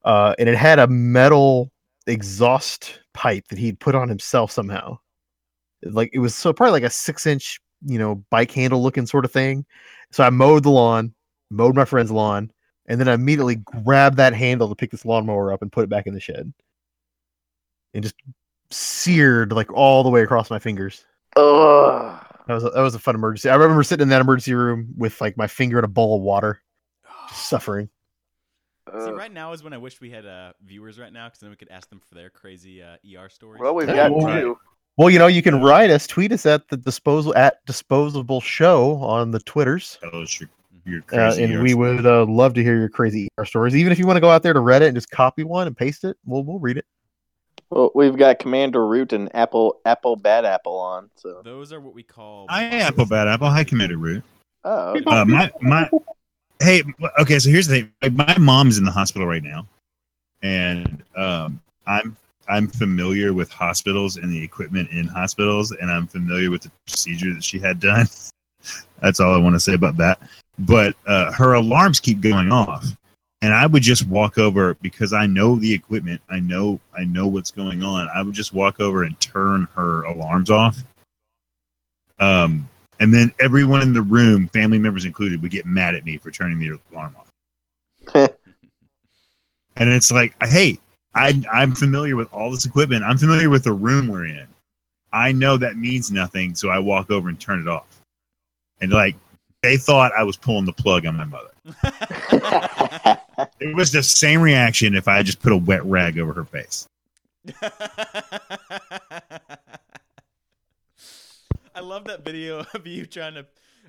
uh, 0.04 0.36
and 0.38 0.50
it 0.50 0.58
had 0.58 0.80
a 0.80 0.88
metal 0.88 1.72
exhaust 2.08 3.00
pipe 3.14 3.48
that 3.50 3.60
he'd 3.60 3.80
put 3.80 3.96
on 3.96 4.10
himself 4.10 4.52
somehow. 4.52 4.98
Like 5.84 6.10
it 6.14 6.20
was 6.20 6.36
so 6.36 6.52
probably 6.52 6.74
like 6.74 6.84
a 6.84 6.90
six 6.90 7.26
inch, 7.26 7.60
you 7.86 7.98
know, 7.98 8.24
bike 8.30 8.52
handle 8.52 8.82
looking 8.84 9.06
sort 9.06 9.26
of 9.26 9.32
thing. 9.32 9.66
So 10.12 10.24
I 10.24 10.30
mowed 10.30 10.64
the 10.64 10.72
lawn, 10.72 11.14
mowed 11.50 11.76
my 11.76 11.86
friend's 11.86 12.12
lawn, 12.12 12.52
and 12.88 13.00
then 13.00 13.08
I 13.08 13.14
immediately 13.14 13.56
grabbed 13.56 14.18
that 14.18 14.34
handle 14.34 14.68
to 14.68 14.76
pick 14.76 14.92
this 14.92 15.06
lawnmower 15.06 15.54
up 15.54 15.62
and 15.62 15.72
put 15.72 15.84
it 15.84 15.90
back 15.90 16.08
in 16.08 16.14
the 16.14 16.20
shed, 16.20 16.52
and 17.94 18.04
just 18.04 18.16
seared 18.72 19.52
like 19.52 19.72
all 19.72 20.04
the 20.04 20.10
way 20.10 20.22
across 20.22 20.50
my 20.50 20.60
fingers. 20.60 21.06
Ugh. 21.38 22.26
That 22.50 22.56
was 22.56 22.64
a, 22.64 22.70
that 22.72 22.82
was 22.82 22.96
a 22.96 23.00
fun 23.00 23.14
emergency. 23.14 23.48
I 23.48 23.56
remember 23.56 23.84
sitting 23.84 24.02
in 24.02 24.10
that 24.10 24.22
emergency 24.22 24.56
room 24.56 24.88
with 24.98 25.22
like 25.22 25.38
my 25.38 25.46
finger 25.46 25.78
in 25.78 25.86
a 25.86 25.88
bowl 25.88 26.16
of 26.16 26.24
water, 26.24 26.64
suffering. 27.32 27.90
See, 28.92 29.12
right 29.12 29.32
now 29.32 29.54
is 29.54 29.62
when 29.62 29.72
I 29.72 29.78
wish 29.78 30.02
we 30.02 30.10
had 30.10 30.26
uh, 30.26 30.54
viewers 30.66 30.98
right 30.98 31.14
now, 31.14 31.28
because 31.28 31.42
then 31.42 31.52
we 31.52 31.56
could 31.56 31.70
ask 31.70 31.92
them 31.92 32.02
for 32.04 32.16
their 32.16 32.32
crazy 32.32 32.82
uh, 32.82 32.96
ER 33.06 33.30
stories. 33.30 33.62
Well, 33.62 33.76
we've 33.76 33.86
got 33.86 34.12
well, 34.12 34.26
two. 34.26 34.58
Well, 34.98 35.12
you 35.12 35.20
know, 35.20 35.28
you 35.28 35.44
can 35.44 35.62
write 35.62 35.92
us, 35.92 36.08
tweet 36.08 36.32
us 36.32 36.48
at 36.48 36.68
the 36.70 36.78
disposal 36.78 37.36
at 37.36 37.64
disposable 37.68 38.42
show 38.42 38.96
on 38.96 39.30
the 39.30 39.42
twitters, 39.42 40.00
Tell 40.02 40.24
us 40.24 40.40
your, 40.40 40.50
your 40.86 41.04
uh, 41.14 41.36
and 41.36 41.54
ER 41.54 41.62
we 41.62 41.76
would 41.76 42.04
uh, 42.04 42.26
love 42.26 42.56
to 42.56 42.64
hear 42.64 42.80
your 42.80 42.90
crazy 42.90 43.28
ER 43.38 43.46
stories. 43.46 43.76
Even 43.76 43.92
if 43.92 44.00
you 44.00 44.08
want 44.08 44.18
to 44.18 44.22
go 44.22 44.32
out 44.32 44.42
there 44.42 44.54
to 44.54 44.60
Reddit 44.60 44.88
and 44.88 44.96
just 44.96 45.12
copy 45.12 45.44
one 45.44 45.68
and 45.68 45.78
paste 45.78 46.04
it, 46.04 46.18
we'll 46.26 46.44
we'll 46.44 46.58
read 46.58 46.78
it. 46.78 46.86
Well, 47.70 47.92
we've 47.94 48.18
got 48.18 48.40
Commander 48.40 48.86
Root 48.86 49.14
and 49.14 49.34
Apple 49.36 49.80
Apple 49.86 50.16
Bad 50.16 50.46
Apple 50.46 50.78
on. 50.78 51.10
So, 51.16 51.42
Those 51.44 51.72
are 51.72 51.80
what 51.80 51.94
we 51.94 52.04
call. 52.04 52.48
Hi, 52.50 52.66
Apple 52.66 53.06
Bad 53.06 53.28
Apple. 53.28 53.50
Hi, 53.50 53.64
Commander 53.64 53.98
Root. 53.98 54.24
oh, 54.64 54.92
okay. 54.92 55.04
Uh, 55.06 55.26
my 55.26 55.52
my. 55.62 55.90
Hey, 56.60 56.84
okay. 57.20 57.40
So 57.40 57.50
here's 57.50 57.68
the 57.68 57.82
thing. 57.82 57.92
Like, 58.02 58.14
my 58.14 58.38
mom's 58.38 58.78
in 58.78 58.86
the 58.86 58.92
hospital 58.92 59.28
right 59.28 59.44
now, 59.44 59.68
and 60.42 61.04
um, 61.16 61.62
I'm 61.86 62.18
I'm 62.50 62.68
familiar 62.68 63.34
with 63.34 63.52
hospitals 63.52 64.18
and 64.18 64.32
the 64.32 64.44
equipment 64.44 64.90
in 64.90 65.08
hospitals, 65.08 65.72
and 65.72 65.92
I'm 65.92 66.08
familiar 66.08 66.50
with 66.50 66.64
the 66.64 66.72
procedure 66.88 67.34
that 67.34 67.44
she 67.44 67.60
had 67.60 67.80
done. 67.80 68.08
That's 69.02 69.20
all 69.20 69.34
I 69.34 69.38
want 69.38 69.56
to 69.56 69.60
say 69.60 69.76
about 69.76 69.96
that. 69.98 70.20
But 70.58 70.96
uh, 71.06 71.32
her 71.34 71.54
alarms 71.54 72.00
keep 72.00 72.20
going 72.20 72.52
off, 72.52 72.86
and 73.42 73.54
I 73.54 73.66
would 73.66 73.84
just 73.84 74.06
walk 74.08 74.38
over 74.38 74.74
because 74.76 75.14
I 75.14 75.26
know 75.26 75.56
the 75.56 75.74
equipment. 75.74 76.22
I 76.30 76.40
know 76.40 76.80
I 76.98 77.06
know 77.06 77.28
what's 77.28 77.52
going 77.52 77.84
on. 77.84 78.10
I 78.14 78.22
would 78.22 78.34
just 78.34 78.54
walk 78.54 78.80
over 78.80 79.04
and 79.04 79.20
turn 79.20 79.68
her 79.76 80.04
alarms 80.04 80.50
off. 80.50 80.78
Um, 82.20 82.68
and 83.00 83.14
then 83.14 83.32
everyone 83.40 83.82
in 83.82 83.94
the 83.94 84.02
room, 84.02 84.50
family 84.50 84.78
members 84.78 85.06
included, 85.06 85.42
would 85.42 85.52
get 85.52 85.66
mad 85.66 85.96
at 85.96 86.04
me 86.04 86.18
for 86.18 86.32
turning 86.32 86.60
the 86.60 86.78
alarm 86.92 87.16
off. 87.18 87.28
and 89.78 89.90
it's 89.90 90.12
like, 90.12 90.36
hey, 90.44 90.78
I 91.16 91.42
I'm 91.52 91.74
familiar 91.74 92.16
with 92.18 92.32
all 92.34 92.52
this 92.52 92.66
equipment. 92.66 93.04
I'm 93.04 93.18
familiar 93.18 93.50
with 93.50 93.64
the 93.64 93.74
room 93.74 94.10
we're 94.10 94.26
in. 94.26 94.48
I 95.14 95.32
know 95.32 95.58
that 95.58 95.78
means 95.78 96.12
nothing, 96.12 96.54
so 96.56 96.70
I 96.70 96.80
walk 96.80 97.10
over 97.10 97.30
and 97.30 97.40
turn 97.40 97.62
it 97.62 97.68
off. 97.68 98.02
And 98.82 98.92
like 98.92 99.16
they 99.64 99.78
thought 99.78 100.12
I 100.18 100.24
was 100.24 100.38
pulling 100.38 100.66
the 100.66 100.74
plug 100.74 101.06
on 101.06 101.16
my 101.16 101.26
mother. 101.26 101.52
It 103.60 103.76
was 103.76 103.92
the 103.92 104.02
same 104.04 104.42
reaction 104.42 104.96
if 104.96 105.08
I 105.08 105.22
just 105.24 105.42
put 105.42 105.52
a 105.52 105.58
wet 105.58 105.84
rag 105.86 106.18
over 106.18 106.34
her 106.34 106.46
face. 106.46 106.88
I 111.76 111.82
love 111.82 112.06
that 112.06 112.24
video 112.26 112.66
of 112.74 112.86
you 112.88 113.06
trying 113.06 113.36
to 113.36 113.46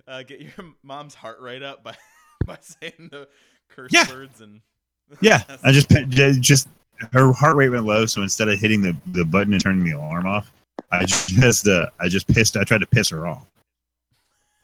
uh, 0.07 0.23
get 0.23 0.41
your 0.41 0.53
mom's 0.83 1.15
heart 1.15 1.41
rate 1.41 1.63
up 1.63 1.83
by 1.83 1.95
by 2.47 2.59
saying 2.61 3.09
the 3.11 3.29
curse 3.69 3.93
Yeah. 3.93 4.09
words 4.11 4.41
and 4.41 4.61
Yeah, 5.21 5.43
I 5.63 5.73
just 5.73 5.89
just 6.41 6.69
her 7.13 7.33
heart 7.33 7.57
rate 7.57 7.71
went 7.71 7.85
low, 7.87 8.07
so 8.07 8.23
instead 8.23 8.49
of 8.49 8.59
hitting 8.61 8.83
the, 8.83 8.95
the 9.07 9.25
button 9.25 9.53
and 9.53 9.63
turning 9.63 9.85
the 9.85 9.93
alarm 9.93 10.27
off, 10.27 10.53
I 10.93 11.05
just 11.05 11.67
uh, 11.67 11.87
I 11.99 12.09
just 12.09 12.27
pissed. 12.29 12.57
I 12.57 12.65
tried 12.65 12.81
to 12.83 12.87
piss 12.87 13.09
her 13.09 13.27
off, 13.27 13.47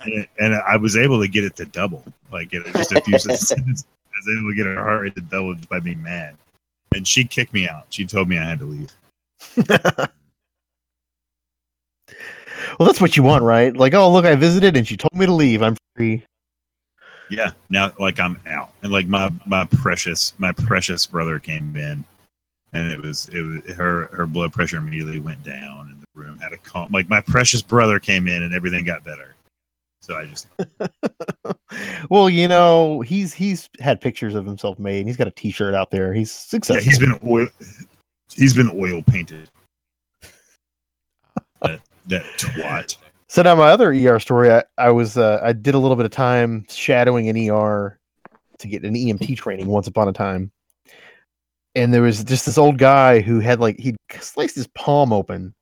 and, 0.01 0.13
it, 0.13 0.29
and 0.39 0.55
I 0.55 0.77
was 0.77 0.97
able 0.97 1.21
to 1.21 1.29
get 1.29 1.45
it 1.45 1.57
to 1.57 1.65
double, 1.65 2.05
like 2.31 2.53
in 2.53 2.63
just 2.75 2.93
a 2.93 3.01
few 3.01 3.19
seconds. 3.19 3.87
I 4.17 4.19
was 4.19 4.39
able 4.39 4.51
to 4.51 4.57
get 4.57 4.67
her 4.67 4.83
heart 4.83 5.03
rate 5.03 5.14
to 5.17 5.21
double 5.21 5.55
just 5.55 5.69
by 5.69 5.81
being 5.81 6.03
mad, 6.03 6.37
and 6.95 7.07
she 7.07 7.25
kicked 7.25 7.53
me 7.53 7.69
out. 7.69 7.87
She 7.91 8.07
told 8.07 8.29
me 8.29 8.39
I 8.39 8.45
had 8.45 8.59
to 8.61 8.64
leave. 8.64 8.93
well, 12.79 12.87
that's 12.87 13.01
what 13.01 13.17
you 13.17 13.23
want, 13.23 13.45
right? 13.45 13.77
Like, 13.77 13.93
oh, 13.93 14.11
look, 14.11 14.25
I 14.25 14.35
visited 14.35 14.77
and 14.77 14.89
she 14.89 14.97
told 14.97 15.14
me 15.14 15.27
to 15.27 15.33
leave. 15.33 15.62
I'm 15.62 15.77
free. 15.95 16.25
Yeah, 17.29 17.51
now 17.69 17.93
like 17.99 18.21
I'm 18.21 18.41
out, 18.47 18.71
and 18.83 18.93
like 18.93 19.09
my 19.09 19.31
my 19.47 19.64
precious 19.64 20.33
my 20.39 20.53
precious 20.53 21.07
brother 21.07 21.39
came 21.39 21.77
in, 21.77 22.05
and 22.73 22.93
it 22.93 23.03
was 23.03 23.29
it 23.33 23.43
was 23.43 23.77
her 23.77 24.07
her 24.12 24.27
blood 24.27 24.53
pressure 24.53 24.79
immediately 24.79 25.21
went 25.21 25.43
down, 25.43 25.89
and 25.91 26.01
the 26.01 26.07
room 26.14 26.39
had 26.39 26.53
a 26.53 26.57
calm. 26.59 26.91
Like 26.93 27.09
my 27.09 27.21
precious 27.21 27.62
brother 27.62 27.99
came 27.99 28.29
in, 28.29 28.45
and 28.45 28.55
everything 28.55 28.85
got 28.85 29.05
better. 29.05 29.36
So 30.07 30.17
I 30.17 30.27
just 30.27 30.47
well, 32.11 32.31
you 32.31 32.47
know, 32.47 33.01
he's 33.01 33.35
he's 33.35 33.69
had 33.81 34.01
pictures 34.01 34.37
of 34.37 34.47
himself 34.47 34.79
made. 34.79 35.01
And 35.01 35.09
he's 35.09 35.17
got 35.17 35.27
a 35.27 35.33
T-shirt 35.33 35.75
out 35.75 35.91
there. 35.91 36.15
He's 36.15 36.31
yeah, 36.31 36.51
successful. 36.51 36.85
he's 36.85 37.01
been 37.01 37.19
oil 37.27 37.49
he's 38.33 38.55
been 38.55 38.71
oil 38.73 39.03
painted. 39.03 39.51
That 41.63 41.81
that 42.07 42.23
twat. 42.37 42.99
So 43.29 43.43
now 43.43 43.57
my 43.57 43.71
other 43.71 43.91
ER 43.91 44.21
story, 44.21 44.53
I, 44.53 44.63
I 44.79 44.91
was 44.91 45.17
uh, 45.17 45.41
I 45.43 45.53
did 45.55 45.75
a 45.75 45.79
little 45.79 45.97
bit 45.97 46.05
of 46.05 46.13
time 46.13 46.67
shadowing 46.69 47.29
an 47.29 47.51
ER 47.51 47.99
to 48.59 48.69
get 48.69 48.85
an 48.85 48.95
EMT 48.95 49.39
training 49.39 49.67
once 49.67 49.87
upon 49.87 50.07
a 50.07 50.13
time, 50.13 50.53
and 51.75 51.93
there 51.95 52.03
was 52.03 52.23
just 52.23 52.45
this 52.45 52.59
old 52.59 52.77
guy 52.77 53.21
who 53.21 53.41
had 53.41 53.59
like 53.59 53.81
he'd 53.81 53.97
sliced 54.21 54.55
his 54.55 54.69
palm 54.69 55.15
open, 55.15 55.55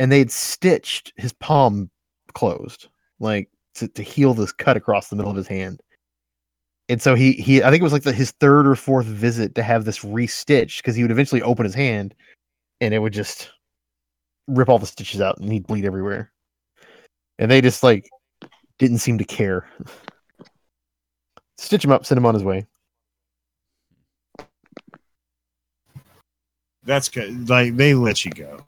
and 0.00 0.10
they'd 0.10 0.32
stitched 0.32 1.12
his 1.16 1.32
palm 1.32 1.88
closed, 2.34 2.88
like 3.20 3.48
to, 3.76 3.88
to 3.88 4.02
heal 4.02 4.34
this 4.34 4.52
cut 4.52 4.76
across 4.76 5.08
the 5.08 5.16
middle 5.16 5.30
of 5.30 5.36
his 5.36 5.48
hand. 5.48 5.80
And 6.88 7.00
so 7.00 7.14
he 7.14 7.32
he 7.32 7.62
I 7.62 7.70
think 7.70 7.80
it 7.80 7.84
was 7.84 7.92
like 7.92 8.02
the, 8.02 8.12
his 8.12 8.30
third 8.32 8.66
or 8.66 8.74
fourth 8.74 9.06
visit 9.06 9.54
to 9.54 9.62
have 9.62 9.84
this 9.84 10.00
restitched 10.00 10.78
because 10.78 10.94
he 10.94 11.02
would 11.02 11.10
eventually 11.10 11.40
open 11.42 11.64
his 11.64 11.74
hand, 11.74 12.14
and 12.80 12.92
it 12.92 12.98
would 12.98 13.14
just 13.14 13.50
rip 14.48 14.68
all 14.68 14.78
the 14.78 14.86
stitches 14.86 15.22
out 15.22 15.38
and 15.38 15.50
he'd 15.50 15.66
bleed 15.66 15.86
everywhere 15.86 16.30
and 17.38 17.50
they 17.50 17.60
just 17.60 17.82
like 17.82 18.08
didn't 18.78 18.98
seem 18.98 19.18
to 19.18 19.24
care. 19.24 19.68
Stitch 21.58 21.84
him 21.84 21.92
up, 21.92 22.04
send 22.04 22.18
him 22.18 22.26
on 22.26 22.34
his 22.34 22.44
way. 22.44 22.66
That's 26.84 27.08
good. 27.08 27.48
Like 27.48 27.76
they 27.76 27.94
let 27.94 28.24
you 28.24 28.30
go 28.30 28.60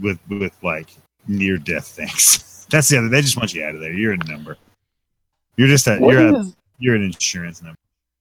with 0.00 0.18
with 0.28 0.56
like 0.62 0.88
near 1.26 1.58
death 1.58 1.88
things. 1.88 2.42
That's 2.70 2.88
the 2.88 2.98
other. 2.98 3.08
They 3.08 3.20
just 3.22 3.36
want 3.36 3.54
you 3.54 3.64
out 3.64 3.74
of 3.74 3.80
there. 3.80 3.92
You're 3.92 4.12
a 4.14 4.24
number. 4.28 4.56
You're 5.56 5.68
just 5.68 5.86
a 5.86 5.96
What 5.98 6.12
you're 6.12 6.34
a, 6.36 6.44
you're 6.78 6.94
an 6.96 7.02
insurance 7.02 7.62
number. 7.62 7.78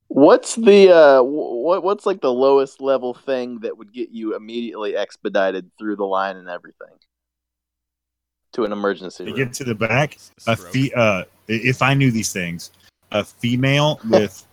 what's 0.08 0.56
the 0.56 0.90
uh 0.92 1.22
what 1.24 1.84
what's 1.84 2.06
like 2.06 2.22
the 2.22 2.32
lowest 2.32 2.80
level 2.80 3.14
thing 3.14 3.60
that 3.60 3.78
would 3.78 3.92
get 3.92 4.10
you 4.12 4.36
immediately 4.36 4.96
expedited 4.96 5.70
through 5.78 5.96
the 5.98 6.06
line 6.06 6.38
and 6.38 6.48
everything 6.48 6.88
to 8.54 8.64
an 8.64 8.72
emergency 8.72 9.26
To 9.26 9.32
room? 9.32 9.38
get 9.38 9.54
to 9.54 9.64
the 9.66 9.76
back, 9.76 10.18
a 10.48 10.56
Stroke. 10.56 10.72
fe- 10.74 10.92
uh, 10.96 11.24
if 11.48 11.82
I 11.82 11.94
knew 11.94 12.12
these 12.12 12.32
things, 12.32 12.72
a 13.12 13.24
female 13.26 14.00
with 14.10 14.46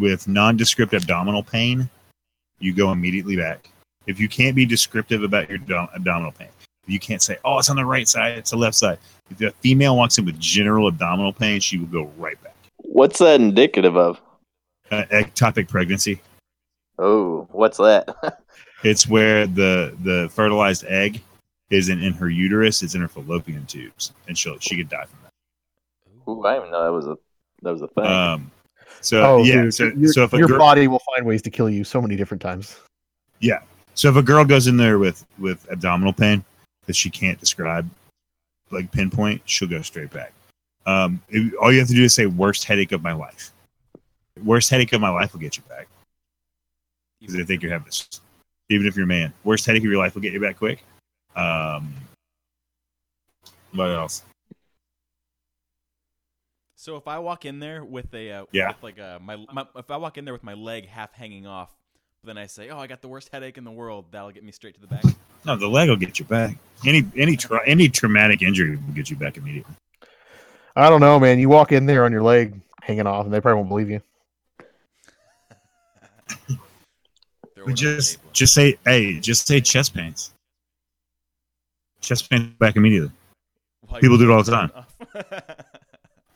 with 0.00 0.26
nondescript 0.26 0.94
abdominal 0.94 1.44
pain, 1.44 1.88
you 2.58 2.74
go 2.74 2.90
immediately 2.90 3.36
back. 3.36 3.70
If 4.08 4.18
you 4.18 4.28
can't 4.28 4.56
be 4.56 4.66
descriptive 4.66 5.22
about 5.22 5.48
your 5.48 5.58
abdom- 5.58 5.88
abdominal 5.94 6.32
pain, 6.32 6.48
you 6.86 6.98
can't 6.98 7.22
say, 7.22 7.36
"Oh, 7.44 7.58
it's 7.58 7.70
on 7.70 7.76
the 7.76 7.84
right 7.84 8.08
side, 8.08 8.38
it's 8.38 8.50
the 8.50 8.56
left 8.56 8.74
side." 8.76 8.98
If 9.30 9.40
a 9.40 9.50
female 9.50 9.96
walks 9.96 10.18
in 10.18 10.24
with 10.24 10.38
general 10.38 10.88
abdominal 10.88 11.32
pain, 11.32 11.60
she 11.60 11.78
will 11.78 11.86
go 11.86 12.12
right 12.16 12.40
back. 12.42 12.54
What's 12.78 13.18
that 13.18 13.40
indicative 13.40 13.96
of? 13.96 14.20
Uh, 14.90 15.04
ectopic 15.10 15.68
pregnancy. 15.68 16.20
Oh, 16.98 17.48
what's 17.50 17.78
that? 17.78 18.08
It's 18.82 19.08
where 19.08 19.46
the 19.46 19.96
the 20.02 20.28
fertilized 20.32 20.84
egg 20.84 21.22
isn't 21.70 22.02
in 22.02 22.12
her 22.12 22.28
uterus; 22.28 22.82
it's 22.82 22.94
in 22.94 23.00
her 23.00 23.08
fallopian 23.08 23.64
tubes, 23.66 24.12
and 24.28 24.36
she 24.36 24.50
will 24.50 24.58
she 24.58 24.76
could 24.76 24.88
die 24.88 25.06
from 25.06 25.18
that. 25.22 26.30
Ooh, 26.30 26.44
I 26.44 26.52
didn't 26.52 26.68
even 26.68 26.72
know 26.72 26.84
that 26.84 26.92
was 26.92 27.06
a 27.06 27.16
that 27.62 27.72
was 27.72 27.82
a 27.82 27.88
thing. 27.88 28.06
Um, 28.06 28.50
so 29.00 29.22
oh, 29.22 29.42
yeah, 29.42 29.62
dude, 29.62 29.74
so, 29.74 29.84
your, 29.96 30.12
so 30.12 30.24
if 30.24 30.34
a 30.34 30.38
your 30.38 30.48
girl, 30.48 30.58
body 30.58 30.88
will 30.88 31.02
find 31.14 31.26
ways 31.26 31.42
to 31.42 31.50
kill 31.50 31.70
you 31.70 31.84
so 31.84 32.02
many 32.02 32.16
different 32.16 32.42
times. 32.42 32.76
Yeah. 33.40 33.60
So 33.94 34.10
if 34.10 34.16
a 34.16 34.22
girl 34.22 34.44
goes 34.44 34.66
in 34.66 34.76
there 34.76 34.98
with 34.98 35.24
with 35.38 35.66
abdominal 35.70 36.12
pain 36.12 36.44
that 36.84 36.94
she 36.94 37.08
can't 37.08 37.40
describe, 37.40 37.88
like 38.70 38.90
pinpoint, 38.92 39.42
she'll 39.44 39.68
go 39.68 39.82
straight 39.82 40.10
back. 40.10 40.32
Um, 40.86 41.22
it- 41.28 41.54
all 41.56 41.72
you 41.72 41.78
have 41.78 41.88
to 41.88 41.94
do 41.94 42.04
is 42.04 42.14
say 42.14 42.26
"worst 42.26 42.64
headache 42.64 42.92
of 42.92 43.02
my 43.02 43.12
life." 43.12 43.52
Worst 44.42 44.70
headache 44.70 44.92
of 44.92 45.00
my 45.00 45.08
life 45.08 45.32
will 45.32 45.40
get 45.40 45.56
you 45.56 45.62
back 45.68 45.88
because 47.20 47.34
they 47.34 47.44
think 47.44 47.62
you're 47.62 47.72
having 47.72 47.86
this. 47.86 48.08
Even 48.68 48.86
if 48.86 48.96
you're 48.96 49.04
a 49.04 49.08
man, 49.08 49.32
worst 49.44 49.64
headache 49.64 49.82
of 49.82 49.90
your 49.90 49.98
life 49.98 50.14
will 50.14 50.22
get 50.22 50.32
you 50.32 50.40
back 50.40 50.56
quick. 50.58 50.84
Um, 51.34 51.94
what 53.72 53.88
else? 53.90 54.24
So 56.76 56.96
if 56.96 57.08
I 57.08 57.18
walk 57.18 57.44
in 57.44 57.58
there 57.58 57.84
with 57.84 58.12
a 58.14 58.30
uh, 58.30 58.44
Yeah. 58.52 58.68
with 58.68 58.82
like 58.82 58.98
a 58.98 59.18
my, 59.22 59.44
my 59.52 59.66
if 59.74 59.90
I 59.90 59.96
walk 59.96 60.18
in 60.18 60.24
there 60.24 60.34
with 60.34 60.44
my 60.44 60.54
leg 60.54 60.86
half 60.86 61.12
hanging 61.12 61.46
off, 61.46 61.74
then 62.26 62.36
I 62.36 62.46
say, 62.46 62.68
"Oh, 62.70 62.78
I 62.78 62.86
got 62.86 63.00
the 63.00 63.08
worst 63.08 63.30
headache 63.32 63.56
in 63.56 63.64
the 63.64 63.70
world." 63.70 64.06
That'll 64.10 64.30
get 64.30 64.44
me 64.44 64.52
straight 64.52 64.74
to 64.74 64.80
the 64.80 64.86
back. 64.86 65.04
No, 65.44 65.54
the 65.54 65.68
leg 65.68 65.88
will 65.88 65.94
get 65.94 66.18
you 66.18 66.24
back. 66.24 66.56
Any 66.84 67.06
any 67.16 67.36
tra- 67.36 67.62
any 67.64 67.88
traumatic 67.88 68.42
injury 68.42 68.74
will 68.74 68.94
get 68.94 69.08
you 69.08 69.14
back 69.14 69.36
immediately. 69.36 69.72
I 70.74 70.90
don't 70.90 71.00
know, 71.00 71.20
man. 71.20 71.38
You 71.38 71.48
walk 71.48 71.70
in 71.70 71.86
there 71.86 72.04
on 72.04 72.10
your 72.10 72.22
leg 72.22 72.52
hanging 72.82 73.06
off, 73.06 73.26
and 73.26 73.32
they 73.32 73.40
probably 73.40 73.58
won't 73.58 73.68
believe 73.68 73.88
you. 73.88 74.00
Throw 76.48 76.56
it 76.56 77.60
on 77.60 77.66
We 77.66 77.74
just 77.74 78.18
just 78.32 78.54
say, 78.54 78.76
hey, 78.84 79.20
just 79.20 79.46
say 79.46 79.60
chest 79.60 79.94
pains. 79.94 80.32
Chest 82.00 82.28
pain 82.28 82.56
back 82.58 82.74
immediately. 82.74 83.12
While 83.86 84.00
people 84.00 84.18
do 84.18 84.28
it 84.28 84.34
all 84.34 84.42
the 84.42 84.50
time. 84.50 84.72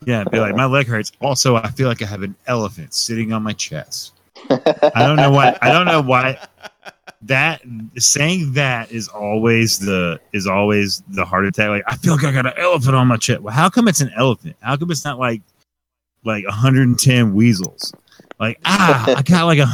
Yeah, 0.05 0.23
be 0.23 0.39
like, 0.39 0.55
my 0.55 0.65
leg 0.65 0.87
hurts. 0.87 1.11
Also, 1.21 1.55
I 1.55 1.69
feel 1.69 1.87
like 1.87 2.01
I 2.01 2.05
have 2.05 2.23
an 2.23 2.35
elephant 2.47 2.93
sitting 2.93 3.33
on 3.33 3.43
my 3.43 3.53
chest. 3.53 4.13
I 4.49 5.05
don't 5.05 5.15
know 5.17 5.31
why. 5.31 5.57
I 5.61 5.71
don't 5.71 5.85
know 5.85 6.01
why 6.01 6.37
that 7.23 7.61
saying 7.97 8.53
that 8.53 8.91
is 8.91 9.07
always 9.07 9.79
the 9.79 10.19
is 10.33 10.47
always 10.47 11.03
the 11.09 11.23
heart 11.25 11.45
attack. 11.45 11.69
Like 11.69 11.83
I 11.87 11.95
feel 11.97 12.15
like 12.15 12.25
I 12.25 12.31
got 12.31 12.45
an 12.47 12.53
elephant 12.57 12.95
on 12.95 13.07
my 13.07 13.17
chest. 13.17 13.41
Well, 13.41 13.53
how 13.53 13.69
come 13.69 13.87
it's 13.87 14.01
an 14.01 14.11
elephant? 14.15 14.55
How 14.61 14.75
come 14.77 14.91
it's 14.91 15.05
not 15.05 15.19
like 15.19 15.41
like 16.23 16.45
110 16.45 17.33
weasels? 17.33 17.93
Like 18.39 18.59
ah, 18.65 19.15
I 19.17 19.21
got 19.25 19.45
like 19.45 19.59
a 19.59 19.67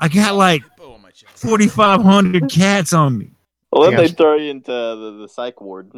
I 0.00 0.08
got 0.08 0.34
like 0.34 0.62
Oh, 0.80 0.92
on 0.94 1.02
my 1.02 1.10
chest. 1.10 1.38
4,500 1.38 2.50
cats 2.50 2.92
on 2.92 3.18
me. 3.18 3.30
well, 3.72 3.90
then 3.90 3.96
they 3.96 4.08
throw 4.08 4.36
you 4.36 4.50
into 4.50 4.70
the, 4.70 5.18
the 5.22 5.28
psych 5.28 5.60
ward. 5.60 5.90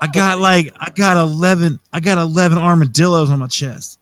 I 0.00 0.06
got 0.06 0.38
like 0.40 0.72
I 0.78 0.90
got 0.90 1.16
11 1.16 1.78
I 1.92 2.00
got 2.00 2.18
11 2.18 2.58
armadillos 2.58 3.30
on 3.30 3.38
my 3.40 3.46
chest. 3.48 3.98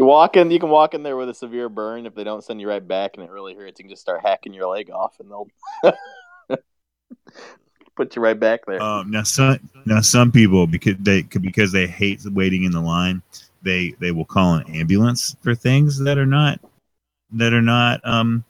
You 0.00 0.06
walk 0.06 0.38
in, 0.38 0.50
you 0.50 0.58
can 0.58 0.70
walk 0.70 0.94
in 0.94 1.02
there 1.02 1.14
with 1.14 1.28
a 1.28 1.34
severe 1.34 1.68
burn. 1.68 2.06
If 2.06 2.14
they 2.14 2.24
don't 2.24 2.42
send 2.42 2.58
you 2.58 2.66
right 2.66 2.88
back 2.88 3.10
and 3.14 3.22
it 3.22 3.30
really 3.30 3.52
hurts, 3.52 3.78
you 3.78 3.84
can 3.84 3.90
just 3.90 4.00
start 4.00 4.22
hacking 4.22 4.54
your 4.54 4.66
leg 4.66 4.90
off, 4.90 5.20
and 5.20 5.30
they'll 5.30 5.46
put 7.96 8.16
you 8.16 8.22
right 8.22 8.40
back 8.40 8.64
there. 8.64 8.82
Um, 8.82 9.10
now 9.10 9.24
some 9.24 9.60
now 9.84 10.00
some 10.00 10.32
people 10.32 10.66
because 10.66 10.96
they 11.00 11.20
because 11.20 11.70
they 11.70 11.86
hate 11.86 12.22
waiting 12.24 12.64
in 12.64 12.72
the 12.72 12.80
line, 12.80 13.20
they 13.60 13.94
they 14.00 14.10
will 14.10 14.24
call 14.24 14.54
an 14.54 14.74
ambulance 14.74 15.36
for 15.42 15.54
things 15.54 15.98
that 15.98 16.16
are 16.16 16.24
not 16.24 16.58
that 17.32 17.52
are 17.52 17.60
not 17.60 18.00
um 18.02 18.42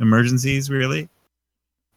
emergencies 0.00 0.70
really 0.70 1.08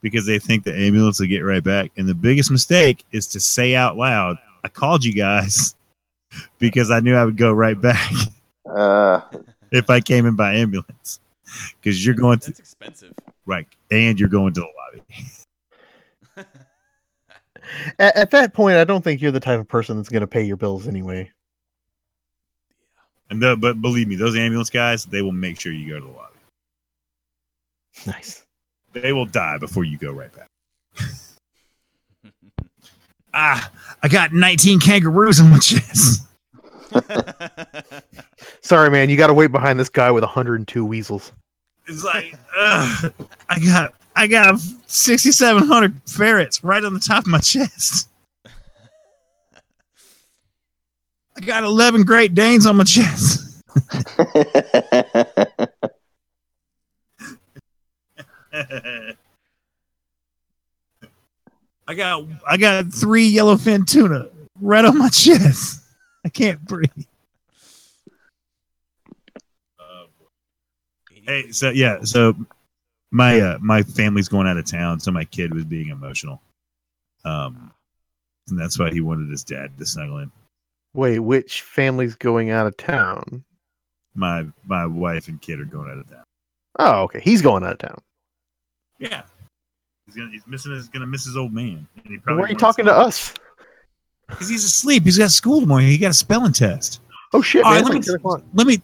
because 0.04 0.28
they 0.28 0.38
think 0.38 0.66
the 0.66 0.78
ambulance 0.78 1.20
will 1.20 1.26
get 1.26 1.40
right 1.40 1.64
back. 1.64 1.92
And 1.98 2.08
the 2.08 2.14
biggest 2.14 2.52
mistake 2.52 3.06
is 3.12 3.26
to 3.30 3.40
say 3.40 3.74
out 3.74 3.98
loud, 3.98 4.38
"I 4.64 4.68
called 4.68 5.04
you 5.04 5.14
guys 5.14 5.76
because 6.60 6.92
I 6.92 7.00
knew 7.00 7.16
I 7.16 7.26
would 7.26 7.38
go 7.38 7.52
right 7.52 7.82
back 7.82 8.12
Uh, 8.74 9.22
if 9.72 9.90
I 9.90 10.00
came 10.00 10.26
in 10.26 10.36
by 10.36 10.56
ambulance." 10.56 11.20
because 11.82 12.06
you're 12.06 12.16
going 12.16 12.40
to 12.40 12.48
That's 12.48 12.60
expensive. 12.60 13.14
right, 13.46 13.68
and 13.92 14.20
you're 14.20 14.30
going 14.30 14.54
to 14.54 14.62
the 14.62 14.68
lobby. 14.68 15.04
At, 17.98 18.16
at 18.18 18.32
that 18.32 18.54
point, 18.54 18.76
I 18.78 18.84
don't 18.84 19.04
think 19.04 19.22
you're 19.22 19.32
the 19.32 19.40
type 19.40 19.60
of 19.60 19.68
person 19.68 19.98
that's 19.98 20.10
going 20.10 20.22
to 20.22 20.28
pay 20.28 20.44
your 20.44 20.58
bills 20.58 20.88
anyway. 20.88 21.32
And 23.30 23.42
the, 23.42 23.56
but 23.56 23.82
believe 23.82 24.08
me, 24.08 24.16
those 24.16 24.36
ambulance 24.36 24.70
guys, 24.70 25.06
they 25.06 25.22
will 25.22 25.32
make 25.32 25.60
sure 25.60 25.72
you 25.72 25.90
go 25.90 26.00
to 26.00 26.06
the 26.06 26.12
lobby. 26.12 26.34
Nice. 28.06 28.46
They 28.92 29.14
will 29.14 29.26
die 29.26 29.58
before 29.60 29.86
you 29.86 29.98
go 29.98 30.12
right 30.12 30.30
back. 30.36 30.50
ah, 33.34 33.72
I 34.04 34.08
got 34.08 34.34
19 34.34 34.82
kangaroos 34.82 35.40
in 35.40 35.50
my 35.50 35.60
chest. 35.60 36.28
Sorry, 38.62 38.90
man. 38.90 39.10
You 39.10 39.18
got 39.18 39.28
to 39.28 39.34
wait 39.34 39.52
behind 39.52 39.80
this 39.80 39.90
guy 39.90 40.12
with 40.12 40.24
102 40.24 40.86
weasels. 40.86 41.32
It's 41.88 42.04
like, 42.04 42.36
I 42.56 43.12
got, 43.66 43.94
I 44.16 44.28
got 44.28 44.60
6,700 44.60 46.02
ferrets 46.08 46.64
right 46.64 46.84
on 46.84 46.94
the 46.94 47.00
top 47.00 47.26
of 47.26 47.28
my 47.28 47.40
chest. 47.40 48.10
I 51.36 51.42
got 51.42 51.64
11 51.64 52.04
Great 52.04 52.34
Danes 52.36 52.66
on 52.66 52.78
my 52.78 52.84
chest. 52.84 53.62
I 61.86 61.96
got, 61.96 62.24
I 62.48 62.58
got 62.58 62.94
three 62.94 63.34
yellowfin 63.34 63.86
tuna 63.88 64.28
right 64.62 64.86
on 64.86 64.98
my 64.98 65.10
chest. 65.10 65.83
I 66.26 66.30
can't 66.30 66.64
breathe. 66.64 66.90
Hey, 71.26 71.52
so 71.52 71.70
yeah, 71.70 72.04
so 72.04 72.36
my 73.12 73.40
uh, 73.40 73.58
my 73.62 73.84
family's 73.84 74.28
going 74.28 74.48
out 74.48 74.58
of 74.58 74.66
town, 74.66 75.00
so 75.00 75.12
my 75.12 75.24
kid 75.24 75.54
was 75.54 75.64
being 75.64 75.90
emotional, 75.90 76.42
um, 77.24 77.72
and 78.50 78.60
that's 78.60 78.78
why 78.78 78.92
he 78.92 79.00
wanted 79.00 79.30
his 79.30 79.44
dad 79.44 79.78
to 79.78 79.86
snuggle 79.86 80.18
in. 80.18 80.32
Wait, 80.94 81.20
which 81.20 81.62
family's 81.62 82.16
going 82.16 82.50
out 82.50 82.68
of 82.68 82.76
town? 82.76 83.44
My 84.16 84.46
my 84.66 84.86
wife 84.86 85.30
and 85.30 85.42
kid 85.42 85.62
are 85.62 85.66
going 85.66 85.90
out 85.90 86.00
of 86.00 86.10
town. 86.10 86.24
Oh, 86.80 87.04
okay. 87.04 87.22
He's 87.22 87.42
going 87.42 87.64
out 87.64 87.74
of 87.74 87.80
town. 87.80 88.02
Yeah, 89.00 89.22
he's 90.06 90.16
gonna 90.16 90.32
he's 90.32 90.46
missing 90.46 90.74
his 90.74 90.90
gonna 90.90 91.08
miss 91.08 91.24
his 91.24 91.38
old 91.38 91.54
man. 91.54 91.88
And 92.04 92.14
he 92.14 92.18
Why 92.18 92.34
are 92.34 92.50
you 92.50 92.56
talking 92.56 92.86
to 92.86 92.94
us? 92.94 93.34
Because 94.28 94.50
he's 94.50 94.64
asleep. 94.64 95.04
He's 95.04 95.18
got 95.18 95.32
school 95.32 95.62
tomorrow. 95.62 95.82
He 95.82 95.98
got 95.98 96.12
a 96.12 96.14
spelling 96.14 96.54
test. 96.54 97.02
Oh 97.34 97.42
shit, 97.42 97.64
All 97.64 97.72
man. 97.72 97.84
right, 97.84 98.08
let 98.08 98.24
like 98.24 98.44
me 98.44 98.50
let 98.54 98.68
me 98.68 98.82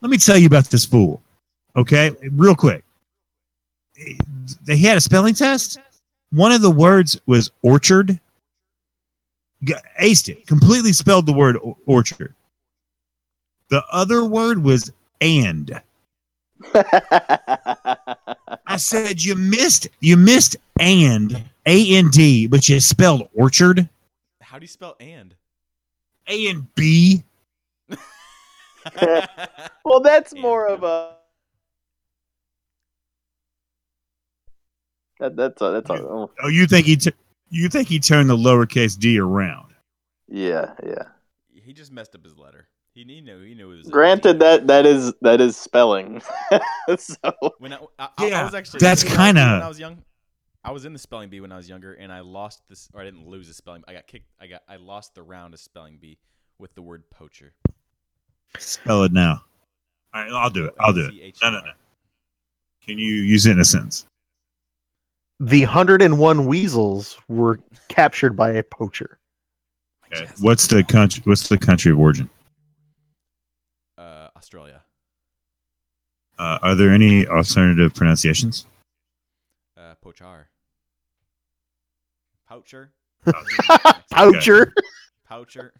let 0.00 0.10
me 0.10 0.18
tell 0.18 0.38
you 0.38 0.46
about 0.46 0.66
this 0.66 0.84
fool. 0.84 1.20
Okay, 1.76 2.12
real 2.32 2.54
quick. 2.54 2.84
He 3.94 4.82
had 4.82 4.96
a 4.96 5.00
spelling 5.00 5.34
test. 5.34 5.78
One 6.30 6.52
of 6.52 6.62
the 6.62 6.70
words 6.70 7.20
was 7.26 7.50
orchard. 7.62 8.18
Got- 9.64 9.82
Aced 10.00 10.28
it. 10.28 10.46
Completely 10.46 10.92
spelled 10.92 11.26
the 11.26 11.32
word 11.32 11.58
orchard. 11.86 12.34
The 13.70 13.82
other 13.90 14.24
word 14.24 14.62
was 14.62 14.92
and. 15.20 15.80
I 16.74 18.76
said 18.76 19.22
you 19.22 19.34
missed 19.34 19.88
you 20.00 20.16
missed 20.16 20.56
and 20.78 21.42
A 21.66 21.96
N 21.96 22.10
D, 22.10 22.46
but 22.46 22.68
you 22.68 22.78
spelled 22.80 23.28
orchard 23.34 23.88
How 24.48 24.58
do 24.58 24.64
you 24.64 24.68
spell 24.68 24.96
and? 24.98 25.34
A 26.26 26.48
and 26.48 26.74
B. 26.74 27.22
well, 29.84 30.00
that's 30.02 30.32
And 30.32 30.40
more 30.40 30.68
poop. 30.68 30.78
of 30.78 30.84
a. 30.84 31.14
That, 35.20 35.36
that's 35.36 35.60
a, 35.60 35.70
that's 35.72 35.90
a, 35.90 35.94
oh, 35.94 36.30
Oh, 36.42 36.48
you 36.48 36.66
think 36.66 36.86
he 36.86 36.96
t- 36.96 37.12
you 37.50 37.68
think 37.68 37.88
he 37.88 37.98
turned 37.98 38.30
the 38.30 38.36
lowercase 38.36 38.96
d 38.98 39.18
around? 39.18 39.74
yeah, 40.28 40.72
yeah. 40.82 41.02
he 41.52 41.72
just 41.74 41.92
messed 41.92 42.14
up 42.14 42.24
his 42.24 42.36
letter. 42.38 42.68
He, 42.94 43.04
he 43.04 43.20
knew 43.20 43.42
he 43.42 43.54
knew 43.54 43.70
it 43.72 43.76
was. 43.78 43.88
Granted, 43.90 44.34
D. 44.34 44.38
that 44.40 44.66
that 44.68 44.86
is 44.86 45.12
that 45.22 45.40
is 45.42 45.56
spelling. 45.56 46.22
so 46.98 47.16
when 47.58 47.72
I, 47.74 47.78
I, 47.98 48.04
I- 48.04 48.08
I 48.16 48.26
Yeah, 48.28 48.44
was 48.44 48.54
actually 48.54 48.80
that's 48.80 49.04
when 49.04 49.12
I 49.12 49.16
was- 49.16 49.26
kinda- 49.26 49.40
when 49.52 49.62
I 49.62 49.68
was 49.68 49.78
young. 49.80 50.02
I 50.64 50.72
was 50.72 50.84
in 50.84 50.92
the 50.92 50.98
spelling 50.98 51.30
bee 51.30 51.40
when 51.40 51.52
I 51.52 51.56
was 51.56 51.68
younger, 51.68 51.94
and 51.94 52.12
I 52.12 52.20
lost 52.20 52.62
this, 52.68 52.88
or 52.92 53.00
I 53.00 53.04
didn't 53.04 53.26
lose 53.26 53.48
the 53.48 53.54
spelling. 53.54 53.84
I 53.86 53.92
got 53.92 54.06
kicked. 54.06 54.26
I 54.40 54.46
got 54.46 54.62
I 54.68 54.76
lost 54.76 55.14
the 55.14 55.22
round 55.22 55.54
of 55.54 55.60
spelling 55.60 55.98
bee 55.98 56.18
with 56.58 56.74
the 56.74 56.82
word 56.82 57.08
poacher. 57.10 57.52
Spell 58.58 59.04
it 59.04 59.12
now. 59.12 59.42
All 60.14 60.22
right, 60.22 60.32
I'll 60.32 60.50
do 60.50 60.66
it. 60.66 60.74
I'll 60.80 60.92
do 60.92 61.06
it. 61.06 61.36
No, 61.42 61.50
no, 61.50 61.60
no. 61.60 61.72
Can 62.84 62.98
you 62.98 63.14
use 63.14 63.46
it 63.46 63.52
in 63.52 63.60
a 63.60 63.64
sentence? 63.64 64.06
The 65.40 65.60
101 65.60 66.46
weasels 66.46 67.18
were 67.28 67.60
captured 67.88 68.36
by 68.36 68.52
a 68.52 68.62
poacher. 68.62 69.18
Okay. 70.12 70.26
What's 70.40 70.66
the 70.66 70.82
country? 70.82 71.22
What's 71.24 71.48
the 71.48 71.58
country 71.58 71.92
of 71.92 71.98
origin? 71.98 72.28
Uh, 73.96 74.28
Australia. 74.36 74.82
Uh, 76.38 76.58
are 76.62 76.74
there 76.74 76.90
any 76.90 77.26
alternative 77.26 77.94
pronunciations? 77.94 78.66
Uh, 80.08 80.12
poachar. 80.12 80.48
Poacher. 82.48 82.92
Poacher. 84.10 84.72
Poacher. 85.28 85.72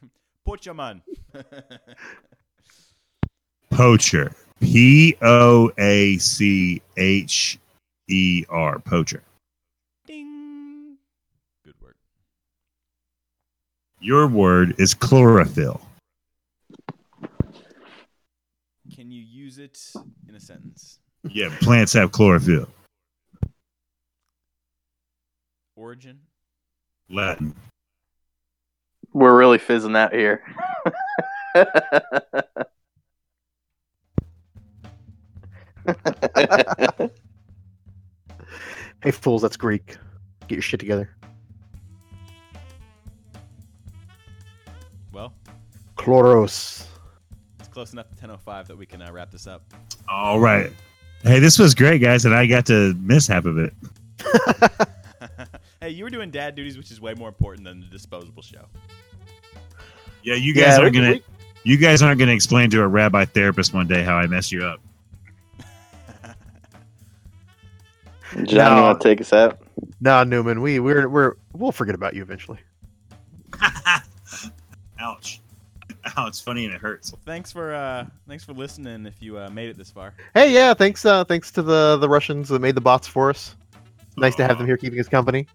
Poacher 0.44 0.74
man. 0.74 1.02
Poacher. 3.70 4.34
P 4.60 5.16
O 5.22 5.70
A 5.78 6.18
C 6.18 6.82
H 6.98 7.58
E 8.08 8.44
R. 8.50 8.78
Poacher. 8.80 9.22
Ding. 10.06 10.98
Good 11.64 11.74
word. 11.80 11.94
Your 14.00 14.26
word 14.26 14.74
is 14.78 14.92
chlorophyll. 14.92 15.80
Can 18.94 19.10
you 19.10 19.22
use 19.22 19.58
it 19.58 19.80
in 20.28 20.34
a 20.34 20.40
sentence? 20.40 20.98
Yeah, 21.30 21.48
plants 21.60 21.94
have 21.94 22.12
chlorophyll. 22.12 22.68
Origin. 25.78 26.18
Latin. 27.08 27.54
we're 29.12 29.38
really 29.38 29.58
fizzing 29.58 29.94
out 29.94 30.12
here. 30.12 30.42
Hey, 39.04 39.12
fools, 39.12 39.42
that's 39.42 39.56
Greek. 39.56 39.96
Get 40.48 40.56
your 40.56 40.62
shit 40.62 40.80
together. 40.80 41.08
Well, 45.12 45.32
Chloros. 45.96 46.84
it's 47.60 47.68
close 47.68 47.92
enough 47.92 48.08
to 48.08 48.16
10:05 48.16 48.66
that 48.66 48.76
we 48.76 48.84
can 48.84 49.00
uh, 49.00 49.12
wrap 49.12 49.30
this 49.30 49.46
up. 49.46 49.62
All 50.08 50.40
right. 50.40 50.72
Hey, 51.22 51.38
this 51.38 51.60
was 51.60 51.76
great, 51.76 52.00
guys, 52.00 52.24
and 52.24 52.34
I 52.34 52.46
got 52.46 52.66
to 52.66 52.92
miss 52.94 53.28
half 53.28 53.44
of 53.44 53.56
it. 53.56 53.72
hey, 55.88 55.94
you 55.94 56.04
were 56.04 56.10
doing 56.10 56.30
dad 56.30 56.54
duties, 56.54 56.76
which 56.76 56.90
is 56.90 57.00
way 57.00 57.14
more 57.14 57.28
important 57.28 57.64
than 57.64 57.80
the 57.80 57.86
disposable 57.86 58.42
show. 58.42 58.66
Yeah, 60.22 60.34
you 60.34 60.52
guys 60.54 60.64
Yeah, 60.76 60.78
aren't 60.80 60.92
we- 60.94 60.98
gonna. 61.00 61.12
we- 61.12 61.22
You 61.64 61.76
guys 61.76 62.02
aren't 62.02 62.18
gonna 62.18 62.32
explain 62.32 62.70
to 62.70 62.80
a 62.82 62.86
rabbi 62.86 63.24
therapist 63.24 63.74
one 63.74 63.86
day 63.88 64.02
how 64.02 64.16
I 64.16 64.26
messed 64.26 64.52
you 64.52 64.64
up. 64.64 64.80
John, 68.44 68.76
you 68.76 68.82
want 68.82 69.00
to 69.00 69.08
take 69.08 69.20
us 69.20 69.32
out? 69.32 69.58
Nah, 70.00 70.24
Newman, 70.24 70.60
we 70.60 70.78
we're 70.80 71.08
we're 71.08 71.34
we'll 71.54 71.72
forget 71.72 71.94
about 71.94 72.14
you 72.14 72.22
eventually. 72.22 72.58
Ouch. 75.00 75.40
Ow, 76.16 76.26
it's 76.26 76.40
funny 76.40 76.64
and 76.64 76.74
it 76.74 76.80
hurts. 76.80 77.12
Well, 77.12 77.20
thanks 77.24 77.50
for 77.52 77.74
uh, 77.74 78.06
thanks 78.28 78.44
for 78.44 78.52
listening. 78.52 79.04
If 79.06 79.20
you 79.22 79.38
uh, 79.38 79.48
made 79.50 79.68
it 79.68 79.76
this 79.76 79.90
far, 79.90 80.14
Hey, 80.34 80.52
yeah, 80.54 80.74
thanks 80.74 81.04
uh 81.04 81.24
thanks 81.24 81.50
to 81.52 81.62
the 81.62 81.96
the 81.96 82.08
Russians 82.08 82.48
that 82.50 82.60
made 82.60 82.74
the 82.76 82.80
bots 82.80 83.06
for 83.08 83.30
us. 83.30 83.56
Nice 84.16 84.34
to 84.36 84.46
have 84.46 84.58
them 84.58 84.66
here 84.66 84.76
keeping 84.76 84.98
us 85.00 85.08
company. 85.08 85.46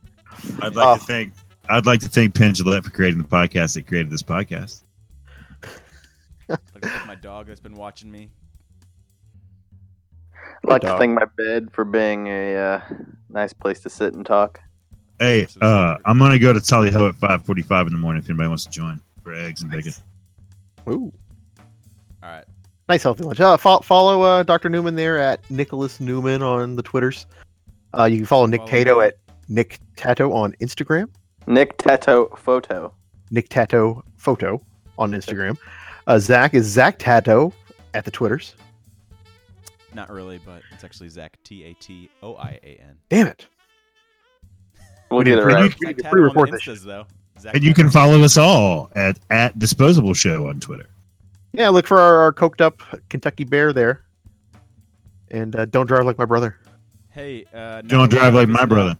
I'd 0.61 0.75
like 0.75 0.87
Oh. 0.87 0.97
to 0.97 1.03
thank 1.03 1.33
I'd 1.69 1.85
like 1.85 2.01
to 2.01 2.09
thank 2.09 2.35
Penn 2.35 2.53
Jillette 2.53 2.83
for 2.83 2.89
creating 2.89 3.21
the 3.21 3.27
podcast 3.27 3.75
that 3.75 3.87
created 3.87 4.11
this 4.11 4.21
podcast. 4.23 4.81
like 6.49 6.59
to 6.81 6.89
thank 6.89 7.07
my 7.07 7.15
dog 7.15 7.47
that's 7.47 7.61
been 7.61 7.75
watching 7.75 8.11
me. 8.11 8.29
I'd 10.63 10.69
like 10.69 10.81
to 10.81 10.97
thank 10.97 11.13
my 11.13 11.25
bed 11.37 11.69
for 11.71 11.85
being 11.85 12.27
a 12.27 12.55
uh, 12.55 12.81
nice 13.29 13.53
place 13.53 13.79
to 13.81 13.89
sit 13.89 14.13
and 14.13 14.25
talk. 14.25 14.59
Hey, 15.19 15.47
uh, 15.61 15.97
I'm 16.05 16.17
gonna 16.19 16.39
go 16.39 16.51
to 16.53 16.59
Tally 16.61 16.91
Hill 16.91 17.07
at 17.07 17.15
5:45 17.15 17.87
in 17.87 17.93
the 17.93 17.99
morning 17.99 18.21
if 18.23 18.29
anybody 18.29 18.49
wants 18.49 18.65
to 18.65 18.69
join 18.69 18.99
for 19.23 19.33
eggs 19.33 19.61
and 19.61 19.71
bacon. 19.71 19.93
Ooh, 20.89 21.13
All 22.21 22.29
right. 22.29 22.43
nice 22.89 23.03
healthy 23.03 23.23
lunch. 23.23 23.39
Uh, 23.39 23.55
fo- 23.55 23.79
follow 23.79 24.21
uh, 24.21 24.43
Dr. 24.43 24.67
Newman 24.69 24.95
there 24.95 25.17
at 25.17 25.49
Nicholas 25.49 25.99
Newman 26.01 26.41
on 26.43 26.75
the 26.75 26.83
Twitters. 26.83 27.25
Uh, 27.97 28.03
you 28.05 28.17
can 28.17 28.25
follow 28.25 28.47
Nick 28.47 28.59
Follow 28.61 28.71
Tato 28.71 28.99
me. 28.99 29.05
at 29.07 29.13
Nick 29.53 29.79
Tato 29.95 30.33
on 30.33 30.53
Instagram. 30.61 31.09
Nick 31.45 31.77
Tato 31.77 32.25
Photo. 32.35 32.91
Nick 33.29 33.49
Tato 33.49 34.03
photo 34.17 34.59
on 34.97 35.11
Instagram. 35.11 35.57
Uh, 36.07 36.17
Zach 36.17 36.53
is 36.55 36.65
Zach 36.65 36.97
Tato 36.97 37.53
at 37.93 38.03
the 38.03 38.09
Twitters. 38.11 38.55
Not 39.93 40.09
really, 40.11 40.39
but 40.43 40.63
it's 40.71 40.83
actually 40.83 41.09
Zach 41.09 41.37
T 41.43 41.65
A 41.65 41.73
T 41.75 42.09
O 42.23 42.35
I 42.35 42.59
A 42.63 42.81
N. 42.81 42.97
Damn 43.09 43.27
it! 43.27 43.45
We'll 45.11 45.19
We 45.19 45.25
get 45.25 45.31
need 45.31 45.37
it 45.37 45.41
to 45.41 45.45
right. 45.45 45.55
We 45.57 45.63
need 45.63 45.71
to 45.71 45.85
Tag 45.85 45.99
him 45.99 46.05
on 46.05 46.09
the 46.09 46.09
pre-record 46.09 46.51
this 46.51 46.61
Instas, 46.63 46.83
though. 46.83 47.05
Zach 47.39 47.53
And 47.55 47.63
you 47.63 47.73
can 47.75 47.89
follow 47.91 48.21
us 48.23 48.37
all 48.37 48.89
at 48.95 49.19
at 49.29 49.57
Disposable 49.59 50.15
Show 50.15 50.47
on 50.47 50.59
Twitter. 50.59 50.87
Yeah, 51.51 51.69
look 51.69 51.85
for 51.85 51.99
our, 51.99 52.21
our 52.21 52.33
coked 52.33 52.61
up 52.61 52.81
Kentucky 53.09 53.43
Bear 53.43 53.71
there, 53.71 54.03
and 55.29 55.55
uh, 55.55 55.65
don't 55.65 55.85
drive 55.85 56.05
like 56.05 56.17
my 56.17 56.25
brother. 56.25 56.57
Hey, 57.11 57.45
uh, 57.53 57.81
Don't 57.81 58.09
drive 58.09 58.33
like 58.33 58.47
my 58.47 58.53
listening. 58.61 58.69
brother. 58.69 58.97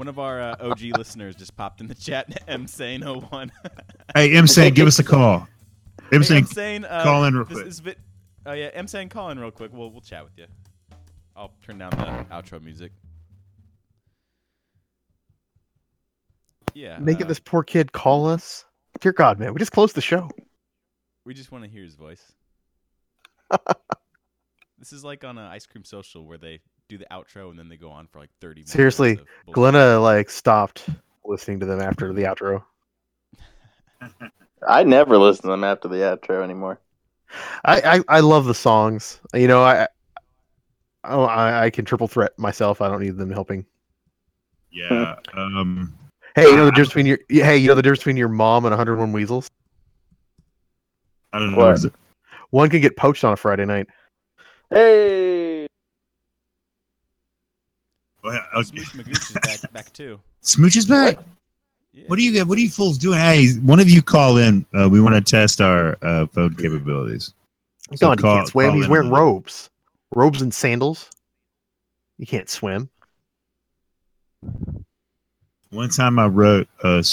One 0.00 0.08
of 0.08 0.18
our 0.18 0.40
uh, 0.40 0.56
OG 0.60 0.96
listeners 0.96 1.36
just 1.36 1.54
popped 1.58 1.82
in 1.82 1.86
the 1.86 1.94
chat. 1.94 2.42
M 2.48 2.66
Sane 2.66 3.02
01. 3.02 3.52
Hey, 4.14 4.34
M 4.34 4.46
saying, 4.46 4.72
give 4.72 4.86
us 4.86 4.98
a 4.98 5.04
call. 5.04 5.46
M 6.10 6.22
Hey, 6.22 6.26
saying, 6.26 6.44
M 6.44 6.46
Sane, 6.46 6.84
uh, 6.86 7.02
call 7.02 7.24
in 7.24 7.34
real 7.34 7.44
this 7.44 7.58
quick. 7.58 7.66
is 7.66 7.80
bit. 7.82 7.98
Oh 8.46 8.54
yeah, 8.54 8.70
M 8.72 8.86
Sane, 8.86 9.10
call 9.10 9.28
in 9.28 9.38
real 9.38 9.50
quick. 9.50 9.70
We'll 9.74 9.90
we'll 9.90 10.00
chat 10.00 10.24
with 10.24 10.38
you. 10.38 10.46
I'll 11.36 11.52
turn 11.62 11.76
down 11.76 11.90
the 11.90 12.34
outro 12.34 12.62
music. 12.62 12.92
Yeah. 16.72 16.98
Making 16.98 17.24
uh, 17.24 17.28
this 17.28 17.38
poor 17.38 17.62
kid 17.62 17.92
call 17.92 18.26
us. 18.26 18.64
Dear 19.02 19.12
God, 19.12 19.38
man, 19.38 19.52
we 19.52 19.58
just 19.58 19.72
closed 19.72 19.94
the 19.94 20.00
show. 20.00 20.30
We 21.26 21.34
just 21.34 21.52
want 21.52 21.64
to 21.64 21.70
hear 21.70 21.82
his 21.82 21.96
voice. 21.96 22.32
this 24.78 24.94
is 24.94 25.04
like 25.04 25.24
on 25.24 25.36
an 25.36 25.44
ice 25.44 25.66
cream 25.66 25.84
social 25.84 26.24
where 26.24 26.38
they 26.38 26.60
do 26.90 26.98
the 26.98 27.06
outro 27.10 27.50
and 27.50 27.58
then 27.58 27.68
they 27.68 27.76
go 27.76 27.90
on 27.90 28.06
for 28.08 28.18
like 28.18 28.30
30 28.40 28.60
minutes. 28.60 28.72
Seriously, 28.72 29.12
of. 29.12 29.52
Glenna 29.52 29.98
like 29.98 30.28
stopped 30.28 30.86
listening 31.24 31.60
to 31.60 31.66
them 31.66 31.80
after 31.80 32.12
the 32.12 32.22
outro. 32.22 32.62
I 34.68 34.82
never 34.82 35.16
listen 35.16 35.42
to 35.44 35.48
them 35.48 35.64
after 35.64 35.88
the 35.88 35.96
outro 35.96 36.42
anymore. 36.42 36.80
I 37.64 37.80
I, 37.80 38.16
I 38.16 38.20
love 38.20 38.44
the 38.44 38.54
songs. 38.54 39.20
You 39.32 39.48
know, 39.48 39.62
I 39.62 39.86
oh 41.04 41.22
I, 41.22 41.64
I 41.64 41.70
can 41.70 41.84
triple 41.84 42.08
threat 42.08 42.38
myself. 42.38 42.82
I 42.82 42.88
don't 42.88 43.00
need 43.00 43.16
them 43.16 43.30
helping. 43.30 43.64
yeah. 44.70 45.14
Um, 45.34 45.96
Hey, 46.36 46.44
you 46.44 46.56
know 46.56 46.64
the 46.64 46.70
difference 46.70 46.90
between 46.90 47.06
your 47.06 47.18
hey, 47.28 47.56
you 47.56 47.68
know 47.68 47.74
the 47.74 47.82
difference 47.82 48.00
between 48.00 48.16
your 48.16 48.28
mom 48.28 48.64
and 48.64 48.70
101 48.70 49.12
weasels. 49.12 49.48
I 51.32 51.38
don't 51.38 51.52
know. 51.52 51.58
What? 51.58 51.74
Is 51.74 51.88
One 52.50 52.70
can 52.70 52.80
get 52.80 52.96
poached 52.96 53.24
on 53.24 53.32
a 53.32 53.36
Friday 53.36 53.64
night. 53.64 53.88
Hey, 54.70 55.66
Well, 58.22 58.39
okay. 58.54 58.64
Smooch 58.64 58.92
Magooch 58.92 59.30
is 59.30 59.60
back, 59.60 59.72
back 59.72 59.92
too. 59.92 60.20
Smooch 60.40 60.76
is 60.76 60.86
back. 60.86 61.18
Yeah. 61.92 62.04
What 62.06 62.18
are 62.18 62.22
you 62.22 62.44
What 62.44 62.56
are 62.56 62.60
you 62.60 62.70
fools 62.70 62.98
doing? 62.98 63.18
Hey, 63.18 63.52
one 63.54 63.80
of 63.80 63.90
you 63.90 64.02
call 64.02 64.36
in. 64.36 64.64
Uh, 64.78 64.88
we 64.88 65.00
want 65.00 65.14
to 65.14 65.20
test 65.20 65.60
our 65.60 65.98
uh, 66.02 66.26
phone 66.26 66.54
capabilities. 66.54 67.34
So 67.94 68.08
God, 68.08 68.20
call- 68.20 68.30
he 68.32 68.38
can't 68.38 68.48
swim. 68.48 68.74
He's 68.74 68.88
wearing 68.88 69.10
robes, 69.10 69.70
robes 70.14 70.42
and 70.42 70.54
sandals. 70.54 71.10
You 72.18 72.26
can't 72.26 72.48
swim. 72.48 72.88
One 75.70 75.88
time 75.88 76.18
I 76.18 76.26
wrote 76.26 76.68
a 76.82 77.04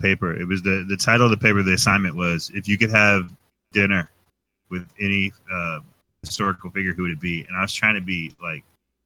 paper. 0.00 0.34
It 0.34 0.46
was 0.46 0.62
the 0.62 0.84
the 0.88 0.96
title 0.96 1.26
of 1.26 1.30
the 1.30 1.36
paper. 1.36 1.62
The 1.62 1.74
assignment 1.74 2.16
was 2.16 2.50
if 2.54 2.68
you 2.68 2.78
could 2.78 2.90
have 2.90 3.30
dinner 3.72 4.10
with 4.70 4.88
any 5.00 5.32
uh, 5.52 5.80
historical 6.22 6.70
figure, 6.70 6.92
who 6.92 7.02
would 7.02 7.12
it 7.12 7.20
be? 7.20 7.44
And 7.48 7.56
I 7.56 7.62
was 7.62 7.72
trying 7.72 7.94
to 7.94 8.00
be 8.00 8.34
like 8.42 8.64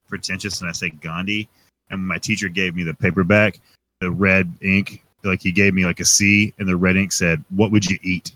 pretentious, 0.09 0.61
and 0.61 0.69
I 0.69 0.73
said 0.73 1.01
Gandhi. 1.01 1.49
And 1.91 2.07
my 2.07 2.19
teacher 2.19 2.49
gave 2.49 2.75
me 2.77 2.83
the 2.85 2.95
paperback, 2.95 3.61
the 4.01 4.11
red 4.11 4.53
ink. 4.63 5.05
Like 5.23 5.43
he 5.43 5.53
gave 5.53 5.75
me 5.75 5.85
like 5.85 6.01
a 6.01 6.05
C, 6.05 6.55
and 6.59 6.69
the 6.69 6.77
red 6.77 6.97
ink 6.97 7.13
said, 7.13 7.45
"What 7.51 7.71
would 7.73 7.85
you 7.85 7.99
eat?" 8.03 8.33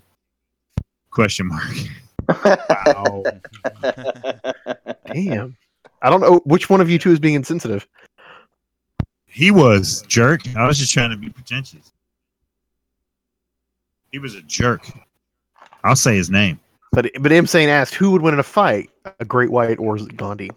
Question 1.11 1.49
mark. 1.49 1.75
Wow. 2.87 3.23
Damn. 5.13 5.57
I 6.01 6.09
don't 6.09 6.23
know 6.23 6.41
which 6.45 6.71
one 6.71 6.81
of 6.81 6.89
you 6.89 6.99
two 6.99 7.11
is 7.11 7.21
being 7.21 7.35
insensitive. 7.35 7.87
He 9.27 9.51
was 9.51 10.03
jerk. 10.09 10.41
I 10.57 10.67
was 10.67 10.79
just 10.79 10.93
trying 10.93 11.11
to 11.11 11.17
be 11.17 11.29
pretentious. 11.29 11.93
He 14.13 14.19
was 14.19 14.35
a 14.37 14.43
jerk. 14.43 14.87
I'll 15.83 15.97
say 15.97 16.17
his 16.17 16.31
name. 16.31 16.61
But 16.93 17.11
but 17.21 17.33
M 17.33 17.47
saying 17.47 17.69
asked 17.69 17.95
who 17.95 18.13
would 18.13 18.23
win 18.23 18.35
in 18.35 18.41
a 18.41 18.45
fight, 18.45 18.91
a 19.19 19.25
Great 19.25 19.51
White 19.51 19.79
or 19.79 19.97
Gandhi. 19.97 20.51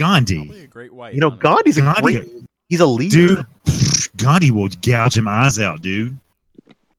Probably 0.00 0.44
Gandhi. 0.46 0.64
a 0.64 0.66
great 0.66 0.92
white. 0.92 1.14
You 1.14 1.20
know, 1.20 1.28
honestly. 1.28 1.42
Gandhi's 1.42 1.78
a 1.78 1.80
Gandhi- 1.82 2.02
great. 2.02 2.44
He's 2.68 2.80
a 2.80 2.86
leader. 2.86 3.16
Dude, 3.16 3.46
Gandhi 4.16 4.50
will 4.50 4.68
gouge 4.82 5.16
him 5.16 5.26
eyes 5.28 5.58
out, 5.58 5.82
dude. 5.82 6.18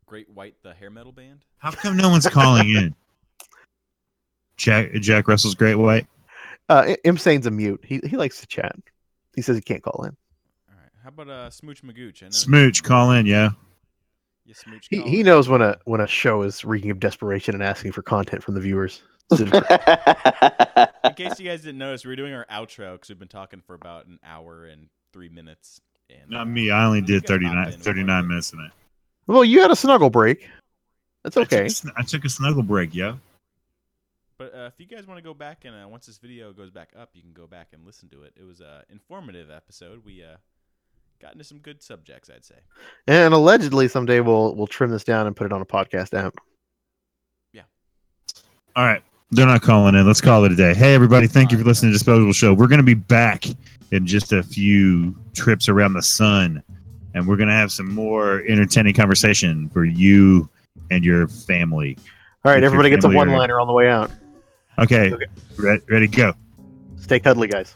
Great 0.05 0.29
White, 0.29 0.55
the 0.63 0.73
hair 0.73 0.89
metal 0.89 1.11
band. 1.13 1.39
How 1.59 1.71
come 1.71 1.95
no 1.95 2.09
one's 2.09 2.27
calling 2.27 2.69
in? 2.69 2.93
Jack 4.57 4.91
Jack 4.95 5.27
Russell's 5.27 5.55
great 5.55 5.75
white. 5.75 6.05
Uh, 6.69 6.95
M 7.05 7.17
saying's 7.17 7.45
a 7.47 7.51
mute. 7.51 7.81
He 7.85 7.99
he 8.05 8.17
likes 8.17 8.39
to 8.41 8.47
chat. 8.47 8.75
He 9.35 9.41
says 9.41 9.55
he 9.55 9.61
can't 9.61 9.81
call 9.81 10.03
in. 10.03 10.15
All 10.69 10.75
right. 10.77 10.89
How 11.03 11.09
about 11.09 11.29
uh, 11.29 11.49
Smooch 11.49 11.81
Magooch? 11.83 12.21
I 12.21 12.25
know 12.25 12.31
Smooch, 12.31 12.83
call 12.83 13.11
in, 13.11 13.25
yeah. 13.25 13.51
you 14.45 14.53
Smooch. 14.53 14.87
He 14.89 14.97
call 14.99 15.07
he 15.07 15.19
in. 15.21 15.25
knows 15.25 15.47
when 15.49 15.61
a 15.61 15.77
when 15.85 16.01
a 16.01 16.07
show 16.07 16.41
is 16.43 16.63
reeking 16.65 16.91
of 16.91 16.99
desperation 16.99 17.55
and 17.55 17.63
asking 17.63 17.93
for 17.93 18.01
content 18.01 18.43
from 18.43 18.53
the 18.53 18.61
viewers. 18.61 19.01
So- 19.37 19.45
In 21.03 21.13
case 21.15 21.39
you 21.39 21.45
guys 21.47 21.61
didn't 21.61 21.77
notice, 21.77 22.05
we're 22.05 22.15
doing 22.15 22.33
our 22.33 22.45
outro 22.51 22.93
because 22.93 23.09
we've 23.09 23.19
been 23.19 23.27
talking 23.27 23.61
for 23.65 23.73
about 23.73 24.05
an 24.07 24.19
hour 24.23 24.65
and 24.65 24.87
three 25.13 25.29
minutes. 25.29 25.81
And 26.09 26.29
Not 26.29 26.47
me. 26.47 26.71
I 26.71 26.85
only 26.85 27.01
did 27.01 27.23
guys 27.23 27.29
39, 27.29 27.71
39 27.71 28.27
minutes 28.27 28.53
in 28.53 28.59
it. 28.59 28.71
well, 29.27 29.43
you 29.45 29.61
had 29.61 29.71
a 29.71 29.75
snuggle 29.75 30.09
break. 30.09 30.49
That's 31.23 31.37
I 31.37 31.43
took 31.43 31.53
okay. 31.53 31.69
I 31.97 32.03
took 32.03 32.25
a 32.25 32.29
snuggle 32.29 32.63
break, 32.63 32.93
yeah. 32.93 33.15
But 34.37 34.55
uh, 34.55 34.69
if 34.73 34.79
you 34.79 34.87
guys 34.87 35.05
want 35.05 35.19
to 35.19 35.23
go 35.23 35.35
back 35.35 35.65
and 35.65 35.75
uh, 35.75 35.87
once 35.87 36.07
this 36.07 36.17
video 36.17 36.51
goes 36.51 36.71
back 36.71 36.89
up, 36.99 37.11
you 37.13 37.21
can 37.21 37.31
go 37.31 37.45
back 37.45 37.67
and 37.73 37.85
listen 37.85 38.09
to 38.09 38.23
it. 38.23 38.33
It 38.35 38.43
was 38.43 38.59
an 38.59 38.83
informative 38.89 39.51
episode. 39.51 40.03
We 40.03 40.23
uh, 40.23 40.37
got 41.21 41.33
into 41.33 41.43
some 41.43 41.59
good 41.59 41.83
subjects, 41.83 42.29
I'd 42.33 42.43
say. 42.43 42.55
And 43.07 43.33
allegedly 43.35 43.87
someday 43.87 44.19
we'll 44.19 44.55
we'll 44.55 44.67
trim 44.67 44.89
this 44.89 45.03
down 45.03 45.27
and 45.27 45.35
put 45.35 45.45
it 45.45 45.53
on 45.53 45.61
a 45.61 45.65
podcast 45.65 46.17
app. 46.17 46.33
Yeah. 47.53 47.61
All 48.75 48.83
right. 48.83 49.03
They're 49.31 49.45
not 49.47 49.61
calling 49.61 49.95
in. 49.95 50.05
Let's 50.05 50.19
call 50.19 50.43
it 50.43 50.51
a 50.51 50.55
day. 50.55 50.73
Hey, 50.73 50.93
everybody. 50.93 51.25
Thank 51.25 51.51
you 51.51 51.57
for 51.57 51.63
listening 51.63 51.91
to 51.91 51.97
Disposable 51.97 52.33
Show. 52.33 52.53
We're 52.53 52.67
going 52.67 52.79
to 52.79 52.83
be 52.83 52.93
back 52.95 53.45
in 53.91 54.05
just 54.05 54.33
a 54.33 54.43
few 54.43 55.15
trips 55.33 55.69
around 55.69 55.93
the 55.93 56.01
sun, 56.01 56.61
and 57.13 57.25
we're 57.25 57.37
going 57.37 57.47
to 57.47 57.55
have 57.55 57.71
some 57.71 57.93
more 57.93 58.43
entertaining 58.47 58.93
conversation 58.93 59.69
for 59.69 59.85
you 59.85 60.49
and 60.89 61.05
your 61.05 61.29
family. 61.29 61.97
All 62.43 62.51
right, 62.51 62.57
If 62.61 62.65
everybody 62.65 62.89
gets 62.89 63.05
a 63.05 63.09
one 63.09 63.29
liner 63.29 63.59
on 63.59 63.67
the 63.67 63.73
way 63.73 63.89
out. 63.89 64.11
Okay. 64.79 65.13
Okay. 65.13 65.25
Re- 65.57 65.79
ready, 65.89 66.07
go. 66.07 66.33
Stay 66.97 67.19
cuddly, 67.19 67.47
guys. 67.47 67.75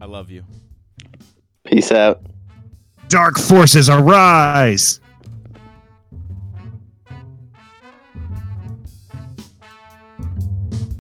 I 0.00 0.04
love 0.06 0.30
you. 0.30 0.44
Peace 1.64 1.90
out. 1.90 2.22
Dark 3.08 3.38
forces 3.38 3.88
arise. 3.88 5.00